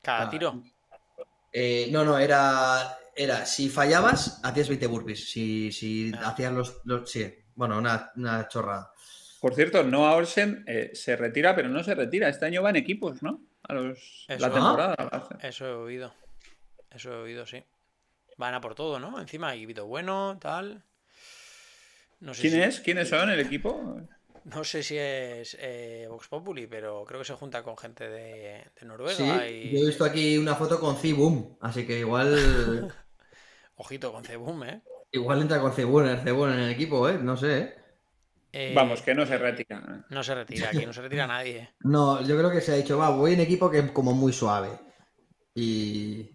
Cada 0.02 0.28
Ah, 0.28 0.30
tiro. 0.30 0.63
Eh, 1.52 1.88
no, 1.92 2.06
no, 2.06 2.20
era, 2.20 2.98
era, 3.16 3.46
si 3.46 3.70
fallabas, 3.70 4.40
hacías 4.44 4.68
20 4.70 4.88
burpees. 4.88 5.30
Si, 5.30 5.72
si 5.72 6.12
Ah. 6.16 6.30
hacías 6.30 6.54
los, 6.54 6.82
los- 6.86 7.10
Sí, 7.10 7.34
bueno, 7.56 7.78
una, 7.78 8.12
una 8.16 8.48
chorrada. 8.48 8.92
Por 9.42 9.54
cierto, 9.56 9.84
Noah 9.84 10.16
Olsen 10.16 10.63
eh, 10.68 10.92
se 10.94 11.16
retira, 11.16 11.56
pero 11.56 11.70
no 11.70 11.84
se 11.84 11.96
retira. 11.96 12.30
Este 12.30 12.46
año 12.46 12.62
va 12.63 12.70
en 12.72 12.76
equipos, 12.78 13.22
¿no? 13.24 13.42
A 13.63 13.74
los, 13.74 14.26
Eso. 14.28 14.40
la 14.48 14.54
temporada. 14.54 15.30
Eso 15.42 15.66
he 15.66 15.74
oído. 15.74 16.13
Eso 16.90 17.12
he 17.13 17.18
oído, 17.24 17.46
sí. 17.46 17.63
Van 18.38 18.54
a 18.54 18.62
por 18.62 18.76
todo, 18.76 19.00
¿no? 19.00 19.20
Encima 19.20 19.50
hay 19.50 19.66
Vito 19.66 19.86
Bueno, 19.88 20.38
tal. 20.40 20.84
No 22.20 22.34
sé 22.34 22.42
¿Quién 22.42 22.54
si- 22.54 22.62
es? 22.62 22.80
¿Quiénes 22.82 23.10
son 23.10 23.30
el 23.30 23.40
equipo? 23.40 24.02
No 24.54 24.64
sé 24.64 24.82
si 24.82 24.98
es 24.98 25.58
eh, 25.60 26.08
Vox 26.10 26.28
Populi, 26.30 26.68
pero 26.68 27.04
creo 27.06 27.20
que 27.20 27.26
se 27.26 27.34
junta 27.34 27.64
con 27.64 27.78
gente 27.78 28.08
de, 28.08 28.64
de 28.80 28.86
Noruega 28.86 29.16
Sí, 29.16 29.24
y. 29.24 29.72
yo 29.72 29.80
he 29.80 29.86
visto 29.88 30.06
aquí 30.06 30.38
una 30.38 30.56
foto 30.56 30.80
con 30.80 30.96
Cibum, 30.96 31.58
así 31.60 31.86
que 31.86 32.00
igual, 32.00 32.92
Ojito 33.76 34.12
con 34.12 34.24
Cebum, 34.24 34.64
¿eh? 34.64 34.82
igual 35.12 35.42
entra 35.42 35.60
con 35.62 35.72
Cebun, 35.72 36.08
el 36.08 36.28
en 36.28 36.60
el 36.60 36.72
equipo, 36.72 37.08
¿eh? 37.10 37.20
No 37.22 37.38
sé, 37.38 37.60
¿eh? 37.60 37.74
Eh, 38.54 38.74
Vamos, 38.74 39.02
que 39.02 39.14
no 39.14 39.26
se 39.26 39.38
retira. 39.38 40.06
No 40.10 40.24
se 40.24 40.34
retira 40.34 40.70
aquí, 40.70 40.86
no 40.86 40.94
se 40.94 41.02
retira 41.02 41.28
nadie. 41.28 41.70
No, 41.82 42.22
yo 42.22 42.38
creo 42.38 42.50
que 42.50 42.62
se 42.62 42.72
ha 42.72 42.76
dicho, 42.76 42.98
va, 42.98 43.10
voy 43.10 43.34
en 43.34 43.42
equipo 43.42 43.70
que 43.70 43.80
es 43.80 43.92
como 43.92 44.14
muy 44.14 44.34
suave. 44.34 44.70
Y. 45.54 46.32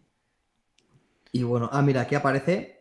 Y 1.33 1.43
bueno, 1.43 1.69
ah, 1.73 1.83
mira, 1.83 2.03
aquí 2.03 2.15
aparece. 2.15 2.79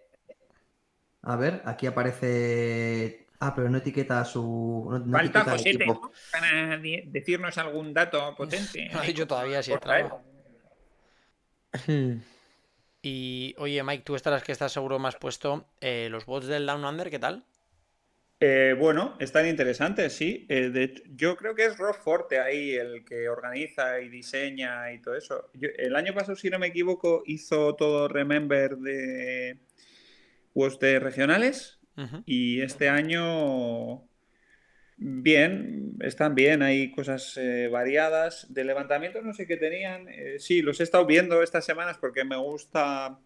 A 1.24 1.36
ver, 1.38 1.62
aquí 1.65 1.88
aparece. 1.88 3.28
Ah, 3.43 3.56
pero 3.56 3.69
no 3.69 3.80
etiqueta 3.80 4.21
a 4.21 4.25
su. 4.25 4.88
No, 4.91 4.99
no 4.99 5.17
Falta. 5.17 5.43
¿no? 5.43 6.12
Para 6.32 6.77
decirnos 6.77 7.58
algún 7.58 7.91
dato 7.91 8.36
potente. 8.36 8.88
No 8.93 8.99
ha 8.99 9.04
dicho 9.04 9.25
todavía 9.25 9.63
si 9.63 9.71
Por 9.71 9.80
traer. 9.80 10.06
entraba. 10.06 10.23
Y 13.01 13.56
oye, 13.58 13.82
Mike, 13.84 14.04
tú 14.04 14.15
estarás 14.15 14.43
que 14.43 14.51
estás 14.51 14.71
seguro 14.71 14.99
más 14.99 15.15
puesto. 15.15 15.65
eh, 15.82 16.08
los 16.12 16.25
bots 16.27 16.45
del 16.45 16.67
Down 16.67 16.86
Under, 16.86 17.10
¿qué 17.10 17.17
tal? 17.17 17.43
Eh, 18.39 18.75
bueno, 18.77 19.15
están 19.19 19.47
interesantes, 19.47 20.13
sí. 20.13 20.45
Eh, 20.49 20.69
de 20.69 21.01
yo 21.15 21.36
creo 21.36 21.56
que 21.56 21.65
es 21.65 21.77
Rob 21.77 21.95
Forte 21.95 22.39
ahí 22.39 22.71
el 22.75 23.04
que 23.06 23.27
organiza 23.30 24.01
y 24.01 24.10
diseña 24.10 24.91
y 24.93 25.01
todo 25.01 25.15
eso. 25.15 25.49
Yo- 25.54 25.69
el 25.77 25.95
año 25.95 26.13
pasado, 26.13 26.36
si 26.36 26.49
no 26.51 26.60
me 26.60 26.67
equivoco, 26.67 27.23
hizo 27.25 27.75
todo 27.75 28.08
Remember 28.08 28.77
de 28.77 29.58
de 30.80 30.99
regionales 30.99 31.80
Y 32.25 32.62
este 32.62 32.89
año 32.89 34.04
bien, 34.97 35.97
están 36.01 36.36
bien, 36.36 36.62
hay 36.62 36.91
cosas 36.91 37.38
eh, 37.38 37.69
variadas. 37.71 38.47
De 38.54 38.63
levantamiento 38.63 39.21
no 39.21 39.34
sé 39.34 39.47
qué 39.47 39.58
tenían. 39.58 40.08
Eh, 40.10 40.39
sí, 40.39 40.62
los 40.62 40.80
he 40.80 40.84
estado 40.84 41.06
viendo 41.06 41.41
estas 41.41 41.65
semanas 41.65 41.97
porque 41.99 42.23
me 42.23 42.38
gusta 42.38 43.19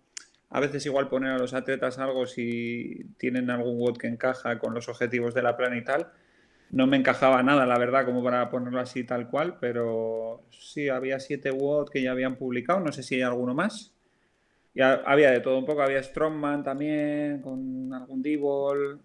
a 0.49 0.59
veces 0.59 0.85
igual 0.85 1.09
poner 1.09 1.31
a 1.31 1.37
los 1.37 1.53
atletas 1.53 1.99
algo 1.99 2.25
si 2.27 3.05
tienen 3.17 3.49
algún 3.49 3.77
WOD 3.77 3.97
que 3.97 4.07
encaja 4.07 4.57
con 4.59 4.73
los 4.73 4.87
objetivos 4.87 5.33
de 5.33 5.43
la 5.43 5.57
plan 5.57 5.75
y 5.75 5.83
tal. 5.83 6.11
No 6.71 6.87
me 6.87 6.97
encajaba 6.97 7.43
nada, 7.43 7.65
la 7.65 7.77
verdad, 7.77 8.05
como 8.05 8.23
para 8.23 8.49
ponerlo 8.49 8.79
así 8.79 9.03
tal 9.03 9.29
cual, 9.29 9.57
pero 9.59 10.45
sí, 10.51 10.89
había 10.89 11.19
siete 11.19 11.51
WOD 11.51 11.89
que 11.89 12.01
ya 12.01 12.11
habían 12.11 12.37
publicado, 12.37 12.79
no 12.79 12.91
sé 12.91 13.03
si 13.03 13.15
hay 13.15 13.21
alguno 13.21 13.53
más. 13.53 13.94
Ya 14.75 14.93
había 15.05 15.31
de 15.31 15.39
todo 15.39 15.57
un 15.57 15.65
poco, 15.65 15.81
había 15.81 16.03
Strongman 16.03 16.63
también, 16.63 17.41
con 17.41 17.93
algún 17.93 18.21
D-Ball. 18.21 18.99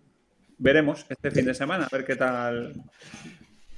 Veremos 0.59 1.07
este 1.09 1.31
fin 1.31 1.47
de 1.47 1.55
semana, 1.55 1.85
a 1.87 1.97
ver 1.97 2.05
qué 2.05 2.17
tal. 2.17 2.75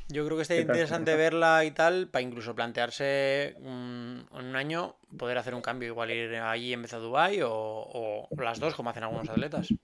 Yo 0.09 0.25
creo 0.25 0.37
que 0.37 0.43
estaría 0.43 0.61
¿Qué 0.63 0.67
tal? 0.67 0.77
interesante 0.77 1.17
verla 1.17 1.65
y 1.65 1.71
tal, 1.71 2.09
para 2.09 2.23
incluso 2.23 2.55
plantearse 2.55 3.55
en 3.57 4.27
un 4.31 4.57
año 4.57 4.97
poder 5.17 5.39
hacer 5.39 5.55
un 5.55 5.63
cambio, 5.63 5.89
igual 5.89 6.11
ir 6.11 6.35
allí 6.37 6.73
en 6.73 6.83
vez 6.83 6.91
de 6.91 6.99
Dubai 6.99 7.41
o, 7.43 7.51
o 7.51 8.29
las 8.43 8.61
dos, 8.61 8.75
como 8.75 8.91
hacen 8.91 9.05
algunos 9.05 9.29
atletas. 9.29 9.75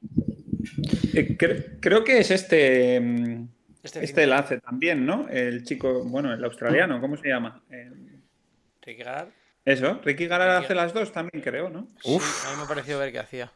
Eh, 1.14 1.36
cre- 1.38 1.78
creo 1.80 2.04
que 2.04 2.18
es 2.18 2.30
este. 2.30 3.00
mm, 3.00 3.48
Este, 3.82 4.04
Este 4.04 4.26
la 4.26 4.38
hace 4.38 4.60
también, 4.60 5.04
¿no? 5.06 5.28
El 5.28 5.64
chico, 5.64 6.04
bueno, 6.04 6.32
el 6.32 6.44
australiano, 6.44 7.00
¿cómo 7.00 7.16
se 7.16 7.28
llama? 7.28 7.62
Ricky 8.82 8.96
Garard. 9.04 9.32
Eso, 9.72 10.00
Ricky 10.04 10.26
Ricky- 10.28 10.33
hace 10.33 10.74
las 10.74 10.92
dos 10.94 11.12
también, 11.12 11.42
creo, 11.42 11.68
¿no? 11.68 11.88
Sí, 12.02 12.11
a 12.11 12.50
mí 12.50 12.57
me 12.57 12.62
ha 12.64 12.66
parecido 12.68 12.98
ver 12.98 13.12
qué 13.12 13.18
hacía. 13.18 13.52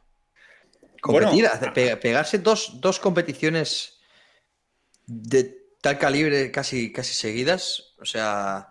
Competir, 1.01 1.45
Bueno. 1.45 1.49
hacer- 1.49 1.73
pe- 1.73 1.97
pegarse 1.97 2.39
dos, 2.39 2.81
dos 2.81 3.01
competiciones 3.01 4.01
de 5.07 5.59
tal 5.81 5.99
calibre 5.99 6.51
casi, 6.53 6.93
casi 6.93 7.13
seguidas, 7.15 7.95
o 7.99 8.05
sea, 8.05 8.69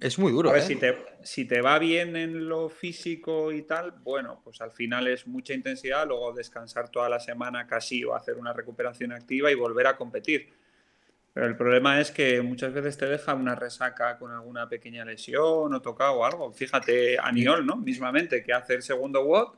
es 0.00 0.18
muy 0.18 0.32
duro, 0.32 0.50
A 0.50 0.54
ver, 0.54 0.62
¿eh? 0.62 0.66
si 0.66 0.76
te, 0.76 0.96
si 1.22 1.44
te 1.44 1.60
va 1.60 1.78
bien 1.78 2.16
en 2.16 2.48
lo 2.48 2.68
físico 2.68 3.52
y 3.52 3.62
tal, 3.62 3.92
bueno, 3.92 4.40
pues 4.42 4.60
al 4.60 4.72
final 4.72 5.06
es 5.06 5.26
mucha 5.26 5.54
intensidad, 5.54 6.06
luego 6.08 6.32
descansar 6.32 6.88
toda 6.90 7.08
la 7.08 7.20
semana 7.20 7.66
casi 7.68 8.04
o 8.04 8.14
hacer 8.14 8.36
una 8.36 8.52
recuperación 8.52 9.12
activa 9.12 9.50
y 9.50 9.54
volver 9.54 9.86
a 9.86 9.96
competir. 9.96 10.52
Pero 11.38 11.50
el 11.50 11.56
problema 11.56 12.00
es 12.00 12.10
que 12.10 12.42
muchas 12.42 12.72
veces 12.72 12.98
te 12.98 13.06
deja 13.06 13.32
una 13.32 13.54
resaca 13.54 14.18
con 14.18 14.32
alguna 14.32 14.68
pequeña 14.68 15.04
lesión 15.04 15.72
o 15.72 15.80
tocado 15.80 16.14
o 16.14 16.24
algo. 16.24 16.52
Fíjate, 16.52 17.16
Aniol, 17.16 17.64
¿no? 17.64 17.76
Mismamente, 17.76 18.42
que 18.42 18.52
hace 18.52 18.74
el 18.74 18.82
segundo 18.82 19.22
WOD 19.22 19.54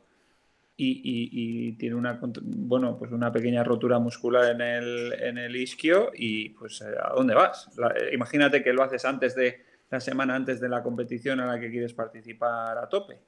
y, 0.76 1.72
tiene 1.78 1.94
una, 1.94 2.20
bueno, 2.20 2.98
pues 2.98 3.12
una 3.12 3.32
pequeña 3.32 3.64
rotura 3.64 3.98
muscular 3.98 4.50
en 4.50 4.60
el, 4.60 5.12
en 5.22 5.38
el 5.38 5.56
isquio 5.56 6.10
y 6.14 6.50
pues 6.50 6.82
eh, 6.82 6.94
¿a 7.02 7.14
dónde 7.14 7.32
vas? 7.34 7.70
Eh, 7.96 8.10
imagínate 8.12 8.62
que 8.62 8.74
lo 8.74 8.82
haces 8.82 9.06
antes 9.06 9.34
de 9.34 9.64
la 9.88 10.00
semana 10.00 10.36
antes 10.36 10.60
de 10.60 10.68
la 10.68 10.82
competición 10.82 11.40
a 11.40 11.46
la 11.46 11.58
que 11.58 11.70
quieres 11.70 11.94
participar 11.94 12.76
a 12.76 12.90
tope. 12.90 13.18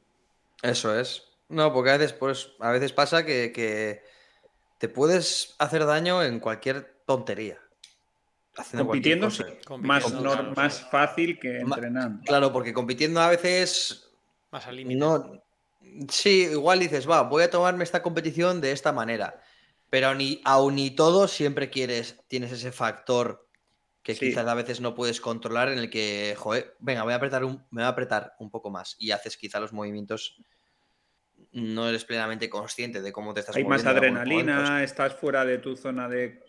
Eso 0.63 0.95
es. 0.95 1.23
No, 1.49 1.73
porque 1.73 1.89
a 1.89 1.97
veces, 1.97 2.13
pues, 2.13 2.53
a 2.61 2.71
veces 2.71 2.93
pasa 2.93 3.25
que 3.25 4.03
te 4.77 4.89
puedes 4.91 5.55
hacer 5.59 5.87
daño 5.87 6.23
en 6.23 6.39
cualquier 6.39 6.97
tontería. 7.07 7.62
Haciendo 8.57 8.87
Compitiendo 8.87 9.27
cosa. 9.29 9.45
sí, 9.49 9.55
Compitiendo, 9.65 10.23
más, 10.55 10.79
claro, 10.81 10.91
fácil 10.91 11.39
que 11.39 11.61
entrenando. 11.61 12.23
Claro, 12.25 12.53
porque 12.53 12.73
compitiendo 12.75 13.21
a 13.21 13.31
veces 13.31 14.11
Más 14.51 14.67
al 14.67 14.77
límite. 14.77 14.99
no. 15.01 15.43
Sí, 16.09 16.49
igual 16.51 16.79
dices, 16.79 17.09
va, 17.09 17.23
voy 17.23 17.43
a 17.43 17.51
tomarme 17.51 17.85
esta 17.85 18.03
competición 18.03 18.61
de 18.61 18.73
esta 18.73 18.93
manera. 18.93 19.41
Pero 19.91 20.15
ni, 20.15 20.41
aun 20.45 20.79
y 20.79 20.91
todo, 20.91 21.29
siempre 21.29 21.69
quieres, 21.71 22.19
tienes 22.29 22.53
ese 22.53 22.73
factor 22.73 23.47
que 24.03 24.15
Sí. 24.15 24.29
quizás 24.31 24.47
a 24.47 24.55
veces 24.55 24.81
no 24.81 24.95
puedes 24.95 25.21
controlar, 25.21 25.69
en 25.71 25.79
el 25.79 25.91
que, 25.91 26.35
joder, 26.39 26.77
venga, 26.81 27.03
voy 27.05 27.13
a 27.13 27.17
apretar 27.17 27.45
un, 27.45 27.57
me 27.71 27.83
voy 27.83 27.85
a 27.85 27.89
apretar 27.89 28.35
un 28.39 28.51
poco 28.51 28.71
más 28.71 28.97
y 28.99 29.11
haces 29.13 29.37
quizá 29.37 29.61
los 29.61 29.73
movimientos, 29.73 30.37
no 31.53 31.89
eres 31.89 32.05
plenamente 32.05 32.49
consciente 32.49 33.03
de 33.03 33.13
cómo 33.13 33.35
te 33.35 33.41
estás 33.41 33.55
Hay 33.57 33.65
más 33.65 33.85
moviendo 33.85 34.01
adrenalina, 34.01 34.83
estás 34.83 35.15
fuera 35.15 35.45
de 35.45 35.59
tu 35.59 35.77
zona 35.77 36.09
de 36.09 36.43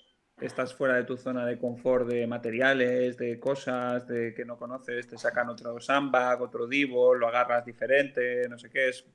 estás 0.45 0.73
fuera 0.73 0.95
de 0.95 1.03
tu 1.03 1.17
zona 1.17 1.45
de 1.45 1.57
confort 1.57 2.07
de 2.07 2.27
materiales, 2.27 3.17
de 3.17 3.39
cosas 3.39 4.07
de 4.07 4.33
que 4.33 4.45
no 4.45 4.57
conoces, 4.57 5.07
te 5.07 5.17
sacan 5.17 5.49
otro 5.49 5.79
sandbag, 5.79 6.41
otro 6.41 6.67
divo, 6.67 7.13
lo 7.15 7.27
agarras 7.27 7.65
diferente, 7.65 8.47
no 8.49 8.57
sé 8.57 8.69
qué 8.69 8.89
es. 8.89 9.05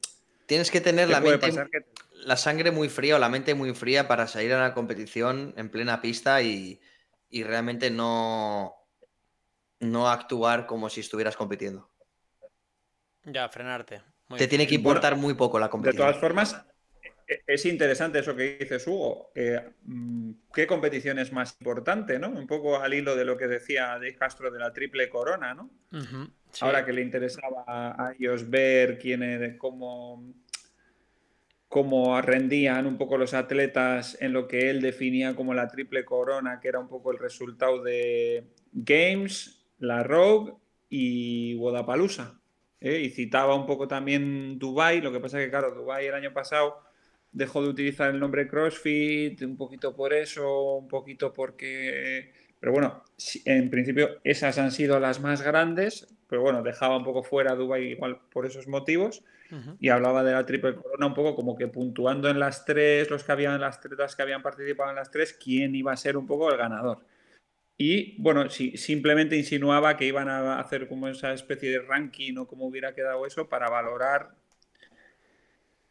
Tienes 0.47 0.71
que 0.71 0.81
tener 0.81 1.07
Te 1.07 1.12
la 1.12 1.21
mente, 1.21 1.51
que- 1.71 1.87
la 2.25 2.37
sangre 2.37 2.71
muy 2.71 2.88
fría 2.88 3.17
o 3.17 3.19
la 3.19 3.29
mente 3.29 3.55
muy 3.55 3.75
fría 3.75 4.09
para 4.09 4.27
salir 4.27 4.53
a 4.53 4.57
una 4.57 4.75
competición 4.75 5.55
en 5.57 5.71
plena 5.71 6.01
pista 6.01 6.43
y, 6.43 6.81
y 7.29 7.43
realmente 7.45 7.91
no, 7.91 8.75
no 9.81 10.09
actuar 10.09 10.67
como 10.67 10.88
si 10.88 11.01
estuvieras 11.01 11.37
compitiendo. 11.37 11.91
Ya, 13.25 13.49
frenarte. 13.49 14.03
Muy 14.29 14.38
Te 14.38 14.47
bien. 14.47 14.49
tiene 14.49 14.67
que 14.67 14.75
Bueno, 14.75 15.01
importar 15.01 15.17
muy 15.17 15.35
poco 15.35 15.59
la 15.59 15.67
De 15.69 15.71
competición. 15.71 16.07
todas 16.07 16.19
formas, 16.19 16.64
es 17.29 17.67
interesante 17.67 18.21
eso 18.21 18.35
que 18.35 18.57
dices, 18.59 18.87
Hugo. 18.87 19.31
Eh, 19.35 19.61
mm, 19.85 20.31
¿Qué 20.53 20.67
competición 20.67 21.19
es 21.19 21.33
más 21.33 21.57
importante, 21.61 22.19
no? 22.19 22.31
Un 22.31 22.47
poco 22.47 22.81
al 22.81 22.95
hilo 22.95 23.14
de 23.17 23.25
lo 23.25 23.37
que 23.37 23.47
decía 23.47 23.88
Dave 23.95 24.14
Castro 24.14 24.51
de 24.51 24.59
la 24.59 24.73
triple 24.73 25.11
corona, 25.11 25.55
¿no? 25.55 25.71
Sí. 25.91 26.64
Ahora 26.64 26.87
que 26.87 26.95
le 26.95 27.03
interesaba 27.03 27.64
a 27.67 28.14
ellos 28.19 28.49
ver 28.49 28.99
quién 28.99 29.23
era, 29.23 29.59
cómo, 29.59 30.33
cómo 31.69 32.21
rendían 32.23 32.87
un 32.87 32.97
poco 32.97 33.19
los 33.19 33.35
atletas 33.35 34.17
en 34.21 34.33
lo 34.33 34.49
que 34.49 34.71
él 34.71 34.81
definía 34.81 35.37
como 35.37 35.53
la 35.53 35.69
triple 35.69 36.07
corona, 36.07 36.61
que 36.61 36.69
era 36.69 36.79
un 36.79 36.88
poco 36.88 37.12
el 37.12 37.19
resultado 37.19 37.83
de 37.83 38.49
Games, 38.73 39.67
la 39.79 40.03
Rogue 40.03 40.55
y 40.88 41.55
Wodapalooza. 41.57 42.41
¿eh? 42.81 43.01
Y 43.01 43.11
citaba 43.11 43.55
un 43.55 43.67
poco 43.67 43.87
también 43.87 44.59
Dubai, 44.59 45.03
lo 45.03 45.12
que 45.12 45.21
pasa 45.21 45.38
que 45.38 45.51
claro, 45.51 45.75
Dubai 45.75 46.07
el 46.07 46.14
año 46.14 46.33
pasado 46.33 46.88
dejó 47.38 47.62
de 47.62 47.68
utilizar 47.68 48.11
el 48.11 48.20
nombre 48.20 48.48
CrossFit, 48.48 49.40
un 49.42 49.57
poquito 49.57 49.94
por 49.94 50.12
eso, 50.12 50.74
un 50.74 50.88
poquito 50.88 51.33
porque... 51.33 52.33
Pero 52.61 52.72
bueno, 52.72 53.05
en 53.44 53.70
principio 53.70 54.18
esas 54.24 54.59
han 54.59 54.72
sido 54.72 54.98
las 54.98 55.20
más 55.20 55.42
grandes, 55.42 56.12
pero 56.29 56.42
bueno, 56.42 56.62
dejaba 56.62 56.96
un 56.96 57.05
poco 57.05 57.22
fuera 57.22 57.55
Dubai 57.55 57.92
igual 57.92 58.18
por 58.33 58.46
esos 58.46 58.66
motivos 58.66 59.22
Ujú. 59.51 59.77
y 59.79 59.88
hablaba 59.88 60.24
de 60.24 60.33
la 60.33 60.44
triple 60.44 60.74
corona 60.74 61.07
un 61.07 61.14
poco 61.14 61.37
como 61.37 61.57
que 61.57 61.68
puntuando 61.68 62.29
en 62.29 62.40
las 62.40 62.64
tres, 62.64 63.09
los 63.11 63.22
que 63.22 63.33
habían 63.33 63.61
las 63.61 63.79
atletas 63.79 64.16
que 64.16 64.22
habían 64.22 64.42
participado 64.42 64.90
en 64.90 64.96
las 64.96 65.11
tres, 65.12 65.33
quién 65.33 65.74
iba 65.77 65.92
a 65.92 65.96
ser 65.96 66.16
un 66.16 66.27
poco 66.27 66.51
el 66.51 66.59
ganador. 66.59 66.98
Y 67.79 68.20
bueno, 68.20 68.51
sí, 68.51 68.77
simplemente 68.77 69.37
insinuaba 69.37 69.96
que 69.96 70.05
iban 70.05 70.29
a 70.29 70.59
hacer 70.59 70.88
como 70.88 71.07
esa 71.07 71.33
especie 71.33 71.70
de 71.70 71.79
ranking 71.79 72.37
o 72.38 72.48
cómo 72.48 72.66
hubiera 72.66 72.92
quedado 72.92 73.24
eso 73.24 73.48
para 73.48 73.70
valorar 73.70 74.33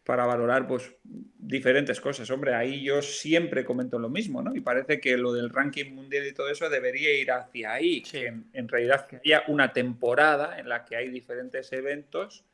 para 0.08 0.26
valorar 0.26 0.66
pues 0.66 0.96
diferentes 1.04 2.00
cosas. 2.00 2.32
Hombre, 2.32 2.56
ahí 2.56 2.82
yo 2.82 3.02
siempre 3.02 3.66
comento 3.66 4.00
lo 4.00 4.08
mismo, 4.08 4.42
¿no? 4.42 4.56
Y 4.56 4.62
parece 4.62 5.02
que 5.02 5.18
lo 5.18 5.34
del 5.34 5.50
ranking 5.50 5.92
mundial 5.94 6.26
y 6.26 6.34
todo 6.34 6.50
eso 6.50 6.70
debería 6.70 7.14
ir 7.14 7.30
hacia 7.30 7.74
ahí, 7.74 8.04
Sí. 8.06 8.22
que 8.22 8.28
en, 8.28 8.50
en 8.54 8.70
realidad 8.70 9.06
que 9.06 9.18
haya 9.18 9.44
una 9.50 9.74
temporada 9.74 10.60
en 10.60 10.70
la 10.70 10.86
que 10.86 10.96
hay 10.96 11.10
diferentes 11.10 11.74
eventos 11.74 12.46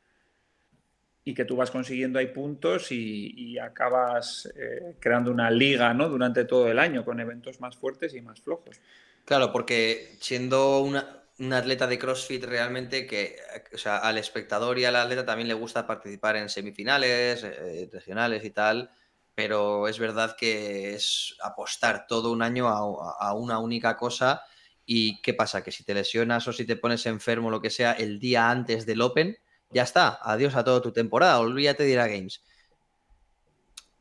y 1.22 1.32
que 1.32 1.44
tú 1.44 1.54
vas 1.54 1.70
consiguiendo 1.70 2.18
ahí 2.18 2.26
puntos 2.26 2.90
y, 2.90 3.32
y 3.36 3.58
acabas 3.60 4.52
eh, 4.56 4.96
creando 4.98 5.30
una 5.30 5.48
liga, 5.48 5.94
¿no? 5.94 6.08
Durante 6.08 6.44
todo 6.46 6.68
el 6.68 6.80
año 6.80 7.04
con 7.04 7.20
eventos 7.20 7.60
más 7.60 7.76
fuertes 7.76 8.14
y 8.14 8.20
más 8.20 8.40
flojos. 8.40 8.80
Claro, 9.24 9.52
porque 9.52 10.16
siendo 10.18 10.80
una, 10.80 11.23
un 11.38 11.52
atleta 11.52 11.86
de 11.86 11.98
CrossFit 11.98 12.44
realmente 12.44 13.06
que, 13.06 13.36
o 13.72 13.78
sea, 13.78 13.98
al 13.98 14.18
espectador 14.18 14.78
y 14.78 14.84
al 14.84 14.96
atleta 14.96 15.26
también 15.26 15.48
le 15.48 15.54
gusta 15.54 15.86
participar 15.86 16.36
en 16.36 16.48
semifinales, 16.48 17.42
eh, 17.42 17.88
regionales 17.92 18.44
y 18.44 18.50
tal, 18.50 18.90
pero 19.34 19.88
es 19.88 19.98
verdad 19.98 20.36
que 20.36 20.94
es 20.94 21.36
apostar 21.42 22.06
todo 22.06 22.30
un 22.30 22.42
año 22.42 22.68
a, 22.68 23.34
una 23.34 23.58
única 23.58 23.96
cosa 23.96 24.42
y 24.86 25.20
¿qué 25.22 25.34
pasa? 25.34 25.64
Que 25.64 25.72
si 25.72 25.82
te 25.82 25.94
lesionas 25.94 26.46
o 26.46 26.52
si 26.52 26.64
te 26.64 26.76
pones 26.76 27.04
enfermo 27.06 27.50
lo 27.50 27.60
que 27.60 27.70
sea 27.70 27.92
el 27.92 28.20
día 28.20 28.50
antes 28.50 28.86
del 28.86 29.00
Open, 29.00 29.36
ya 29.70 29.82
está, 29.82 30.20
adiós 30.22 30.54
a 30.54 30.62
toda 30.62 30.80
tu 30.82 30.92
temporada, 30.92 31.40
olvídate 31.40 31.82
de 31.82 31.90
ir 31.90 31.98
a 31.98 32.06
Games. 32.06 32.44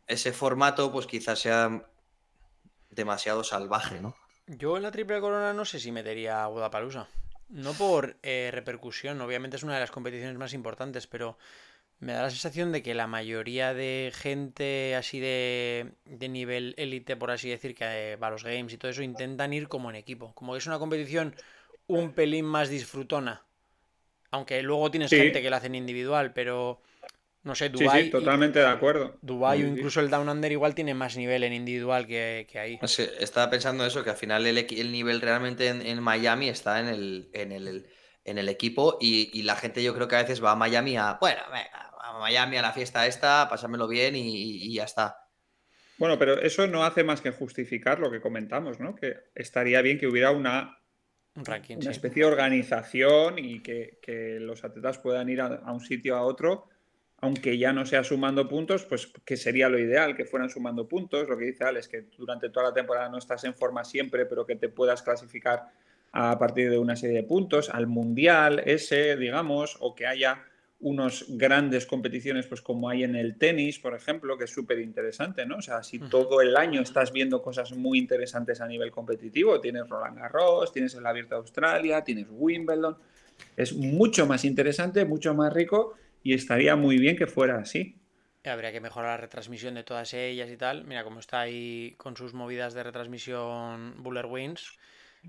Ese 0.05 0.33
formato 0.33 0.91
pues 0.91 1.07
quizás 1.07 1.39
sea 1.39 1.89
demasiado 2.91 3.43
salvaje, 3.43 4.01
¿no? 4.01 4.15
Yo 4.45 4.77
en 4.77 4.83
la 4.83 4.91
triple 4.91 5.19
corona 5.19 5.53
no 5.53 5.65
sé 5.65 5.79
si 5.79 5.91
metería 5.91 6.43
a 6.43 6.47
Budapalooza. 6.47 7.07
No 7.49 7.73
por 7.73 8.17
eh, 8.23 8.49
repercusión, 8.51 9.21
obviamente 9.21 9.57
es 9.57 9.63
una 9.63 9.75
de 9.75 9.79
las 9.81 9.91
competiciones 9.91 10.37
más 10.37 10.53
importantes, 10.53 11.07
pero 11.07 11.37
me 11.99 12.13
da 12.13 12.23
la 12.23 12.29
sensación 12.31 12.71
de 12.71 12.81
que 12.83 12.93
la 12.95 13.07
mayoría 13.07 13.73
de 13.73 14.11
gente 14.15 14.95
así 14.95 15.19
de, 15.19 15.91
de 16.05 16.29
nivel 16.29 16.73
élite, 16.77 17.15
por 17.15 17.31
así 17.31 17.49
decir, 17.49 17.75
que 17.75 18.13
eh, 18.13 18.15
va 18.15 18.27
a 18.27 18.31
los 18.31 18.43
games 18.43 18.73
y 18.73 18.77
todo 18.77 18.91
eso, 18.91 19.03
intentan 19.03 19.53
ir 19.53 19.67
como 19.67 19.89
en 19.89 19.95
equipo. 19.95 20.33
Como 20.33 20.53
que 20.53 20.59
es 20.59 20.67
una 20.67 20.79
competición 20.79 21.35
un 21.87 22.13
pelín 22.13 22.45
más 22.45 22.69
disfrutona. 22.69 23.43
Aunque 24.31 24.63
luego 24.63 24.89
tienes 24.91 25.11
Sí. 25.11 25.17
gente 25.17 25.41
que 25.41 25.49
la 25.49 25.57
hacen 25.57 25.75
individual, 25.75 26.33
pero 26.33 26.81
no 27.43 27.55
sé, 27.55 27.69
Sí, 27.69 27.71
Dubai, 27.77 28.05
sí, 28.05 28.11
totalmente 28.11 28.59
de 28.59 28.67
acuerdo. 28.67 29.19
Dubai 29.21 29.57
o 29.63 29.65
Sí, 29.65 29.71
sí. 29.75 29.77
incluso 29.77 29.99
el 29.99 30.09
Down 30.09 30.29
Under 30.29 30.51
igual 30.51 30.75
tiene 30.75 30.93
más 30.93 31.15
nivel 31.17 31.43
en 31.43 31.53
individual 31.53 32.07
que, 32.07 32.47
que 32.49 32.59
ahí. 32.59 32.79
Estaba 33.19 33.49
pensando 33.49 33.85
eso, 33.85 34.03
que 34.03 34.09
al 34.09 34.17
final 34.17 34.45
el, 34.45 34.57
el 34.57 34.91
nivel 34.91 35.21
realmente 35.21 35.67
en, 35.67 35.81
en 35.81 36.01
Miami 36.01 36.49
está 36.49 36.79
en 36.79 36.87
el, 36.87 37.29
en 37.33 37.51
el, 37.51 37.87
en 38.25 38.37
el 38.37 38.49
equipo 38.49 38.97
y, 38.99 39.29
y 39.37 39.43
la 39.43 39.55
gente 39.55 39.83
yo 39.83 39.93
creo 39.93 40.07
que 40.07 40.15
a 40.15 40.21
veces 40.23 40.43
va 40.43 40.51
a 40.51 40.55
Miami 40.55 40.97
a, 40.97 41.17
bueno, 41.19 41.41
venga, 41.51 41.91
a 42.01 42.19
Miami 42.19 42.57
a 42.57 42.61
la 42.61 42.73
fiesta 42.73 43.07
esta, 43.07 43.47
pasármelo 43.49 43.87
bien 43.87 44.15
y, 44.15 44.65
y- 44.65 44.73
ya 44.75 44.83
está. 44.85 45.17
Bueno, 45.97 46.17
pero 46.19 46.39
eso 46.39 46.67
no 46.67 46.83
hace 46.83 47.03
más 47.03 47.21
que 47.21 47.31
justificar 47.31 47.99
lo 47.99 48.11
que 48.11 48.21
comentamos, 48.21 48.79
¿no? 48.79 48.95
Que 48.95 49.15
estaría 49.35 49.81
bien 49.81 49.97
que 49.99 50.07
hubiera 50.07 50.31
una, 50.31 50.77
Un 51.35 51.45
ranking, 51.45 51.77
una 51.77 51.91
sí. 51.91 51.91
especie 51.91 52.23
de 52.23 52.29
organización 52.29 53.39
y 53.39 53.61
que, 53.61 53.99
que 54.01 54.39
los 54.39 54.63
atletas 54.63 54.99
puedan 54.99 55.29
ir 55.29 55.41
a, 55.41 55.47
a 55.47 55.73
un 55.73 55.81
sitio 55.81 56.15
a 56.15 56.23
otro, 56.23 56.67
aunque 57.23 57.57
ya 57.57 57.71
no 57.71 57.85
sea 57.85 58.03
sumando 58.03 58.49
puntos, 58.49 58.83
pues 58.83 59.07
que 59.23 59.37
sería 59.37 59.69
lo 59.69 59.79
ideal, 59.79 60.13
que 60.13 60.25
fueran 60.25 60.49
sumando 60.49 60.89
puntos. 60.89 61.29
Lo 61.29 61.37
que 61.37 61.45
dice 61.45 61.63
Alex, 61.63 61.87
que 61.87 62.07
durante 62.17 62.49
toda 62.49 62.67
la 62.67 62.73
temporada 62.73 63.07
no 63.07 63.17
estás 63.17 63.45
en 63.45 63.53
forma 63.53 63.85
siempre, 63.85 64.25
pero 64.25 64.45
que 64.45 64.57
te 64.57 64.67
puedas 64.67 65.01
clasificar 65.01 65.71
a 66.11 66.37
partir 66.37 66.69
de 66.69 66.77
una 66.77 66.97
serie 66.97 67.15
de 67.15 67.23
puntos 67.23 67.69
al 67.69 67.87
mundial 67.87 68.61
ese, 68.65 69.15
digamos, 69.15 69.77
o 69.79 69.95
que 69.95 70.05
haya 70.05 70.43
unos 70.81 71.25
grandes 71.29 71.85
competiciones, 71.85 72.45
pues 72.45 72.59
como 72.59 72.89
hay 72.89 73.05
en 73.05 73.15
el 73.15 73.37
tenis, 73.37 73.79
por 73.79 73.95
ejemplo, 73.95 74.37
que 74.37 74.43
es 74.43 74.51
súper 74.51 74.79
interesante, 74.79 75.45
¿no? 75.45 75.59
O 75.59 75.61
sea, 75.61 75.81
si 75.81 75.99
todo 75.99 76.41
el 76.41 76.57
año 76.57 76.81
estás 76.81 77.13
viendo 77.13 77.41
cosas 77.41 77.71
muy 77.71 77.99
interesantes 77.99 78.59
a 78.59 78.67
nivel 78.67 78.91
competitivo, 78.91 79.61
tienes 79.61 79.87
Roland 79.87 80.17
Garros, 80.17 80.73
tienes 80.73 80.93
el 80.95 81.05
Abierto 81.05 81.35
de 81.35 81.39
Australia, 81.39 82.03
tienes 82.03 82.27
Wimbledon, 82.29 82.97
es 83.55 83.73
mucho 83.73 84.27
más 84.27 84.43
interesante, 84.43 85.05
mucho 85.05 85.33
más 85.33 85.53
rico 85.53 85.95
y 86.23 86.33
estaría 86.33 86.75
muy 86.75 86.97
bien 86.97 87.15
que 87.15 87.27
fuera 87.27 87.59
así. 87.59 87.99
Habría 88.45 88.71
que 88.71 88.81
mejorar 88.81 89.11
la 89.11 89.17
retransmisión 89.17 89.75
de 89.75 89.83
todas 89.83 90.13
ellas 90.13 90.49
y 90.49 90.57
tal. 90.57 90.83
Mira, 90.83 91.03
como 91.03 91.19
está 91.19 91.41
ahí 91.41 91.95
con 91.97 92.17
sus 92.17 92.33
movidas 92.33 92.73
de 92.73 92.83
retransmisión 92.83 94.03
Buller 94.03 94.25
Wins, 94.25 94.77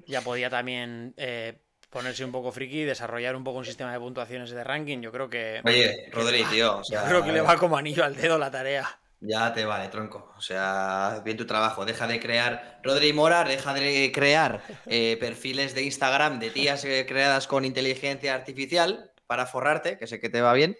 ya 0.06 0.20
podía 0.20 0.50
también 0.50 1.14
eh, 1.16 1.58
ponerse 1.90 2.24
un 2.24 2.32
poco 2.32 2.50
friki 2.50 2.80
y 2.80 2.84
desarrollar 2.84 3.36
un 3.36 3.44
poco 3.44 3.58
un 3.58 3.64
sistema 3.64 3.92
de 3.92 4.00
puntuaciones 4.00 4.50
de 4.50 4.64
ranking. 4.64 5.00
Yo 5.00 5.12
creo 5.12 5.30
que. 5.30 5.60
Oye, 5.64 6.08
Rodri, 6.10 6.42
tío, 6.44 6.78
o 6.78 6.82
Yo 6.82 6.98
creo 7.06 7.24
que 7.24 7.32
le 7.32 7.40
va 7.40 7.56
como 7.56 7.76
anillo 7.76 8.04
al 8.04 8.16
dedo 8.16 8.36
la 8.36 8.50
tarea. 8.50 8.88
ya 9.20 9.52
te 9.52 9.64
vale, 9.64 9.88
tronco. 9.88 10.34
O 10.36 10.40
sea, 10.40 11.22
bien 11.24 11.36
tu 11.36 11.46
trabajo. 11.46 11.84
Deja 11.84 12.08
de 12.08 12.18
crear, 12.18 12.80
Rodri 12.82 13.12
Mora, 13.12 13.44
deja 13.44 13.72
de 13.74 14.10
crear 14.12 14.60
eh, 14.86 15.16
perfiles 15.20 15.74
de 15.76 15.84
Instagram 15.84 16.40
de 16.40 16.50
tías 16.50 16.84
eh, 16.84 17.06
creadas 17.06 17.46
con 17.46 17.64
inteligencia 17.64 18.34
artificial 18.34 19.12
para 19.28 19.46
forrarte, 19.46 19.98
que 19.98 20.08
sé 20.08 20.20
que 20.20 20.28
te 20.28 20.40
va 20.40 20.52
bien. 20.52 20.76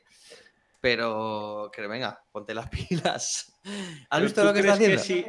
Pero 0.85 1.71
que 1.73 1.87
venga, 1.87 2.23
ponte 2.31 2.53
las 2.53 2.69
pilas. 2.77 3.59
¿Has 4.11 4.23
visto 4.23 4.43
¿tú 4.43 4.47
lo 4.49 4.53
que 4.53 4.61
está 4.61 4.75
haciendo? 4.75 5.01
si- 5.01 5.25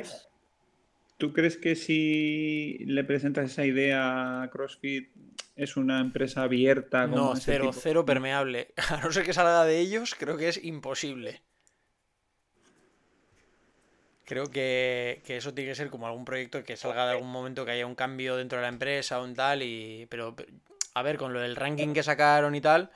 ¿Tú 1.18 1.32
crees 1.32 1.56
que 1.56 1.76
si 1.78 2.80
le 2.86 3.06
presentas 3.06 3.50
esa 3.52 3.66
idea 3.66 4.42
a 4.44 4.50
CrossFit 4.50 5.08
es 5.56 5.78
una 5.78 6.02
empresa 6.02 6.44
abierta? 6.44 7.08
como 7.10 7.16
No, 7.16 7.36
cero, 7.38 7.70
tipo? 7.70 7.80
cero 7.80 8.06
permeable. 8.06 8.74
A 8.90 8.98
no 8.98 9.12
ser 9.14 9.24
que 9.24 9.32
salga 9.32 9.64
de 9.64 9.80
ellos, 9.80 10.14
creo 10.20 10.36
que 10.36 10.50
es 10.50 10.62
imposible. 10.62 11.42
Creo 14.26 14.50
que, 14.50 15.22
que 15.26 15.38
eso 15.38 15.54
tiene 15.54 15.70
que 15.72 15.76
ser 15.76 15.90
como 15.92 16.08
algún 16.08 16.26
proyecto 16.26 16.64
que 16.64 16.76
salga 16.78 17.06
de 17.06 17.12
algún 17.12 17.32
momento 17.32 17.64
que 17.64 17.72
haya 17.72 17.86
un 17.86 17.94
cambio 17.96 18.36
dentro 18.36 18.58
de 18.58 18.64
la 18.64 18.70
empresa 18.70 19.20
o 19.20 19.24
un 19.24 19.36
tal. 19.36 19.62
Y, 19.62 20.08
pero, 20.10 20.36
pero, 20.36 20.52
a 20.96 21.04
ver, 21.04 21.18
con 21.18 21.32
lo 21.32 21.40
del 21.42 21.56
ranking 21.56 21.94
que 21.94 22.02
sacaron 22.02 22.56
y 22.56 22.62
tal, 22.62 22.92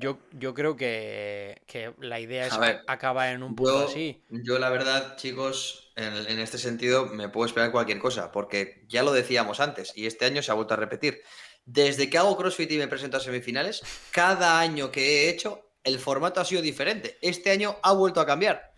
Yo, 0.00 0.18
yo 0.32 0.52
creo 0.54 0.76
que, 0.76 1.62
que 1.66 1.94
la 2.00 2.20
idea 2.20 2.46
es 2.46 2.58
ver, 2.58 2.82
acabar 2.86 3.30
en 3.30 3.42
un 3.42 3.54
punto 3.56 3.80
Yo, 3.84 3.88
así. 3.88 4.22
yo 4.28 4.58
la 4.58 4.68
verdad, 4.68 5.16
chicos, 5.16 5.92
en, 5.96 6.12
en 6.14 6.38
este 6.40 6.58
sentido 6.58 7.06
me 7.06 7.28
puedo 7.30 7.46
esperar 7.46 7.72
cualquier 7.72 7.98
cosa, 7.98 8.30
porque 8.30 8.84
ya 8.88 9.02
lo 9.02 9.12
decíamos 9.12 9.60
antes 9.60 9.92
y 9.96 10.06
este 10.06 10.26
año 10.26 10.42
se 10.42 10.50
ha 10.50 10.54
vuelto 10.54 10.74
a 10.74 10.76
repetir. 10.76 11.22
Desde 11.64 12.10
que 12.10 12.18
hago 12.18 12.36
CrossFit 12.36 12.70
y 12.72 12.78
me 12.78 12.88
presento 12.88 13.16
a 13.16 13.20
semifinales, 13.20 13.82
cada 14.10 14.60
año 14.60 14.90
que 14.90 15.24
he 15.26 15.28
hecho, 15.30 15.70
el 15.84 15.98
formato 15.98 16.40
ha 16.40 16.44
sido 16.44 16.60
diferente. 16.60 17.16
Este 17.22 17.50
año 17.50 17.76
ha 17.82 17.92
vuelto 17.92 18.20
a 18.20 18.26
cambiar. 18.26 18.72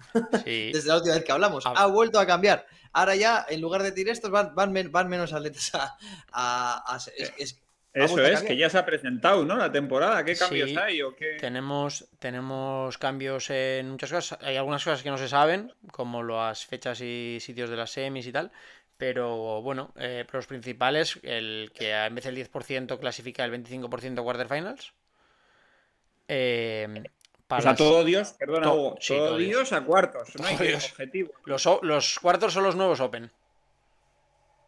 Sí. 0.44 0.70
Desde 0.72 0.88
la 0.88 0.96
última 0.96 1.14
vez 1.16 1.24
que 1.24 1.32
hablamos, 1.32 1.66
Ah. 1.66 1.74
ha 1.76 1.86
vuelto 1.86 2.20
a 2.20 2.26
cambiar. 2.26 2.66
Ahora 2.92 3.14
ya, 3.16 3.46
en 3.48 3.60
lugar 3.60 3.82
de 3.82 3.92
tirar 3.92 4.12
estos, 4.12 4.30
van, 4.30 4.54
van, 4.54 4.72
men- 4.72 4.90
van 4.92 5.08
menos 5.08 5.32
atletas 5.32 5.70
a... 5.74 5.96
a- 6.32 6.94
a- 6.94 6.96
es- 7.16 7.32
es- 7.36 7.54
ha 7.54 7.69
Eso 7.92 8.24
es, 8.24 8.42
que 8.42 8.56
ya 8.56 8.70
se 8.70 8.78
ha 8.78 8.86
presentado, 8.86 9.44
¿no? 9.44 9.56
La 9.56 9.72
temporada. 9.72 10.24
¿Qué 10.24 10.36
cambios 10.36 10.70
Sí, 10.70 10.76
hay 10.76 11.02
o 11.02 11.16
qué? 11.16 11.36
Tenemos, 11.40 12.06
tenemos 12.20 12.96
cambios 12.98 13.50
en 13.50 13.90
muchas 13.90 14.12
cosas. 14.12 14.38
Hay 14.42 14.56
algunas 14.56 14.84
cosas 14.84 15.02
que 15.02 15.10
no 15.10 15.18
se 15.18 15.28
saben, 15.28 15.72
como 15.90 16.22
las 16.22 16.64
fechas 16.66 17.00
y 17.00 17.38
sitios 17.40 17.68
de 17.68 17.76
las 17.76 17.90
semis 17.90 18.26
y 18.28 18.32
tal. 18.32 18.52
Pero 18.96 19.60
bueno, 19.62 19.92
eh, 19.96 20.24
pero 20.26 20.38
los 20.38 20.46
principales, 20.46 21.18
el 21.22 21.72
que 21.74 21.90
en 21.92 22.14
vez 22.14 22.24
del 22.26 22.36
10% 22.36 22.98
clasifica 23.00 23.44
el 23.44 23.50
25% 23.50 24.22
quarterfinals. 24.22 24.92
Eh, 26.28 27.02
para 27.46 27.58
O 27.58 27.62
sea, 27.62 27.70
las- 27.72 27.78
todo 27.78 28.04
Dios, 28.04 28.34
perdona, 28.38 28.62
To- 28.62 28.74
Hugo, 28.74 28.96
sí, 29.00 29.14
todo, 29.16 29.26
todo 29.28 29.36
Dios. 29.38 29.48
Dios 29.48 29.72
a 29.72 29.80
cuartos. 29.84 30.28
No 30.38 30.46
hay 30.46 30.56
Dios. 30.58 30.84
objetivo. 30.92 31.32
los 31.82 32.18
cuartos 32.20 32.52
son 32.52 32.62
los 32.62 32.76
nuevos 32.76 33.00
Open. 33.00 33.30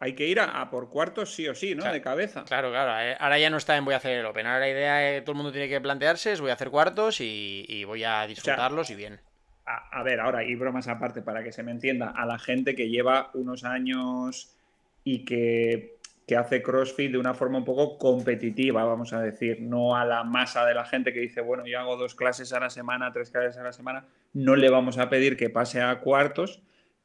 Hay 0.02 0.14
que 0.14 0.26
ir 0.26 0.40
a, 0.40 0.60
a 0.60 0.68
por 0.68 0.90
cuartos 0.90 1.32
sí 1.32 1.46
o 1.46 1.54
sí, 1.54 1.76
¿no? 1.76 1.82
Claro. 1.82 1.94
De 1.94 2.02
cabeza. 2.02 2.44
Claro, 2.44 2.70
claro. 2.70 3.00
eh, 3.08 3.16
Ahora 3.20 3.38
ya 3.38 3.50
no 3.50 3.56
está 3.56 3.76
en 3.76 3.84
voy 3.84 3.94
a 3.94 3.98
hacer 3.98 4.18
el 4.18 4.26
Open. 4.26 4.46
Ahora 4.46 4.58
la 4.58 4.68
idea 4.68 5.14
que 5.14 5.20
todo 5.22 5.30
el 5.32 5.36
mundo 5.36 5.52
tiene 5.52 5.68
que 5.68 5.80
plantearse 5.80 6.32
es 6.32 6.40
voy 6.40 6.50
a 6.50 6.54
hacer 6.54 6.70
cuartos 6.70 7.20
y, 7.20 7.64
y 7.68 7.84
voy 7.84 8.02
a 8.02 8.26
disfrutarlos 8.26 8.90
y 8.90 8.96
bien. 8.96 9.20
A, 9.64 10.00
a 10.00 10.02
ver, 10.02 10.18
ahora, 10.18 10.42
y 10.42 10.56
bromas 10.56 10.88
aparte, 10.88 11.22
para 11.22 11.44
que 11.44 11.52
se 11.52 11.62
me 11.62 11.70
entienda, 11.70 12.12
a 12.16 12.26
la 12.26 12.36
gente 12.40 12.74
que 12.74 12.88
lleva 12.88 13.30
unos 13.34 13.62
años 13.62 14.56
y 15.04 15.24
que, 15.24 15.98
que 16.26 16.36
hace 16.36 16.62
CrossFit 16.62 17.12
de 17.12 17.18
una 17.18 17.34
forma 17.34 17.58
un 17.58 17.64
poco 17.64 17.96
competitiva, 17.96 18.84
vamos 18.84 19.12
a 19.12 19.20
decir, 19.20 19.60
no 19.60 19.94
a 19.94 20.04
la 20.04 20.24
masa 20.24 20.66
de 20.66 20.74
la 20.74 20.84
gente 20.84 21.12
que 21.12 21.20
dice, 21.20 21.42
bueno, 21.42 21.64
yo 21.64 21.78
hago 21.78 21.96
dos 21.96 22.16
clases 22.16 22.52
a 22.52 22.58
la 22.58 22.70
semana, 22.70 23.12
tres 23.12 23.30
clases 23.30 23.56
a 23.56 23.62
la 23.62 23.72
semana, 23.72 24.04
no 24.32 24.56
le 24.56 24.68
vamos 24.68 24.98
a 24.98 25.08
pedir 25.08 25.36
que 25.36 25.48
pase 25.48 25.80
a 25.80 26.00
cuartos, 26.00 26.60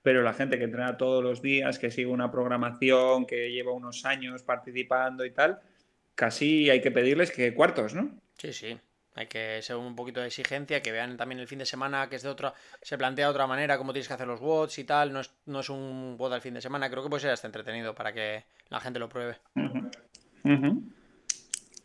pero 0.08 0.22
la 0.22 0.34
gente 0.34 0.58
que 0.58 0.64
entrena 0.64 0.96
todos 0.96 1.22
los 1.22 1.42
días, 1.42 1.80
que 1.80 1.92
sigue 1.92 2.08
una 2.08 2.32
programación, 2.32 3.26
que 3.26 3.52
lleva 3.52 3.74
unos 3.74 4.06
años 4.06 4.42
participando 4.42 5.26
y 5.26 5.32
tal, 5.32 5.60
casi 6.16 6.70
hay 6.70 6.80
que 6.80 6.92
pedirles 6.92 7.30
que 7.30 7.54
cuartos, 7.54 7.94
¿no? 7.94 8.18
Sí, 8.38 8.54
sí. 8.54 8.80
Hay 9.16 9.28
que 9.28 9.62
ser 9.62 9.76
un 9.76 9.98
poquito 9.98 10.22
de 10.22 10.28
exigencia, 10.28 10.82
que 10.82 10.94
vean 10.94 11.18
también 11.18 11.42
el 11.42 11.48
fin 11.50 11.60
de 11.60 11.66
semana, 11.66 12.08
que 12.08 12.16
es 12.16 12.24
de 12.24 12.30
otra, 12.30 12.54
se 12.82 12.98
plantea 12.98 13.26
de 13.26 13.32
otra 13.32 13.48
manera 13.48 13.78
cómo 13.78 13.92
tienes 13.92 14.08
que 14.08 14.14
hacer 14.14 14.28
los 14.28 14.40
WODs 14.40 14.80
y 14.80 14.86
tal. 14.86 15.12
No 15.12 15.20
es, 15.20 15.30
no 15.46 15.60
es 15.60 15.70
un 15.70 16.16
WOD 16.18 16.36
al 16.36 16.42
fin 16.42 16.54
de 16.54 16.62
semana. 16.62 16.90
Creo 16.90 17.04
que 17.04 17.10
puede 17.10 17.24
ser 17.24 17.32
hasta 17.32 17.48
entretenido 17.48 17.94
para 17.94 18.14
que 18.14 18.46
la 18.70 18.80
gente 18.80 19.00
lo 19.00 19.10
pruebe. 19.10 19.36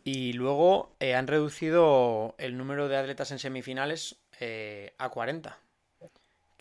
Y 0.05 0.31
luego 0.31 0.95
eh, 1.01 1.13
han 1.13 1.27
reducido 1.27 2.35
el 2.37 2.57
número 2.57 2.87
de 2.87 2.95
atletas 2.95 3.31
en 3.31 3.39
semifinales 3.39 4.15
eh, 4.39 4.93
a 4.97 5.09
40. 5.09 5.59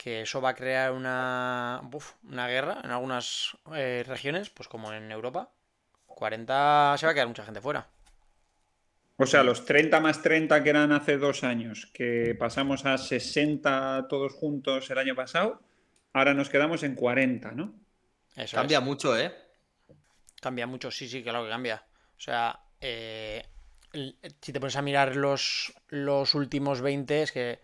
Que 0.03 0.23
eso 0.23 0.41
va 0.41 0.51
a 0.51 0.55
crear 0.55 0.93
una, 0.93 1.81
uf, 1.93 2.15
una 2.25 2.49
guerra 2.49 2.81
en 2.85 2.91
algunas 2.91 3.57
eh, 3.75 4.05
regiones, 4.07 4.51
pues 4.51 4.69
como 4.69 4.93
en 4.93 5.11
Europa. 5.13 5.51
40 6.07 6.97
se 6.99 7.07
va 7.07 7.13
a 7.13 7.15
quedar 7.15 7.29
mucha 7.29 7.45
gente 7.45 7.61
fuera. 7.61 7.89
O 9.17 9.27
sea, 9.27 9.43
los 9.43 9.65
30 9.65 10.01
más 10.01 10.21
30 10.23 10.63
que 10.63 10.71
eran 10.71 10.93
hace 10.93 11.17
dos 11.17 11.45
años, 11.45 11.87
que 11.95 12.35
pasamos 12.39 12.85
a 12.87 12.99
60 12.99 14.07
todos 14.09 14.33
juntos 14.35 14.91
el 14.91 14.99
año 14.99 15.15
pasado, 15.15 15.63
ahora 16.13 16.35
nos 16.35 16.51
quedamos 16.51 16.83
en 16.83 16.95
40, 16.95 17.53
¿no? 17.53 17.75
Eso 18.37 18.57
Cambia 18.57 18.81
es. 18.81 18.83
mucho, 18.83 19.17
¿eh? 19.19 19.33
Cambia 20.41 20.67
mucho, 20.67 20.91
sí, 20.91 21.09
sí, 21.09 21.23
claro 21.23 21.45
que 21.45 21.51
cambia. 21.51 21.85
O 22.17 22.21
sea, 22.21 22.59
eh, 22.81 23.45
si 24.41 24.53
te 24.53 24.61
pones 24.61 24.77
a 24.77 24.83
mirar 24.83 25.17
los, 25.17 25.73
los 25.89 26.35
últimos 26.35 26.81
20, 26.81 27.23
es 27.23 27.33
que 27.33 27.61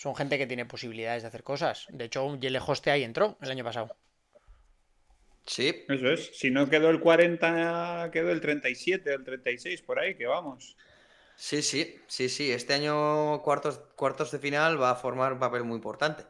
son 0.00 0.16
gente 0.16 0.38
que 0.38 0.46
tiene 0.46 0.64
posibilidades 0.64 1.22
de 1.24 1.28
hacer 1.28 1.42
cosas. 1.42 1.86
De 1.90 2.06
hecho, 2.06 2.34
Yele 2.38 2.58
Hoste 2.66 2.90
ahí 2.90 3.02
entró 3.04 3.36
el 3.42 3.50
año 3.50 3.62
pasado. 3.64 3.94
Sí. 5.44 5.84
Eso 5.88 6.06
es. 6.10 6.30
Si 6.38 6.50
no 6.50 6.70
quedó 6.70 6.88
el 6.88 7.00
40, 7.00 8.08
quedó 8.10 8.30
el 8.30 8.40
37, 8.40 9.12
el 9.12 9.24
36, 9.24 9.82
por 9.82 9.98
ahí, 9.98 10.14
que 10.14 10.26
vamos. 10.26 10.74
Sí, 11.36 11.60
sí, 11.60 11.96
sí, 12.06 12.30
sí. 12.30 12.50
Este 12.50 12.72
año 12.72 13.42
cuartos, 13.42 13.78
cuartos 13.94 14.30
de 14.30 14.38
final 14.38 14.80
va 14.80 14.90
a 14.92 14.94
formar 14.94 15.34
un 15.34 15.38
papel 15.38 15.64
muy 15.64 15.76
importante. 15.76 16.24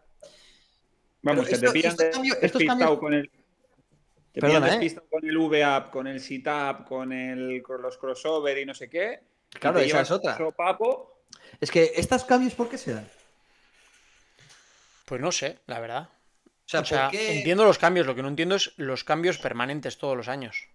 Vamos, 1.22 1.44
que 1.46 1.50
te 1.58 1.66
esto- 1.66 1.72
pillan 1.72 1.90
estos 1.92 2.06
de- 2.06 2.10
cambios- 2.12 2.36
estos 2.42 2.58
despistado 2.58 2.78
cambios- 2.80 2.98
con 2.98 3.14
el. 3.14 3.30
Te 4.32 4.40
Perdona, 4.40 4.82
¿eh? 4.82 4.96
con 5.10 5.24
el 5.28 5.36
V-Up, 5.36 5.90
con 5.90 6.06
el 6.08 6.20
Sit-Up, 6.20 6.84
con, 6.86 7.12
el, 7.12 7.62
con 7.62 7.82
los 7.82 7.98
crossover 7.98 8.58
y 8.58 8.64
no 8.64 8.74
sé 8.74 8.88
qué. 8.88 9.20
Claro, 9.50 9.78
esa 9.80 10.00
es 10.00 10.10
otra. 10.10 10.32
un 10.32 10.38
sopapo. 10.38 11.20
Es 11.60 11.70
que 11.70 11.92
estos 11.96 12.24
cambios, 12.24 12.54
¿por 12.54 12.68
qué 12.68 12.78
se 12.78 12.94
dan? 12.94 13.08
Pues 15.10 15.20
no 15.20 15.30
sé, 15.32 15.58
la 15.66 15.80
verdad. 15.80 16.08
O 16.08 16.68
sea, 16.68 16.80
O 16.80 16.84
sea, 16.86 17.10
¿por 17.10 17.18
qué? 17.18 17.36
entiendo 17.36 17.64
los 17.64 17.78
cambios, 17.78 18.06
lo 18.06 18.14
que 18.14 18.22
no 18.22 18.28
entiendo 18.28 18.54
es 18.54 18.72
los 18.78 19.04
cambios 19.04 19.36
permanentes 19.38 19.98
todos 19.98 20.16
los 20.16 20.28
años. 20.28 20.68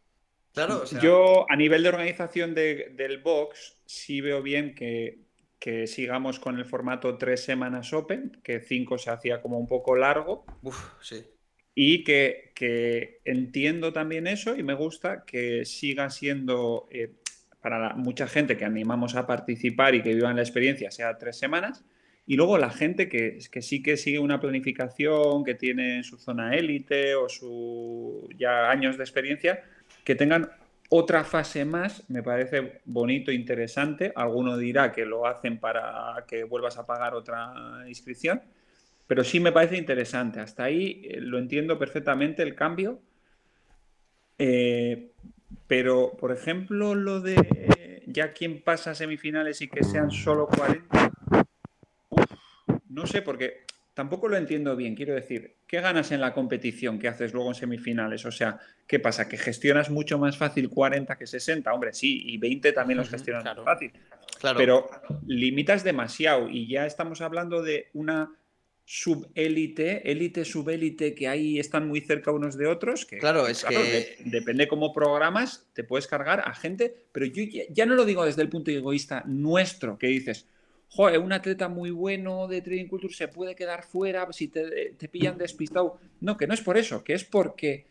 Claro, 0.54 0.82
o 0.84 0.86
sea, 0.86 1.02
Yo, 1.02 1.46
a 1.50 1.56
nivel 1.56 1.84
de 1.84 1.90
organización 1.90 2.54
de- 2.54 2.92
del 2.96 3.20
box, 3.20 3.78
sí 3.86 4.22
veo 4.22 4.42
bien 4.44 4.76
que, 4.76 5.20
que 5.58 5.88
sigamos 5.88 6.40
con 6.40 6.58
el 6.60 6.66
formato 6.66 7.18
tres 7.18 7.44
semanas 7.44 7.94
open, 7.94 8.40
que 8.44 8.60
cinco 8.60 8.98
se 8.98 9.10
hacía 9.10 9.42
como 9.42 9.58
un 9.58 9.68
poco 9.68 9.96
largo, 9.96 10.46
uf, 10.62 10.78
sí. 11.02 11.26
y 11.74 12.04
que, 12.04 12.52
que 12.56 13.22
entiendo 13.26 13.92
también 13.94 14.28
eso 14.28 14.56
y 14.56 14.64
me 14.64 14.74
gusta 14.74 15.24
que 15.26 15.66
siga 15.66 16.10
siendo, 16.10 16.88
eh, 16.92 17.14
para 17.62 17.80
la- 17.80 17.96
mucha 17.96 18.28
gente 18.28 18.58
que 18.58 18.66
animamos 18.66 19.16
a 19.16 19.26
participar 19.26 19.96
y 19.96 20.04
que 20.04 20.14
vivan 20.14 20.36
la 20.36 20.42
experiencia, 20.44 20.92
sea 20.92 21.18
tres 21.18 21.38
semanas. 21.38 21.84
Y 22.28 22.36
luego 22.36 22.58
la 22.58 22.72
gente 22.72 23.08
que, 23.08 23.40
que 23.52 23.62
sí 23.62 23.84
que 23.84 23.98
sigue 23.98 24.20
una 24.20 24.40
planificación, 24.40 25.44
que 25.44 25.54
tiene 25.56 26.04
su 26.04 26.18
zona 26.18 26.56
élite 26.56 27.16
o 27.16 27.30
su 27.30 28.28
ya 28.38 28.70
años 28.70 28.98
de 28.98 29.04
experiencia, 29.04 29.64
que 30.04 30.16
tengan 30.16 30.50
otra 30.90 31.24
fase 31.24 31.66
más, 31.66 32.08
me 32.10 32.22
parece 32.22 32.82
bonito, 32.86 33.32
interesante. 33.32 34.12
Alguno 34.16 34.58
dirá 34.58 34.92
que 34.92 35.06
lo 35.06 35.26
hacen 35.26 35.60
para 35.60 36.24
que 36.28 36.44
vuelvas 36.44 36.78
a 36.78 36.86
pagar 36.86 37.16
otra 37.16 37.84
inscripción, 37.88 38.42
pero 39.08 39.24
sí 39.24 39.40
me 39.40 39.52
parece 39.52 39.78
interesante. 39.78 40.40
Hasta 40.40 40.64
ahí 40.64 41.02
eh, 41.06 41.22
lo 41.22 41.38
entiendo 41.40 41.80
perfectamente 41.80 42.44
el 42.44 42.56
cambio. 42.56 43.00
Eh, 44.38 45.12
pero, 45.68 46.16
por 46.20 46.32
ejemplo, 46.32 46.94
lo 46.94 47.22
de 47.22 47.36
eh, 47.36 48.04
ya 48.08 48.32
quien 48.34 48.62
pasa 48.62 48.92
a 48.92 48.96
semifinales 48.96 49.62
y 49.62 49.68
que 49.68 49.84
sean 49.84 50.12
solo 50.12 50.48
40, 50.48 51.08
uf, 51.08 51.14
no 52.96 53.06
sé, 53.06 53.22
porque 53.22 53.62
tampoco 53.94 54.28
lo 54.28 54.38
entiendo 54.38 54.76
bien. 54.76 54.96
Quiero 54.96 55.14
decir, 55.14 55.56
¿qué 55.68 55.82
ganas 55.82 56.12
en 56.12 56.22
la 56.22 56.34
competición 56.34 56.98
que 57.00 57.08
haces 57.08 57.34
luego 57.34 57.50
en 57.50 57.56
semifinales? 57.56 58.26
O 58.26 58.32
sea, 58.32 58.60
¿qué 58.88 59.00
pasa? 59.00 59.28
¿Que 59.28 59.38
gestionas 59.38 59.90
mucho 59.90 60.18
más 60.18 60.38
fácil 60.38 60.70
40 60.70 61.18
que 61.18 61.28
60? 61.28 61.74
Hombre, 61.74 61.94
sí, 61.94 62.22
y 62.26 62.38
20 62.38 62.72
también 62.74 62.98
los 62.98 63.10
gestionas 63.10 63.44
claro. 63.44 63.64
más 63.64 63.74
fácil. 63.76 63.92
Claro. 64.40 64.58
Pero 64.58 64.90
limitas 65.28 65.84
demasiado 65.84 66.50
y 66.50 66.68
ya 66.68 66.86
estamos 66.86 67.22
hablando 67.22 67.62
de 67.62 67.90
una 67.94 68.32
subélite, 68.88 70.12
élite, 70.12 70.46
subélite, 70.46 71.16
que 71.16 71.28
ahí 71.28 71.60
están 71.60 71.88
muy 71.88 72.02
cerca 72.02 72.32
unos 72.32 72.58
de 72.58 72.68
otros. 72.68 73.06
Que, 73.06 73.18
Claro, 73.18 73.48
es 73.48 73.64
que- 73.64 73.76
de- 73.78 74.16
depende 74.26 74.68
cómo 74.68 74.94
programas, 74.94 75.68
te 75.74 75.84
puedes 75.84 76.08
cargar 76.08 76.42
a 76.46 76.54
gente, 76.54 76.96
pero 77.12 77.26
yo 77.26 77.44
ya, 77.44 77.64
ya 77.70 77.86
no 77.86 77.96
lo 77.96 78.06
digo 78.06 78.26
desde 78.26 78.42
el 78.42 78.50
punto 78.50 78.72
egoísta 78.72 79.24
nuestro, 79.26 79.98
que 79.98 80.08
dices, 80.08 80.48
joder, 80.96 81.20
un 81.20 81.34
atleta 81.34 81.68
muy 81.68 81.92
bueno 81.92 82.48
de 82.48 82.62
Trading 82.62 82.88
Culture 82.88 83.14
se 83.14 83.28
puede 83.28 83.56
quedar 83.56 83.84
fuera 83.84 84.28
si 84.32 84.48
te, 84.48 84.92
te 84.98 85.10
pillan 85.10 85.38
despistado. 85.38 86.00
No, 86.22 86.38
que 86.38 86.48
no 86.48 86.54
es 86.54 86.62
por 86.62 86.78
eso, 86.78 87.04
que 87.04 87.14
es 87.14 87.24
porque 87.26 87.88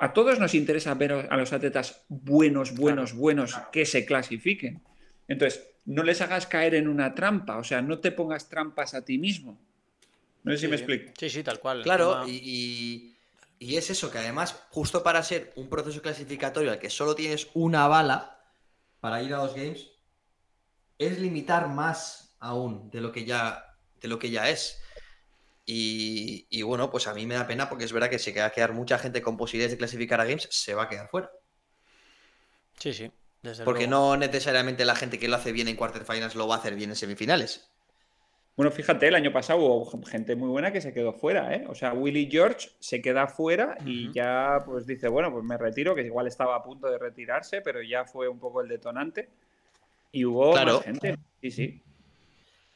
a 0.00 0.12
todos 0.12 0.38
nos 0.38 0.54
interesa 0.54 0.94
ver 0.94 1.12
a 1.12 1.36
los 1.36 1.52
atletas 1.52 2.04
buenos, 2.08 2.74
buenos, 2.74 3.14
buenos 3.14 3.56
que 3.72 3.84
se 3.86 4.04
clasifiquen. 4.04 4.80
Entonces, 5.28 5.66
no 5.86 6.02
les 6.02 6.20
hagas 6.20 6.46
caer 6.46 6.74
en 6.74 6.88
una 6.88 7.14
trampa, 7.14 7.56
o 7.58 7.64
sea, 7.64 7.82
no 7.82 7.98
te 7.98 8.12
pongas 8.12 8.48
trampas 8.48 8.94
a 8.94 9.04
ti 9.04 9.18
mismo. 9.18 9.58
No 10.42 10.52
sé 10.52 10.58
si 10.58 10.68
me 10.68 10.76
explico. 10.76 11.12
Sí, 11.18 11.30
sí, 11.30 11.42
tal 11.42 11.58
cual. 11.60 11.82
Claro, 11.82 12.26
y- 12.28 13.16
y 13.58 13.76
es 13.76 13.88
eso, 13.90 14.10
que 14.10 14.18
además, 14.18 14.66
justo 14.70 15.02
para 15.02 15.22
ser 15.22 15.52
un 15.56 15.68
proceso 15.68 16.02
clasificatorio 16.02 16.70
al 16.70 16.78
que 16.78 16.90
solo 16.90 17.14
tienes 17.14 17.48
una 17.54 17.86
bala 17.88 18.38
para 19.00 19.22
ir 19.22 19.32
a 19.34 19.38
los 19.38 19.54
games, 19.54 19.90
es 21.06 21.18
limitar 21.18 21.68
más 21.68 22.36
aún 22.40 22.90
de 22.90 23.00
lo 23.00 23.12
que 23.12 23.24
ya, 23.24 23.76
de 24.00 24.08
lo 24.08 24.18
que 24.18 24.30
ya 24.30 24.48
es. 24.50 24.80
Y, 25.66 26.46
y 26.50 26.62
bueno, 26.62 26.90
pues 26.90 27.06
a 27.06 27.14
mí 27.14 27.26
me 27.26 27.34
da 27.34 27.46
pena 27.46 27.68
porque 27.68 27.84
es 27.84 27.92
verdad 27.92 28.10
que 28.10 28.18
se 28.18 28.32
va 28.38 28.46
a 28.46 28.50
quedar 28.50 28.72
mucha 28.74 28.98
gente 28.98 29.22
con 29.22 29.36
posibilidades 29.36 29.72
de 29.72 29.78
clasificar 29.78 30.20
a 30.20 30.24
games, 30.24 30.48
se 30.50 30.74
va 30.74 30.84
a 30.84 30.88
quedar 30.88 31.08
fuera. 31.08 31.30
Sí, 32.78 32.92
sí. 32.92 33.10
Desde 33.42 33.64
Porque 33.64 33.86
luego. 33.86 33.90
no 33.90 34.16
necesariamente 34.16 34.84
la 34.84 34.94
gente 34.96 35.18
que 35.18 35.28
lo 35.28 35.36
hace 35.36 35.52
bien 35.52 35.68
en 35.68 35.76
quarterfinals 35.76 36.34
lo 36.34 36.48
va 36.48 36.56
a 36.56 36.58
hacer 36.58 36.74
bien 36.74 36.90
en 36.90 36.96
semifinales. 36.96 37.70
Bueno, 38.56 38.70
fíjate, 38.70 39.08
el 39.08 39.16
año 39.16 39.32
pasado 39.32 39.58
hubo 39.58 40.02
gente 40.04 40.36
muy 40.36 40.48
buena 40.48 40.72
que 40.72 40.80
se 40.80 40.92
quedó 40.92 41.12
fuera, 41.12 41.52
¿eh? 41.54 41.64
O 41.68 41.74
sea, 41.74 41.92
Willy 41.92 42.28
George 42.30 42.70
se 42.78 43.02
queda 43.02 43.26
fuera 43.26 43.76
y 43.84 44.12
ya 44.12 44.62
pues 44.64 44.86
dice, 44.86 45.08
bueno, 45.08 45.32
pues 45.32 45.44
me 45.44 45.58
retiro, 45.58 45.94
que 45.94 46.02
igual 46.02 46.28
estaba 46.28 46.54
a 46.54 46.62
punto 46.62 46.88
de 46.88 46.98
retirarse, 46.98 47.62
pero 47.62 47.82
ya 47.82 48.04
fue 48.04 48.28
un 48.28 48.38
poco 48.38 48.60
el 48.60 48.68
detonante. 48.68 49.28
Y 50.14 50.24
hubo 50.24 50.52
Claro. 50.52 50.74
más 50.76 50.84
gente. 50.84 51.18
Sí, 51.42 51.50
sí. 51.50 51.82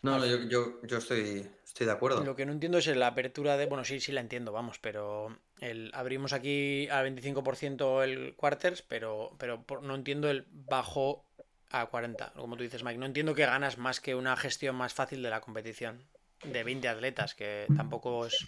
No, 0.03 0.19
no, 0.19 0.27
yo, 0.27 0.43
yo, 0.49 0.83
yo 0.83 0.99
estoy, 0.99 1.49
estoy 1.65 1.87
de 1.87 1.93
acuerdo. 1.93 2.25
Lo 2.25 2.35
que 2.37 2.45
no 2.47 2.53
entiendo 2.53 2.79
es 2.79 2.87
la 2.89 3.07
apertura 3.07 3.57
de. 3.57 3.67
Bueno, 3.67 3.85
sí, 3.85 4.01
sí 4.01 4.11
la 4.13 4.21
entiendo, 4.21 4.53
vamos, 4.53 4.79
pero 4.81 5.39
el 5.61 5.91
abrimos 5.95 6.33
aquí 6.33 6.89
al 6.89 7.05
25% 7.05 8.03
el 8.03 8.35
quarters, 8.37 8.83
pero, 8.83 9.35
pero 9.39 9.63
por- 9.63 9.83
no 9.83 9.95
entiendo 9.95 10.29
el 10.31 10.47
bajo 10.51 11.25
a 11.71 11.87
40, 11.87 12.33
como 12.35 12.57
tú 12.57 12.63
dices, 12.65 12.83
Mike. 12.83 12.99
No 12.99 13.07
entiendo 13.07 13.35
que 13.35 13.47
ganas 13.47 13.79
más 13.79 14.01
que 14.01 14.15
una 14.15 14.37
gestión 14.37 14.75
más 14.77 14.95
fácil 14.95 15.23
de 15.23 15.31
la 15.31 15.41
competición. 15.41 16.03
De 16.45 16.63
20 16.65 16.89
atletas, 16.89 17.35
que 17.35 17.67
tampoco 17.77 18.27
es. 18.27 18.47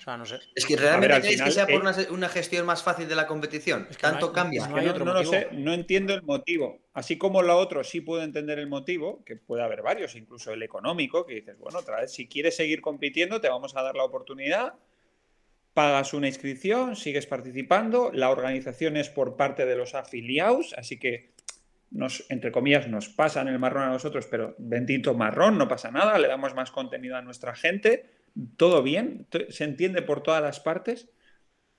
O 0.00 0.02
sea, 0.02 0.16
no 0.16 0.24
sé. 0.24 0.38
Es 0.54 0.64
que 0.64 0.74
ver, 0.76 0.84
realmente 0.84 1.14
al 1.14 1.20
creéis 1.22 1.42
que 1.42 1.50
sea 1.50 1.66
por 1.66 1.82
eh, 1.86 2.06
una, 2.10 2.28
gestión 2.28 2.66
más 2.66 2.82
fácil 2.82 3.08
de 3.08 3.14
la 3.14 3.26
competición. 3.26 3.86
Es 3.90 3.96
que 3.96 4.06
no 4.06 4.12
Tanto 4.12 4.26
hay- 4.28 4.32
cambia. 4.32 4.62
es 4.62 4.68
Que 4.68 4.74
No 4.74 4.82
no, 4.82 4.90
otro 4.90 5.04
no 5.04 5.14
lo 5.14 5.24
sé, 5.24 5.48
no 5.52 5.72
entiendo 5.72 6.14
el 6.14 6.22
motivo. 6.22 6.80
Así 6.94 7.18
como 7.18 7.42
lo 7.42 7.56
otro 7.56 7.82
sí 7.84 8.00
puedo 8.00 8.22
entender 8.22 8.58
el 8.58 8.68
motivo, 8.68 9.24
que 9.24 9.36
puede 9.36 9.62
haber 9.62 9.82
varios, 9.82 10.14
incluso 10.14 10.52
el 10.52 10.62
económico, 10.62 11.26
que 11.26 11.34
dices, 11.34 11.58
bueno, 11.58 11.78
otra 11.78 12.00
vez, 12.00 12.12
si 12.12 12.28
quieres 12.28 12.56
seguir 12.56 12.80
compitiendo, 12.80 13.40
te 13.40 13.48
vamos 13.48 13.76
a 13.76 13.82
dar 13.82 13.96
la 13.96 14.04
oportunidad, 14.04 14.74
pagas 15.74 16.12
una 16.14 16.28
inscripción, 16.28 16.96
sigues 16.96 17.26
participando, 17.26 18.10
la 18.12 18.30
organización 18.30 18.96
es 18.96 19.08
por 19.08 19.36
parte 19.36 19.64
de 19.64 19.76
los 19.76 19.94
afiliados, 19.94 20.74
así 20.76 20.98
que 20.98 21.32
nos, 21.90 22.24
entre 22.30 22.52
comillas, 22.52 22.88
nos 22.88 23.08
pasan 23.08 23.48
el 23.48 23.58
marrón 23.58 23.84
a 23.84 23.88
nosotros, 23.90 24.26
pero 24.30 24.54
bendito 24.58 25.14
marrón, 25.14 25.58
no 25.58 25.68
pasa 25.68 25.90
nada, 25.90 26.18
le 26.18 26.28
damos 26.28 26.54
más 26.54 26.70
contenido 26.70 27.16
a 27.16 27.22
nuestra 27.22 27.54
gente, 27.54 28.10
todo 28.56 28.82
bien, 28.82 29.26
se 29.48 29.64
entiende 29.64 30.02
por 30.02 30.22
todas 30.22 30.42
las 30.42 30.60
partes, 30.60 31.08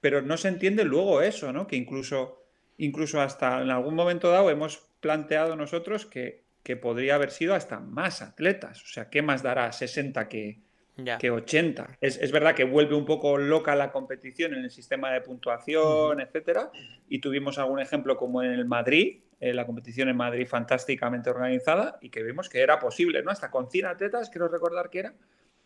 pero 0.01 0.21
no 0.21 0.37
se 0.37 0.49
entiende 0.49 0.83
luego 0.83 1.21
eso, 1.21 1.53
¿no? 1.53 1.67
Que 1.67 1.75
incluso, 1.75 2.43
incluso 2.77 3.21
hasta 3.21 3.61
en 3.61 3.69
algún 3.69 3.95
momento 3.95 4.29
dado 4.29 4.49
hemos 4.49 4.85
planteado 4.99 5.55
nosotros 5.55 6.05
que, 6.05 6.43
que 6.63 6.77
podría 6.77 7.15
haber 7.15 7.31
sido 7.31 7.55
hasta 7.55 7.79
más 7.79 8.21
atletas. 8.21 8.83
O 8.83 8.87
sea, 8.87 9.09
¿qué 9.09 9.21
más 9.21 9.43
dará 9.43 9.71
60 9.71 10.27
que, 10.29 10.59
Ya. 10.97 11.17
que 11.17 11.31
80? 11.31 11.97
Es, 12.01 12.17
es 12.17 12.31
verdad 12.31 12.53
que 12.55 12.63
vuelve 12.65 12.95
un 12.95 13.05
poco 13.05 13.37
loca 13.37 13.75
la 13.75 13.91
competición 13.91 14.53
en 14.53 14.63
el 14.63 14.71
sistema 14.71 15.11
de 15.11 15.21
puntuación, 15.21 16.21
etcétera, 16.21 16.69
y 17.09 17.19
tuvimos 17.19 17.57
algún 17.57 17.79
ejemplo 17.79 18.15
como 18.17 18.43
en 18.43 18.51
el 18.51 18.65
Madrid, 18.65 19.19
eh, 19.39 19.53
la 19.53 19.65
competición 19.65 20.07
en 20.09 20.15
Madrid 20.15 20.47
fantásticamente 20.47 21.29
organizada, 21.29 21.97
y 22.01 22.09
que 22.09 22.23
vimos 22.23 22.47
que 22.47 22.61
era 22.61 22.79
posible, 22.79 23.23
¿no? 23.23 23.31
Hasta 23.31 23.51
con 23.51 23.69
100 23.69 23.85
atletas, 23.87 24.29
quiero 24.29 24.47
recordar 24.47 24.89
que 24.89 24.99
era 24.99 25.13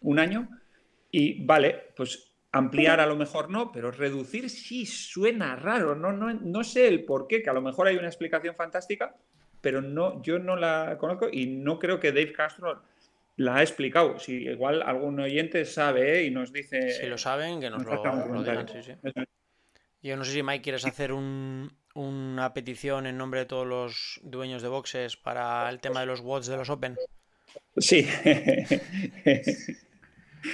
un 0.02 0.20
año, 0.20 0.48
y 1.12 1.44
vale, 1.46 1.92
pues 1.96 2.32
ampliar 2.52 3.00
a 3.00 3.06
lo 3.06 3.16
mejor 3.16 3.50
no, 3.50 3.72
pero 3.72 3.92
reducir 3.92 4.50
sí 4.50 4.86
suena 4.86 5.56
raro. 5.56 5.96
No, 5.96 6.12
no, 6.12 6.34
no 6.34 6.64
sé 6.64 6.88
el 6.88 7.04
por 7.06 7.28
qué, 7.28 7.42
que 7.44 7.50
a 7.50 7.54
lo 7.54 7.62
mejor 7.62 7.88
hay 7.88 7.98
una 7.98 8.08
explicación 8.08 8.56
fantástica, 8.56 9.16
pero 9.62 9.82
no, 9.82 10.22
yo 10.24 10.40
no 10.40 10.56
la 10.56 10.98
conozco 11.00 11.28
y 11.32 11.46
no 11.48 11.78
creo 11.80 12.00
que 12.00 12.12
Dave 12.12 12.34
Castro 12.34 12.82
la 13.36 13.58
ha 13.58 13.62
explicado. 13.62 14.18
Si 14.20 14.34
igual 14.46 14.82
algún 14.82 15.20
oyente 15.20 15.66
sabe 15.66 16.20
¿eh? 16.20 16.24
y 16.26 16.32
nos 16.32 16.52
dice. 16.52 16.90
Si 16.92 17.06
lo 17.06 17.18
saben, 17.18 17.60
que 17.60 17.70
nos 17.70 17.86
nos 17.86 17.96
lo, 18.04 18.34
lo 18.34 18.44
digan, 18.44 18.68
sí, 18.68 18.82
sí. 18.82 18.94
Yo 20.02 20.16
no 20.16 20.24
sé 20.24 20.32
si 20.32 20.44
Mike 20.44 20.62
quieres 20.64 20.86
hacer 20.86 21.12
un- 21.12 21.72
una 21.96 22.54
petición 22.54 23.08
en 23.08 23.18
nombre 23.18 23.42
de 23.42 23.46
todos 23.48 23.66
los 23.68 24.20
dueños 24.24 24.62
de 24.62 24.68
boxes 24.70 25.18
para 25.18 25.70
el 25.70 25.80
tema 25.80 26.00
de 26.02 26.06
los 26.06 26.22
watts 26.22 26.48
de 26.48 26.58
los 26.58 26.70
Open. 26.70 26.96
Sí. 27.78 28.08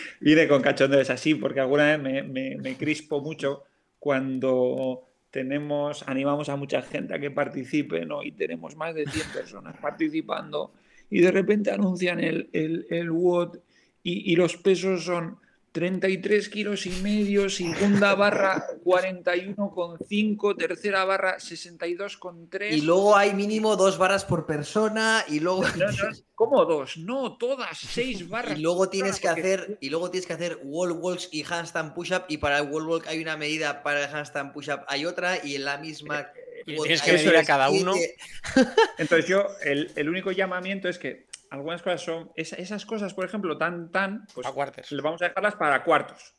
Vine 0.19 0.47
con 0.47 0.61
cachondeos 0.61 1.09
así, 1.09 1.35
porque 1.35 1.59
alguna 1.59 1.97
vez 1.97 2.27
me, 2.27 2.77
crispo 2.77 3.21
mucho 3.21 3.63
cuando 3.99 5.07
tenemos, 5.31 6.03
animamos 6.07 6.49
a 6.49 6.55
mucha 6.55 6.81
gente 6.81 7.13
a 7.13 7.19
que 7.19 7.31
participe, 7.31 8.05
¿no? 8.05 8.23
Y 8.23 8.31
tenemos 8.31 8.75
más 8.75 8.93
de 8.93 9.05
100 9.05 9.29
personas 9.29 9.75
participando 9.77 10.73
y 11.09 11.21
de 11.21 11.31
repente 11.31 11.71
anuncian 11.71 12.19
el, 12.19 12.49
el, 12.53 12.85
el 12.89 13.11
WOD 13.11 13.57
y, 14.03 14.31
y 14.31 14.35
los 14.35 14.57
pesos 14.57 15.05
son 15.05 15.37
33 15.73 16.49
kilos 16.49 16.85
y 16.85 16.91
medio, 17.01 17.49
segunda 17.49 18.13
barra 18.13 18.63
41,5, 18.85 20.55
tercera 20.55 21.03
barra 21.03 21.37
62,3. 21.39 22.73
Y 22.77 22.81
luego 22.81 23.15
hay 23.17 23.33
mínimo 23.33 23.75
dos 23.75 23.97
barras 23.97 24.23
por 24.23 24.45
persona 24.45 25.25
y 25.27 25.39
luego, 25.39 25.63
No, 25.63 25.85
no, 25.87 25.93
¿Cómo 26.35 26.65
dos? 26.65 26.97
No, 26.97 27.37
todas, 27.37 27.77
seis 27.77 28.29
barras. 28.29 28.57
y 28.59 28.61
luego 28.61 28.87
tienes 28.89 29.19
que 29.19 29.27
Porque- 29.29 29.41
hacer 29.41 29.77
y 29.81 29.89
luego 29.89 30.11
tienes 30.11 30.27
que 30.27 30.33
hacer 30.33 30.59
wall 30.63 30.91
walks 30.91 31.29
y 31.31 31.43
handstand 31.43 31.93
push 31.95 32.13
up 32.13 32.25
y 32.27 32.37
para 32.37 32.59
el 32.59 32.69
wall 32.69 32.87
walk 32.87 33.07
hay 33.07 33.19
una 33.21 33.35
medida, 33.35 33.81
para 33.81 34.05
el 34.05 34.15
handstand 34.15 34.53
push 34.53 34.69
up 34.69 34.81
hay 34.87 35.05
otra 35.05 35.43
y 35.43 35.55
en 35.55 35.65
la 35.65 35.77
misma 35.79 36.27
Y 36.67 36.75
WOD 36.75 36.83
tienes 36.83 37.01
que 37.01 37.13
medir 37.13 37.35
a 37.35 37.43
cada 37.45 37.69
uno. 37.71 37.93
Entonces 38.99 39.27
yo, 39.27 39.47
el, 39.63 39.91
el 39.95 40.07
único 40.07 40.31
llamamiento 40.31 40.87
es 40.87 40.97
que 40.99 41.25
algunas 41.53 41.83
cosas 41.83 42.01
son, 42.01 42.31
esa- 42.35 42.55
esas 42.55 42.83
cosas, 42.85 43.13
por 43.13 43.25
ejemplo, 43.25 43.57
tan, 43.57 43.91
tan, 43.91 44.25
pues 44.33 44.47
A 44.47 44.51
quarters. 44.51 44.91
le 44.91 45.01
vamos 45.03 45.21
a 45.21 45.25
dejarlas 45.27 45.53
para 45.55 45.83
cuartos. 45.83 46.33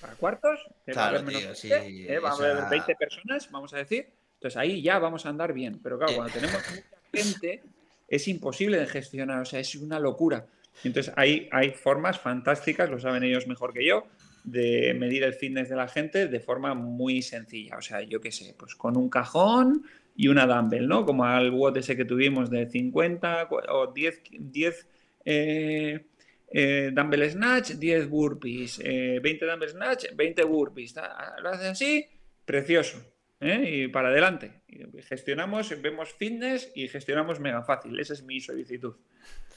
Para 0.00 0.14
cuartos, 0.14 0.58
que 0.86 0.92
va 0.94 1.06
a 1.06 1.10
Claro, 1.10 1.18
haber 1.18 1.26
menos 1.26 1.42
tío, 1.42 1.54
sí, 1.54 1.68
gente, 1.68 2.14
eh, 2.14 2.18
va 2.18 2.30
a 2.30 2.34
o 2.34 2.36
haber 2.38 2.56
sea- 2.56 2.68
20 2.70 2.94
personas, 2.96 3.50
vamos 3.50 3.74
a 3.74 3.76
decir. 3.78 4.08
Entonces 4.34 4.56
ahí 4.56 4.80
ya 4.82 4.98
vamos 4.98 5.26
a 5.26 5.28
andar 5.28 5.52
bien. 5.52 5.80
Pero 5.82 5.98
claro, 5.98 6.12
Eh. 6.12 6.16
cuando 6.16 6.32
tenemos 6.32 6.56
mucha 6.70 6.82
gente, 7.12 7.62
es 8.08 8.26
imposible 8.28 8.78
de 8.78 8.86
gestionar, 8.86 9.40
o 9.40 9.44
sea, 9.44 9.60
es 9.60 9.74
una 9.76 9.98
locura. 10.00 10.46
Entonces 10.82 11.12
hay, 11.16 11.46
hay 11.52 11.70
formas 11.72 12.18
fantásticas, 12.18 12.88
lo 12.90 12.98
saben 12.98 13.22
ellos 13.22 13.46
mejor 13.46 13.72
que 13.74 13.86
yo, 13.86 14.06
de 14.44 14.94
medir 14.94 15.24
el 15.24 15.34
fitness 15.34 15.68
de 15.68 15.76
la 15.76 15.88
gente 15.88 16.26
de 16.26 16.40
forma 16.40 16.74
muy 16.74 17.20
sencilla. 17.22 17.76
O 17.76 17.82
sea, 17.82 18.00
yo 18.02 18.20
qué 18.20 18.32
sé, 18.32 18.54
pues 18.58 18.74
con 18.74 18.96
un 18.96 19.08
cajón 19.10 19.84
y 20.16 20.28
una 20.28 20.46
dumbbell, 20.46 20.86
¿no? 20.86 21.04
Como 21.04 21.24
al 21.24 21.50
WOD 21.50 21.78
ese 21.78 21.96
que 21.96 22.04
tuvimos 22.04 22.50
de 22.50 22.66
50 22.70 23.46
cu- 23.48 23.60
o 23.68 23.92
10, 23.92 24.22
10 24.30 24.86
eh, 25.24 26.06
eh, 26.52 26.90
dumbbell 26.92 27.30
snatch, 27.30 27.72
10 27.72 28.08
burpees, 28.08 28.80
eh, 28.84 29.18
20 29.22 29.44
dumbbell 29.46 29.70
snatch, 29.70 30.04
20 30.14 30.44
burpees. 30.44 30.94
ta- 30.94 31.34
Lo 31.42 31.48
haces 31.50 31.66
así, 31.66 32.06
precioso. 32.44 32.98
¿eh? 33.40 33.62
Y 33.68 33.88
para 33.88 34.08
adelante. 34.08 34.62
Y 34.68 35.02
gestionamos, 35.02 35.80
vemos 35.82 36.12
fitness 36.14 36.70
y 36.74 36.88
gestionamos 36.88 37.40
mega 37.40 37.62
fácil. 37.62 37.98
Esa 37.98 38.12
es 38.14 38.22
mi 38.22 38.40
solicitud. 38.40 38.94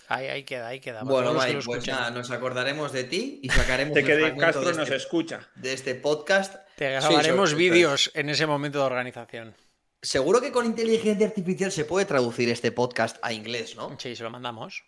Ahí, 0.09 0.27
ahí 0.27 0.43
queda, 0.43 0.67
ahí 0.69 0.79
queda. 0.79 1.03
Bueno, 1.03 1.33
Mike, 1.33 1.59
pues 1.65 1.85
nada, 1.85 2.09
nos 2.11 2.31
acordaremos 2.31 2.93
de 2.93 3.03
ti 3.03 3.39
y 3.43 3.49
sacaremos 3.49 3.93
De 3.93 4.01
un 4.01 4.07
que 4.07 4.35
Castro 4.37 4.61
de 4.63 4.71
nos 4.77 4.83
este, 4.83 4.95
escucha. 4.95 5.49
de 5.55 5.73
este 5.73 5.95
podcast. 5.95 6.55
Te 6.77 6.91
grabaremos 6.91 7.53
vídeos 7.55 8.09
en 8.15 8.29
ese 8.29 8.45
momento 8.47 8.79
de 8.79 8.85
organización. 8.85 9.53
Seguro 10.01 10.39
que 10.41 10.51
con 10.51 10.65
inteligencia 10.65 11.25
artificial 11.27 11.71
se 11.71 11.85
puede 11.85 12.05
traducir 12.05 12.49
este 12.49 12.71
podcast 12.71 13.17
a 13.21 13.33
inglés, 13.33 13.75
¿no? 13.75 13.97
Sí, 13.99 14.15
se 14.15 14.23
lo 14.23 14.29
mandamos. 14.29 14.83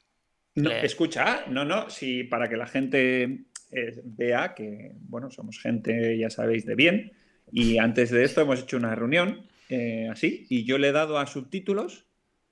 No, 0.56 0.70
Le- 0.70 0.86
escucha, 0.86 1.46
no, 1.48 1.66
no, 1.66 1.90
sí, 1.90 2.24
para 2.24 2.48
que 2.50 2.58
la 2.58 2.68
gente 2.68 3.24
eh, 3.72 4.02
vea 4.04 4.54
que, 4.54 4.92
bueno, 5.02 5.30
somos 5.32 5.60
gente, 5.60 6.18
ya 6.18 6.30
sabéis, 6.30 6.66
de 6.66 6.76
bien. 6.76 7.14
Y 7.52 7.80
antes 7.80 8.12
de 8.12 8.24
esto 8.24 8.42
hemos 8.42 8.62
hecho 8.62 8.78
una 8.78 8.94
reunión 8.96 9.48
eh, 9.70 10.08
así, 10.12 10.46
y 10.50 10.64
yo 10.66 10.78
le 10.78 10.90
he 10.90 10.92
dado 10.92 11.18
a 11.18 11.26
subtítulos 11.28 12.06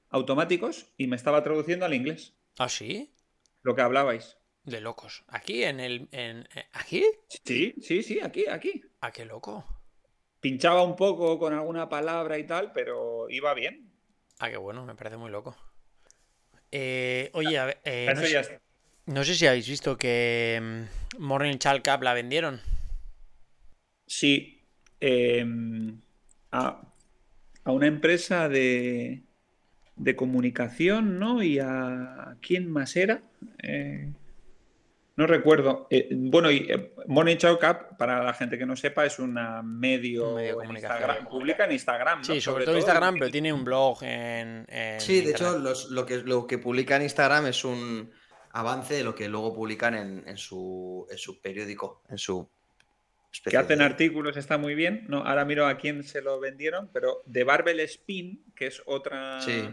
automáticos 0.10 0.88
y 0.97 1.08
me 1.08 1.16
estaba 1.16 1.43
traduciendo 1.43 1.86
al 1.86 1.93
inglés, 1.93 2.34
¿Ah, 2.58 2.70
sí? 2.70 3.14
lo 3.62 3.76
que 3.76 3.82
hablabais. 3.82 4.38
De 4.64 4.82
locos. 4.82 5.24
¿Aquí? 5.28 5.64
¿En 5.64 5.80
el. 5.80 6.08
En, 6.12 6.39
eh, 6.55 6.66
¿Aquí? 6.74 7.03
Sí, 7.45 7.74
sí, 7.82 8.03
sí, 8.03 8.20
aquí, 8.20 8.45
aquí. 8.47 8.82
¿A 9.01 9.12
qué 9.12 9.26
loco? 9.26 9.66
Pinchaba 10.40 10.84
un 10.84 10.96
poco 10.96 11.40
con 11.40 11.54
alguna 11.54 11.90
palabra 11.90 12.38
y 12.38 12.46
tal, 12.46 12.72
pero 12.72 13.30
iba 13.30 13.54
bien. 13.54 13.90
Ah, 14.40 14.50
qué 14.50 14.58
bueno, 14.58 14.86
me 14.86 14.96
parece 14.96 15.18
muy 15.18 15.32
loco. 15.32 15.56
Eh, 16.72 17.30
oye, 17.34 17.58
a 17.58 17.66
ver, 17.66 17.78
eh, 17.86 18.12
no, 18.14 18.22
sé, 18.22 18.60
no 19.06 19.24
si 19.24 19.48
habéis 19.48 19.68
visto 19.68 19.98
que 19.98 20.60
mm, 20.62 21.22
Morning 21.22 21.58
Chal 21.58 21.82
Cup 21.82 22.04
la 22.04 22.14
vendieron. 22.14 22.62
Sí, 24.06 24.62
eh, 25.00 25.46
a, 26.52 26.82
a 27.64 27.72
una 27.72 27.88
empresa 27.88 28.48
de, 28.50 29.24
de 29.96 30.16
comunicación, 30.16 31.20
¿no? 31.20 31.42
Y 31.42 31.60
a 31.60 32.38
quién 32.42 32.70
más 32.70 32.96
era. 32.96 33.24
No 35.18 35.26
recuerdo. 35.28 35.88
Eh, 35.89 36.07
bueno, 36.11 36.49
y 36.51 36.68
eh, 36.70 36.93
Morning 37.07 37.38
Show 37.38 37.57
Cup, 37.59 37.97
para 37.97 38.24
la 38.24 38.34
gente 38.34 38.57
que 38.57 38.65
no 38.68 38.76
sepa, 38.76 39.05
es 39.05 39.18
una 39.20 39.61
medio, 39.63 40.30
Un 40.30 40.36
medio 40.36 40.45
de 40.45 40.49
en 40.49 40.55
comunicación. 40.68 40.99
Instagram, 41.01 41.28
publica 41.30 41.65
en 41.65 41.72
Instagram, 41.72 42.18
¿no? 42.20 42.24
Sí, 42.24 42.39
sobre, 42.39 42.65
todo 42.65 42.78
Instagram, 42.78 43.15
pero 43.15 43.32
tiene 43.32 43.51
un 43.51 43.63
blog 43.63 44.03
en. 44.03 44.65
en 44.70 45.01
Sí, 45.01 45.13
de 45.22 45.32
internet. 45.32 45.36
hecho, 45.41 45.57
los- 45.59 45.89
lo, 45.89 46.05
que, 46.05 46.18
lo 46.20 46.45
que 46.47 46.59
publica 46.59 46.95
en 46.95 47.01
Instagram 47.01 47.47
es 47.47 47.65
un 47.65 48.11
avance 48.51 48.93
de 48.93 49.03
lo 49.03 49.13
que 49.15 49.28
luego 49.28 49.53
publican 49.53 49.95
en, 49.95 50.24
en 50.28 50.38
su, 50.38 51.07
en 51.09 51.18
su 51.18 51.41
periódico, 51.41 52.03
en 52.09 52.18
su 52.20 52.47
que 53.43 53.57
hacen 53.57 53.80
de- 53.80 53.86
artículos, 53.86 54.38
está 54.38 54.57
muy 54.59 54.76
bien. 54.76 55.05
No, 55.09 55.20
ahora 55.26 55.45
miro 55.45 55.65
a 55.68 55.78
quién 55.78 56.03
se 56.03 56.22
lo 56.22 56.39
vendieron, 56.39 56.89
pero 56.93 57.22
de 57.26 57.43
Barbel 57.43 57.80
Spin, 57.82 58.43
que 58.55 58.68
es 58.68 58.82
otra, 58.86 59.41
Sí. 59.41 59.68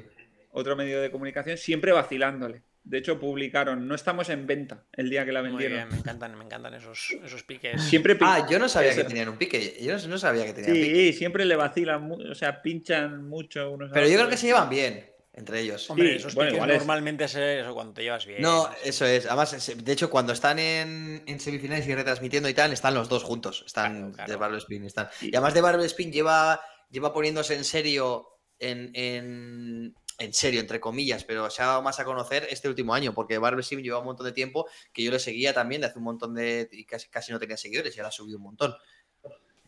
otro 0.52 0.74
medio 0.74 1.00
de 1.02 1.10
comunicación, 1.10 1.56
siempre 1.58 1.92
vacilándole. 1.92 2.62
De 2.84 2.98
hecho, 2.98 3.18
publicaron, 3.18 3.88
no 3.88 3.94
estamos 3.94 4.28
en 4.28 4.46
venta 4.46 4.84
el 4.92 5.08
día 5.08 5.24
que 5.24 5.32
la 5.32 5.40
Muy 5.40 5.50
vendieron. 5.50 5.78
bien, 5.78 5.88
me 5.88 5.96
encantan, 5.98 6.36
me 6.38 6.44
encantan 6.44 6.74
esos, 6.74 7.16
esos 7.24 7.42
piques. 7.42 7.82
Siempre 7.82 8.14
pi- 8.14 8.24
Ah, 8.28 8.46
yo 8.48 8.58
no 8.58 8.68
sabía 8.68 8.94
que 8.94 9.04
tenían 9.04 9.28
un 9.30 9.38
pique. 9.38 9.78
Yo 9.80 9.96
no, 9.96 10.06
no 10.08 10.18
sabía 10.18 10.44
que 10.44 10.52
tenían 10.52 10.74
pique. 10.74 10.94
Sí, 10.94 11.12
siempre 11.14 11.46
le 11.46 11.56
vacilan, 11.56 12.12
o 12.12 12.34
sea, 12.34 12.60
pinchan 12.60 13.26
mucho 13.26 13.70
unos 13.70 13.90
a 13.90 13.94
Pero 13.94 14.06
yo 14.06 14.16
creo 14.18 14.28
que 14.28 14.36
se 14.36 14.46
llevan 14.48 14.68
bien 14.68 15.10
entre 15.32 15.60
ellos. 15.60 15.88
Hombre, 15.88 16.10
Sí, 16.10 16.14
esos 16.16 16.34
bueno, 16.34 16.50
piques 16.50 16.62
igual 16.64 16.78
normalmente 16.78 17.24
es 17.24 17.34
eso 17.34 17.72
cuando 17.74 17.94
te 17.94 18.02
llevas 18.02 18.26
bien. 18.26 18.42
No, 18.42 18.68
eso 18.84 19.06
es. 19.06 19.24
Además, 19.26 19.72
de 19.82 19.92
hecho, 19.92 20.10
cuando 20.10 20.34
están 20.34 20.58
en, 20.58 21.22
en 21.26 21.40
semifinales 21.40 21.86
y 21.88 21.94
retransmitiendo 21.94 22.50
y 22.50 22.54
tal, 22.54 22.72
están 22.72 22.92
los 22.94 23.08
dos 23.08 23.24
juntos. 23.24 23.62
Están 23.66 23.92
Claro, 23.94 24.12
claro. 24.12 24.30
de 24.30 24.36
Barbell 24.36 24.58
Spin. 24.58 24.84
Están. 24.84 25.08
Sí. 25.18 25.30
Y 25.32 25.36
además 25.36 25.54
de 25.54 25.60
Barbell 25.62 25.86
Spin 25.86 26.12
lleva, 26.12 26.60
lleva 26.90 27.14
poniéndose 27.14 27.54
en 27.54 27.64
serio, 27.64 28.28
en, 28.58 28.90
en, 28.94 29.94
en 30.18 30.32
serio, 30.32 30.60
entre 30.60 30.80
comillas, 30.80 31.24
pero 31.24 31.50
se 31.50 31.62
ha 31.62 31.66
dado 31.66 31.82
más 31.82 31.98
a 32.00 32.04
conocer 32.04 32.46
este 32.50 32.68
último 32.68 32.94
año, 32.94 33.14
porque 33.14 33.38
Barbell 33.38 33.60
Spin 33.60 33.82
lleva 33.82 33.98
un 33.98 34.06
montón 34.06 34.26
de 34.26 34.32
tiempo 34.32 34.68
que 34.92 35.02
yo 35.02 35.10
le 35.10 35.18
seguía 35.18 35.52
también 35.52 35.80
de 35.80 35.88
hace 35.88 35.98
un 35.98 36.04
montón 36.04 36.34
de. 36.34 36.68
y 36.72 36.84
casi, 36.84 37.08
casi 37.08 37.32
no 37.32 37.38
tenía 37.38 37.56
seguidores 37.56 37.96
y 37.96 38.00
ahora 38.00 38.08
ha 38.08 38.12
subido 38.12 38.38
un 38.38 38.44
montón. 38.44 38.74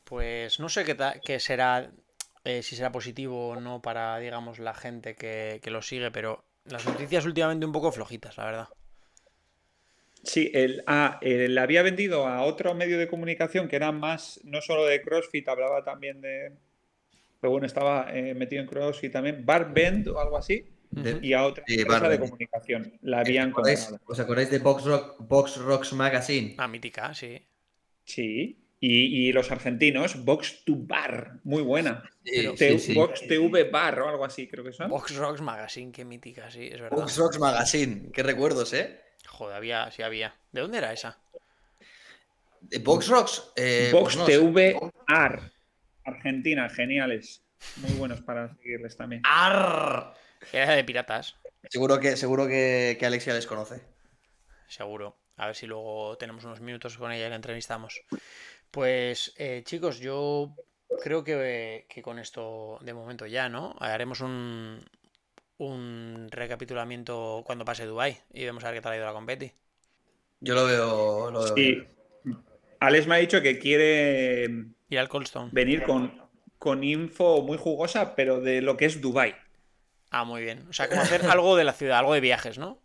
Pues 0.05 0.61
no 0.61 0.69
sé 0.69 0.85
qué, 0.85 0.95
ta- 0.95 1.21
qué 1.21 1.41
será, 1.41 1.91
eh, 2.45 2.63
si 2.63 2.77
será 2.77 2.93
positivo 2.93 3.49
o 3.49 3.61
no 3.61 3.83
para, 3.83 4.19
digamos, 4.19 4.59
la 4.59 4.75
gente 4.75 5.17
que, 5.17 5.59
que 5.63 5.71
lo 5.71 5.83
sigue, 5.83 6.11
pero 6.11 6.45
las 6.65 6.85
noticias 6.87 7.25
últimamente 7.25 7.67
un 7.67 7.73
poco 7.73 7.91
flojitas, 7.93 8.37
la 8.37 8.45
verdad. 8.45 8.69
Sí, 10.23 10.51
él, 10.55 10.83
ah, 10.87 11.19
le 11.23 11.61
había 11.61 11.83
vendido 11.83 12.27
a 12.27 12.43
otro 12.43 12.75
medio 12.75 12.99
de 12.99 13.07
comunicación 13.07 13.69
que 13.69 13.77
era 13.77 13.93
más, 13.93 14.41
no 14.45 14.61
solo 14.61 14.85
de 14.85 15.01
CrossFit, 15.01 15.49
hablaba 15.49 15.85
también 15.85 16.21
de. 16.21 16.53
Pero 17.41 17.51
bueno, 17.51 17.67
estaba 17.67 18.09
eh, 18.13 18.35
metido 18.35 18.63
en 18.63 18.69
CrossFit 18.69 19.13
también, 19.13 19.45
Barbend 19.45 20.09
o 20.09 20.19
algo 20.21 20.37
así, 20.39 20.65
De- 20.91 21.19
y 21.23 21.33
a 21.33 21.45
otra 21.45 21.65
empresa 21.67 21.85
de 21.85 22.01
Barbend. 22.17 22.21
comunicación. 22.31 22.93
La 23.03 23.21
habían 23.21 23.49
¿Os 23.49 23.53
acordáis, 23.59 23.95
os 24.07 24.21
acordáis 24.21 24.51
de 24.51 24.59
Box, 24.59 24.85
Rock, 24.85 25.17
Box 25.21 25.57
Rocks 25.59 25.93
Magazine? 25.93 26.55
Ah, 26.59 26.69
mítica, 26.69 27.13
sí. 27.15 27.41
Sí. 28.05 28.63
Y, 28.79 29.29
y 29.29 29.33
los 29.33 29.51
argentinos, 29.51 30.23
Box 30.25 30.65
to 30.65 30.75
Bar, 30.77 31.41
muy 31.45 31.63
buena. 31.63 32.03
Sí, 32.25 32.49
T- 32.57 32.79
sí, 32.79 32.79
sí. 32.79 32.95
Box 32.95 33.27
TV 33.27 33.65
Bar 33.65 34.01
o 34.01 34.09
algo 34.09 34.25
así, 34.25 34.47
creo 34.47 34.63
que 34.65 34.73
son. 34.73 34.91
Box 34.91 35.17
Rocks 35.17 35.41
Magazine, 35.41 35.91
qué 35.93 36.05
mítica, 36.05 36.51
sí, 36.51 36.67
es 36.71 36.81
verdad. 36.81 36.97
Box 36.99 37.17
Rocks 37.17 37.39
Magazine. 37.39 38.11
Qué 38.13 38.23
recuerdos, 38.23 38.73
¿eh? 38.75 39.01
Joder, 39.27 39.57
había, 39.57 39.91
sí 39.91 40.03
había. 40.03 40.35
¿De 40.53 40.61
dónde 40.61 40.79
era 40.79 40.93
esa? 40.93 41.19
De 42.61 42.79
Box 42.79 43.09
Rocks. 43.09 43.53
eh, 43.57 43.89
Box 43.93 44.17
pues 44.17 44.17
no. 44.19 44.25
TV 44.27 44.79
AR. 45.07 45.51
Argentina, 46.07 46.69
geniales. 46.69 47.43
Muy 47.77 47.93
buenos 47.93 48.21
para 48.23 48.55
seguirles 48.57 48.97
también. 48.97 49.23
Arr. 49.25 50.15
Era 50.53 50.75
de 50.75 50.85
piratas, 50.85 51.37
Seguro 51.69 51.99
que, 51.99 52.17
seguro 52.17 52.47
que, 52.47 52.97
que 52.99 53.07
Alexia 53.07 53.35
les 53.35 53.47
conoce. 53.47 53.81
seguro. 54.69 55.19
A 55.37 55.47
ver 55.47 55.57
si 55.57 55.67
luego 55.67 56.17
tenemos 56.17 56.45
unos 56.45 56.61
minutos 56.61 56.97
con 56.97 57.13
ella 57.13 57.27
y 57.27 57.31
la 57.31 57.37
entrevistamos. 57.37 58.01
Pues, 58.71 59.35
eh, 59.37 59.63
chicos, 59.65 59.99
yo 59.99 60.55
creo 61.03 61.25
que, 61.25 61.87
que 61.89 62.03
con 62.03 62.19
esto 62.19 62.79
de 62.83 62.95
momento 62.95 63.27
ya, 63.27 63.49
¿no? 63.49 63.75
Haremos 63.81 64.21
un, 64.21 64.83
un 65.59 66.29
recapitulamiento 66.31 67.43
cuando 67.45 67.65
pase 67.65 67.85
Dubai 67.85 68.19
y 68.33 68.45
vemos 68.45 68.65
a 68.65 68.69
ver 68.71 68.79
qué 68.79 68.83
tal 68.83 68.93
ha 68.93 68.97
ido 68.97 69.07
la 69.07 69.13
competi. 69.13 69.53
Yo 70.41 70.55
lo 70.55 70.65
veo. 70.67 71.31
Lo 71.31 71.43
veo 71.43 71.55
Sí. 71.55 71.83
Alex 72.81 73.07
me 73.07 73.15
ha 73.17 73.19
dicho 73.19 73.41
que 73.43 73.59
quiere 73.59 74.49
Ir 74.89 74.99
al 74.99 75.09
Coldstone. 75.09 75.51
venir 75.53 75.83
con, 75.83 76.13
con 76.59 76.85
info 76.85 77.43
muy 77.43 77.59
jugosa, 77.59 78.15
pero 78.15 78.41
de 78.41 78.63
lo 78.63 78.77
que 78.77 78.85
es 78.87 79.01
Dubai. 79.01 79.35
Ah, 80.11 80.25
muy 80.25 80.43
bien. 80.43 80.67
O 80.69 80.73
sea, 80.73 80.89
como 80.89 81.01
hacer 81.03 81.23
algo 81.31 81.57
de 81.57 81.65
la 81.65 81.73
ciudad, 81.73 81.99
algo 81.99 82.15
de 82.15 82.21
viajes, 82.21 82.59
¿no? 82.59 82.81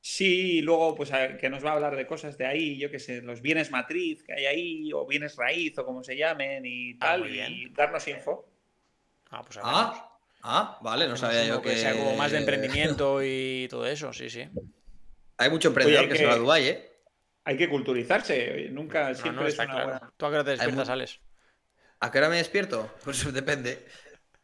Sí, 0.00 0.58
y 0.58 0.62
luego 0.62 0.94
pues 0.94 1.12
a- 1.12 1.36
que 1.36 1.50
nos 1.50 1.64
va 1.64 1.70
a 1.70 1.72
hablar 1.74 1.96
de 1.96 2.06
cosas 2.06 2.38
de 2.38 2.46
ahí, 2.46 2.78
yo 2.78 2.90
qué 2.92 3.00
sé, 3.00 3.22
los 3.22 3.40
bienes 3.42 3.70
matriz 3.72 4.22
que 4.22 4.34
hay 4.34 4.46
ahí, 4.46 4.92
o 4.92 5.04
bienes 5.06 5.34
raíz, 5.36 5.76
o 5.78 5.84
como 5.84 6.04
se 6.04 6.16
llamen, 6.16 6.64
y 6.64 6.92
Ah, 6.94 6.96
tal, 7.00 7.28
y 7.28 7.70
darnos 7.70 8.06
info. 8.06 8.46
Ah, 9.30 9.42
pues 9.42 9.56
a. 9.56 9.62
Ah, 9.64 10.18
ah, 10.42 10.78
vale, 10.82 11.08
no 11.08 11.16
sabía 11.16 11.44
yo 11.44 11.60
que. 11.60 11.76
sea 11.76 11.92
como 11.96 12.14
más 12.16 12.30
de 12.30 12.38
emprendimiento 12.44 13.20
y 13.24 13.66
todo 13.68 13.84
eso, 13.86 14.12
sí, 14.12 14.30
sí. 14.30 14.48
Hay 15.38 15.50
mucho 15.50 15.68
emprendedor 15.68 16.00
Oye, 16.02 16.08
que, 16.08 16.12
que- 16.14 16.18
se 16.20 16.26
va 16.26 16.34
a 16.34 16.36
Dubái, 16.36 16.68
¿eh? 16.68 16.90
Hay 17.46 17.56
que 17.56 17.68
culturizarse, 17.68 18.68
nunca, 18.70 19.08
No, 19.08 19.14
siempre 19.14 19.42
no, 19.44 19.48
es 19.48 19.54
una 19.58 19.66
claro. 19.66 19.84
buena. 19.84 20.12
¿Tú 20.16 20.26
a 20.26 20.28
qué 20.28 20.34
hora 20.34 20.44
te 20.44 20.50
despiertas, 20.50 20.88
Alex? 20.90 21.20
¿A 22.00 22.10
qué 22.10 22.18
hora 22.18 22.28
me 22.28 22.36
despierto? 22.36 22.92
Pues 23.04 23.32
depende. 23.32 23.86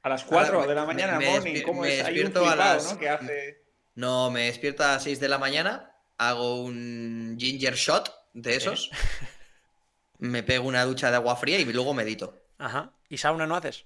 A 0.02 0.08
las 0.08 0.24
4 0.24 0.54
Ahora, 0.56 0.68
de 0.68 0.74
la 0.74 0.80
me- 0.82 0.86
mañana, 0.94 1.18
me 1.18 1.26
morning, 1.30 1.52
despi- 1.54 1.62
¿cómo 1.64 1.82
me 1.82 1.98
es? 1.98 2.04
Hay 2.06 2.18
un 2.18 2.24
despierto 2.24 2.46
a 2.46 2.52
flipado, 2.52 2.74
las- 2.74 2.92
¿no? 2.94 2.98
Que 2.98 3.08
hace... 3.08 3.64
No, 3.94 4.30
me 4.30 4.46
despierto 4.46 4.82
a 4.84 4.92
las 4.94 5.02
6 5.02 5.20
de 5.20 5.28
la 5.28 5.38
mañana, 5.38 5.94
hago 6.16 6.62
un 6.64 7.36
ginger 7.38 7.74
shot 7.74 8.10
de 8.32 8.56
esos, 8.56 8.90
me 10.18 10.42
pego 10.42 10.66
una 10.66 10.84
ducha 10.84 11.10
de 11.10 11.16
agua 11.16 11.36
fría 11.36 11.58
y 11.58 11.64
luego 11.72 11.92
medito. 11.94 12.42
Ajá. 12.58 12.92
¿Y 13.08 13.18
sauna 13.18 13.46
no 13.46 13.56
haces? 13.56 13.84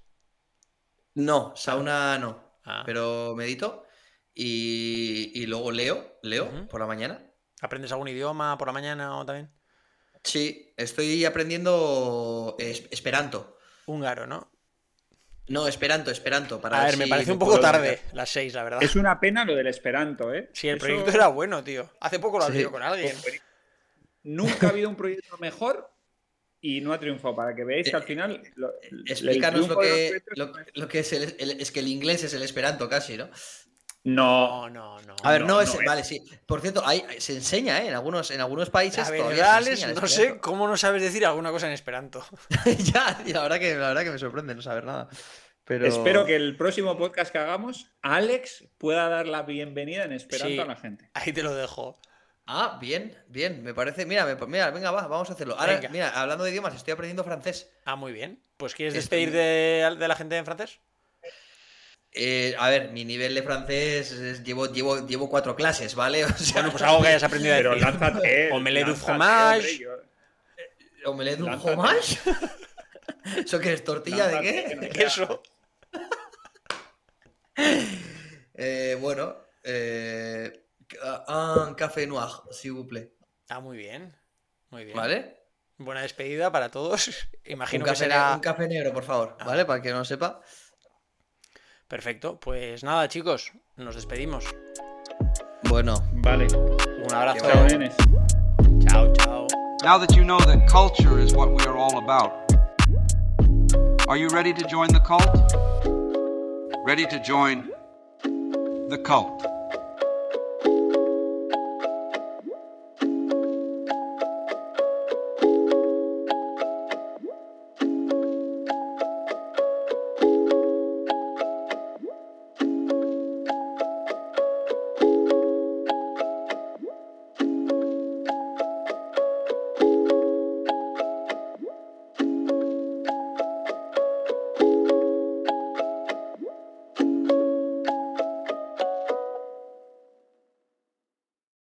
No, 1.15 1.55
sauna 1.57 2.19
no, 2.19 2.45
Ah. 2.65 2.83
pero 2.85 3.35
medito 3.37 3.85
y, 4.35 5.33
y 5.35 5.47
luego 5.47 5.71
leo, 5.73 6.19
leo 6.23 6.69
por 6.69 6.81
la 6.81 6.87
mañana. 6.87 7.23
¿Aprendes 7.61 7.91
algún 7.93 8.09
idioma 8.09 8.57
por 8.59 8.69
la 8.69 8.73
mañana 8.73 9.17
o 9.19 9.25
también? 9.25 9.51
Sí, 10.23 10.73
estoy 10.77 11.25
aprendiendo 11.25 12.57
es- 12.59 12.85
Esperanto. 12.91 13.59
Húngaro, 13.87 14.27
¿no? 14.27 14.51
No, 15.49 15.69
Esperanto, 15.69 16.11
Esperanto. 16.11 16.61
Para 16.61 16.81
A 16.81 16.85
ver, 16.87 16.97
ver 16.97 16.99
me 16.99 17.07
parece 17.09 17.31
un 17.33 17.39
poco 17.39 17.61
tarde, 17.61 18.01
las 18.13 18.29
seis, 18.29 18.53
la 18.53 18.65
verdad. 18.65 18.83
Es 18.83 18.97
una 18.97 19.21
pena 19.21 19.45
lo 19.45 19.55
del 19.55 19.69
Esperanto, 19.69 20.35
¿eh? 20.35 20.51
Si 20.53 20.69
el 20.69 20.77
Eso- 20.77 20.87
proyecto 20.87 21.11
era 21.13 21.29
bueno, 21.29 21.63
tío. 21.63 21.89
Hace 22.01 22.19
poco 22.19 22.39
lo 22.39 22.45
has 22.45 22.51
Sí. 22.51 22.57
visto 22.59 22.73
con 22.73 22.83
alguien. 22.83 23.17
Nunca 24.25 24.67
ha 24.67 24.71
habido 24.71 24.89
un 24.89 24.97
proyecto 24.97 25.39
mejor 25.39 25.89
y 26.61 26.81
no 26.81 26.93
ha 26.93 26.99
triunfado. 26.99 27.37
Para 27.37 27.55
que 27.55 27.63
veáis 27.65 27.89
que 27.89 27.95
al 27.97 28.03
final. 28.03 28.43
lo- 28.57 28.73
el 28.83 29.05
Explícanos 29.07 29.69
lo 29.69 29.79
que, 29.79 30.21
lo, 30.35 30.45
es- 30.59 30.67
lo 30.75 30.89
que 30.89 30.99
es 30.99 31.13
el, 31.13 31.37
el- 31.39 31.61
Es 31.61 31.71
que 31.71 31.79
el 31.79 31.87
inglés 31.89 32.25
es 32.25 32.35
el 32.35 32.43
Esperanto 32.43 32.89
casi, 32.89 33.17
¿no? 33.17 33.31
No, 34.07 34.69
No, 34.69 34.99
no, 35.01 35.03
no. 35.03 35.17
A 35.23 35.33
ver, 35.33 35.41
no, 35.43 35.47
no, 35.49 35.61
es. 35.61 35.75
no 35.75 35.81
es. 35.81 35.87
Vale, 35.87 36.05
sí. 36.05 36.23
Por 36.47 36.61
cierto, 36.61 36.83
hay, 36.87 37.05
se 37.19 37.35
enseña, 37.35 37.83
¿eh? 37.83 37.89
En 37.89 37.95
algunos, 37.95 38.31
en 38.31 38.41
algunos 38.41 38.71
países. 38.71 39.05
La 39.05 39.11
verdad, 39.11 39.55
Alex, 39.57 39.87
no 39.95 40.07
sé 40.07 40.39
cómo 40.39 40.69
no 40.69 40.77
sabes 40.77 41.03
decir 41.03 41.27
alguna 41.27 41.51
cosa 41.51 41.67
en 41.67 41.73
esperanto. 41.73 42.25
ya, 42.79 43.23
y 43.27 43.33
la 43.33 43.43
verdad, 43.43 43.59
que, 43.59 43.75
la 43.75 43.89
verdad 43.89 44.05
que 44.05 44.11
me 44.11 44.19
sorprende 44.19 44.55
no 44.55 44.63
saber 44.63 44.85
nada. 44.85 45.09
Pero... 45.65 45.87
Espero 45.87 46.25
que 46.25 46.37
el 46.37 46.57
próximo 46.57 46.97
podcast 46.97 47.33
que 47.33 47.39
hagamos, 47.39 47.91
Alex 48.03 48.69
pueda 48.79 49.09
dar 49.09 49.27
la 49.27 49.43
bienvenida 49.43 50.05
en 50.05 50.13
Esperanto 50.13 50.53
Sí. 50.55 50.61
a 50.61 50.65
la 50.65 50.77
gente. 50.77 51.11
Ahí 51.15 51.33
te 51.33 51.43
lo 51.43 51.53
dejo. 51.55 51.99
Ah, 52.47 52.79
bien, 52.81 53.19
bien. 53.27 53.65
Me 53.65 53.75
parece. 53.75 54.07
Mira, 54.07 54.25
me- 54.25 54.37
mira, 54.47 54.71
venga, 54.71 54.93
va, 54.93 55.09
vamos 55.09 55.29
a 55.31 55.33
hacerlo. 55.33 55.57
Ahora, 55.59 55.75
Venga. 55.75 55.89
mira, 55.89 56.11
hablando 56.11 56.45
de 56.45 56.51
idiomas, 56.53 56.77
estoy 56.77 56.93
aprendiendo 56.93 57.25
francés. 57.25 57.69
Ah, 57.85 57.97
muy 57.97 58.13
bien. 58.13 58.41
Pues 58.57 58.73
¿quieres 58.75 58.95
Sí, 58.95 58.99
despedir 59.01 59.31
estoy- 59.31 59.41
de, 59.41 59.97
de 59.99 60.07
la 60.09 60.15
gente 60.15 60.37
en 60.37 60.45
francés? 60.45 60.79
Eh, 62.19 62.55
a 62.59 62.71
ver, 62.71 62.93
mi 62.93 63.05
nivel 63.05 63.35
de 63.35 63.43
francés 63.43 64.11
es- 64.13 64.43
llevo, 64.43 64.73
llevo, 64.73 65.07
llevo 65.07 65.29
cuatro 65.29 65.55
clases, 65.55 65.95
¿vale? 65.95 66.25
O 66.25 66.29
sea, 66.39 66.55
Bueno, 66.55 66.71
pues 66.71 66.83
algo 66.83 67.03
que 67.03 67.09
hayas 67.09 67.23
aprendido 67.23 67.55
a 67.55 67.59
Pero 67.59 67.75
lánzate. 67.77 68.51
Omelette 68.53 68.87
du 68.89 68.95
fromage. 68.97 69.79
yo- 69.79 71.11
¿Omelette 71.11 71.39
du 71.39 71.59
fromage? 71.61 72.19
¿Eso 73.45 73.59
qué 73.61 73.73
es? 73.75 73.85
¿Tortilla 73.85 74.29
de 74.29 74.35
lánzate, 74.35 74.63
que 74.63 74.69
qué? 74.69 74.75
no 74.77 74.81
¿De 74.83 74.89
queso? 74.89 75.43
Eh, 78.55 78.97
bueno, 79.01 79.37
eh, 79.63 80.65
un 81.29 81.75
café 81.75 82.07
noir, 82.07 82.31
s'il 82.51 82.73
vous 82.73 82.87
plaît. 82.87 83.13
Ah, 83.49 83.61
muy 83.61 83.77
bien. 83.77 84.17
Muy 84.71 84.85
bien. 84.85 84.97
¿Vale? 84.97 85.37
Buena 85.79 86.03
despedida 86.03 86.51
para 86.51 86.71
todos. 86.71 87.09
Un 87.09 87.53
Imagino 87.53 87.85
que 87.85 87.91
café, 87.91 88.05
será. 88.05 88.33
un 88.35 88.41
café 88.41 88.67
negro, 88.69 88.93
por 88.93 89.05
favor, 89.05 89.37
Ah. 89.39 89.45
¿vale? 89.45 89.65
Para 89.67 89.83
que 89.83 89.91
no 89.91 89.99
lo 89.99 90.05
sepa. 90.05 90.41
Perfecto. 91.89 92.39
Pues 92.41 92.83
nada, 92.83 93.09
chicos. 93.09 93.53
Nos 93.77 93.95
despedimos. 93.95 94.45
Bueno, 95.69 95.95
Vale. 96.13 96.47
Un 96.55 97.15
abrazo. 97.15 97.47
Chao, 97.51 97.67
nenes. 97.67 97.95
Chao, 98.89 99.13
chao. 99.15 99.47
Now 99.83 99.99
that 99.99 100.17
you 100.17 100.25
know 100.25 100.41
that 100.41 100.69
culture 100.69 101.19
is 101.19 101.35
what 101.35 101.51
we 101.51 101.65
are 101.65 101.77
all 101.77 101.99
about, 101.99 102.33
are 104.09 104.17
you 104.17 104.29
ready 104.29 104.53
to 104.53 104.67
join 104.67 104.89
the 104.89 105.01
cult? 105.01 105.29
Ready 106.85 107.07
to 107.07 107.23
join 107.23 107.69
the 108.89 108.99
cult. 109.05 109.47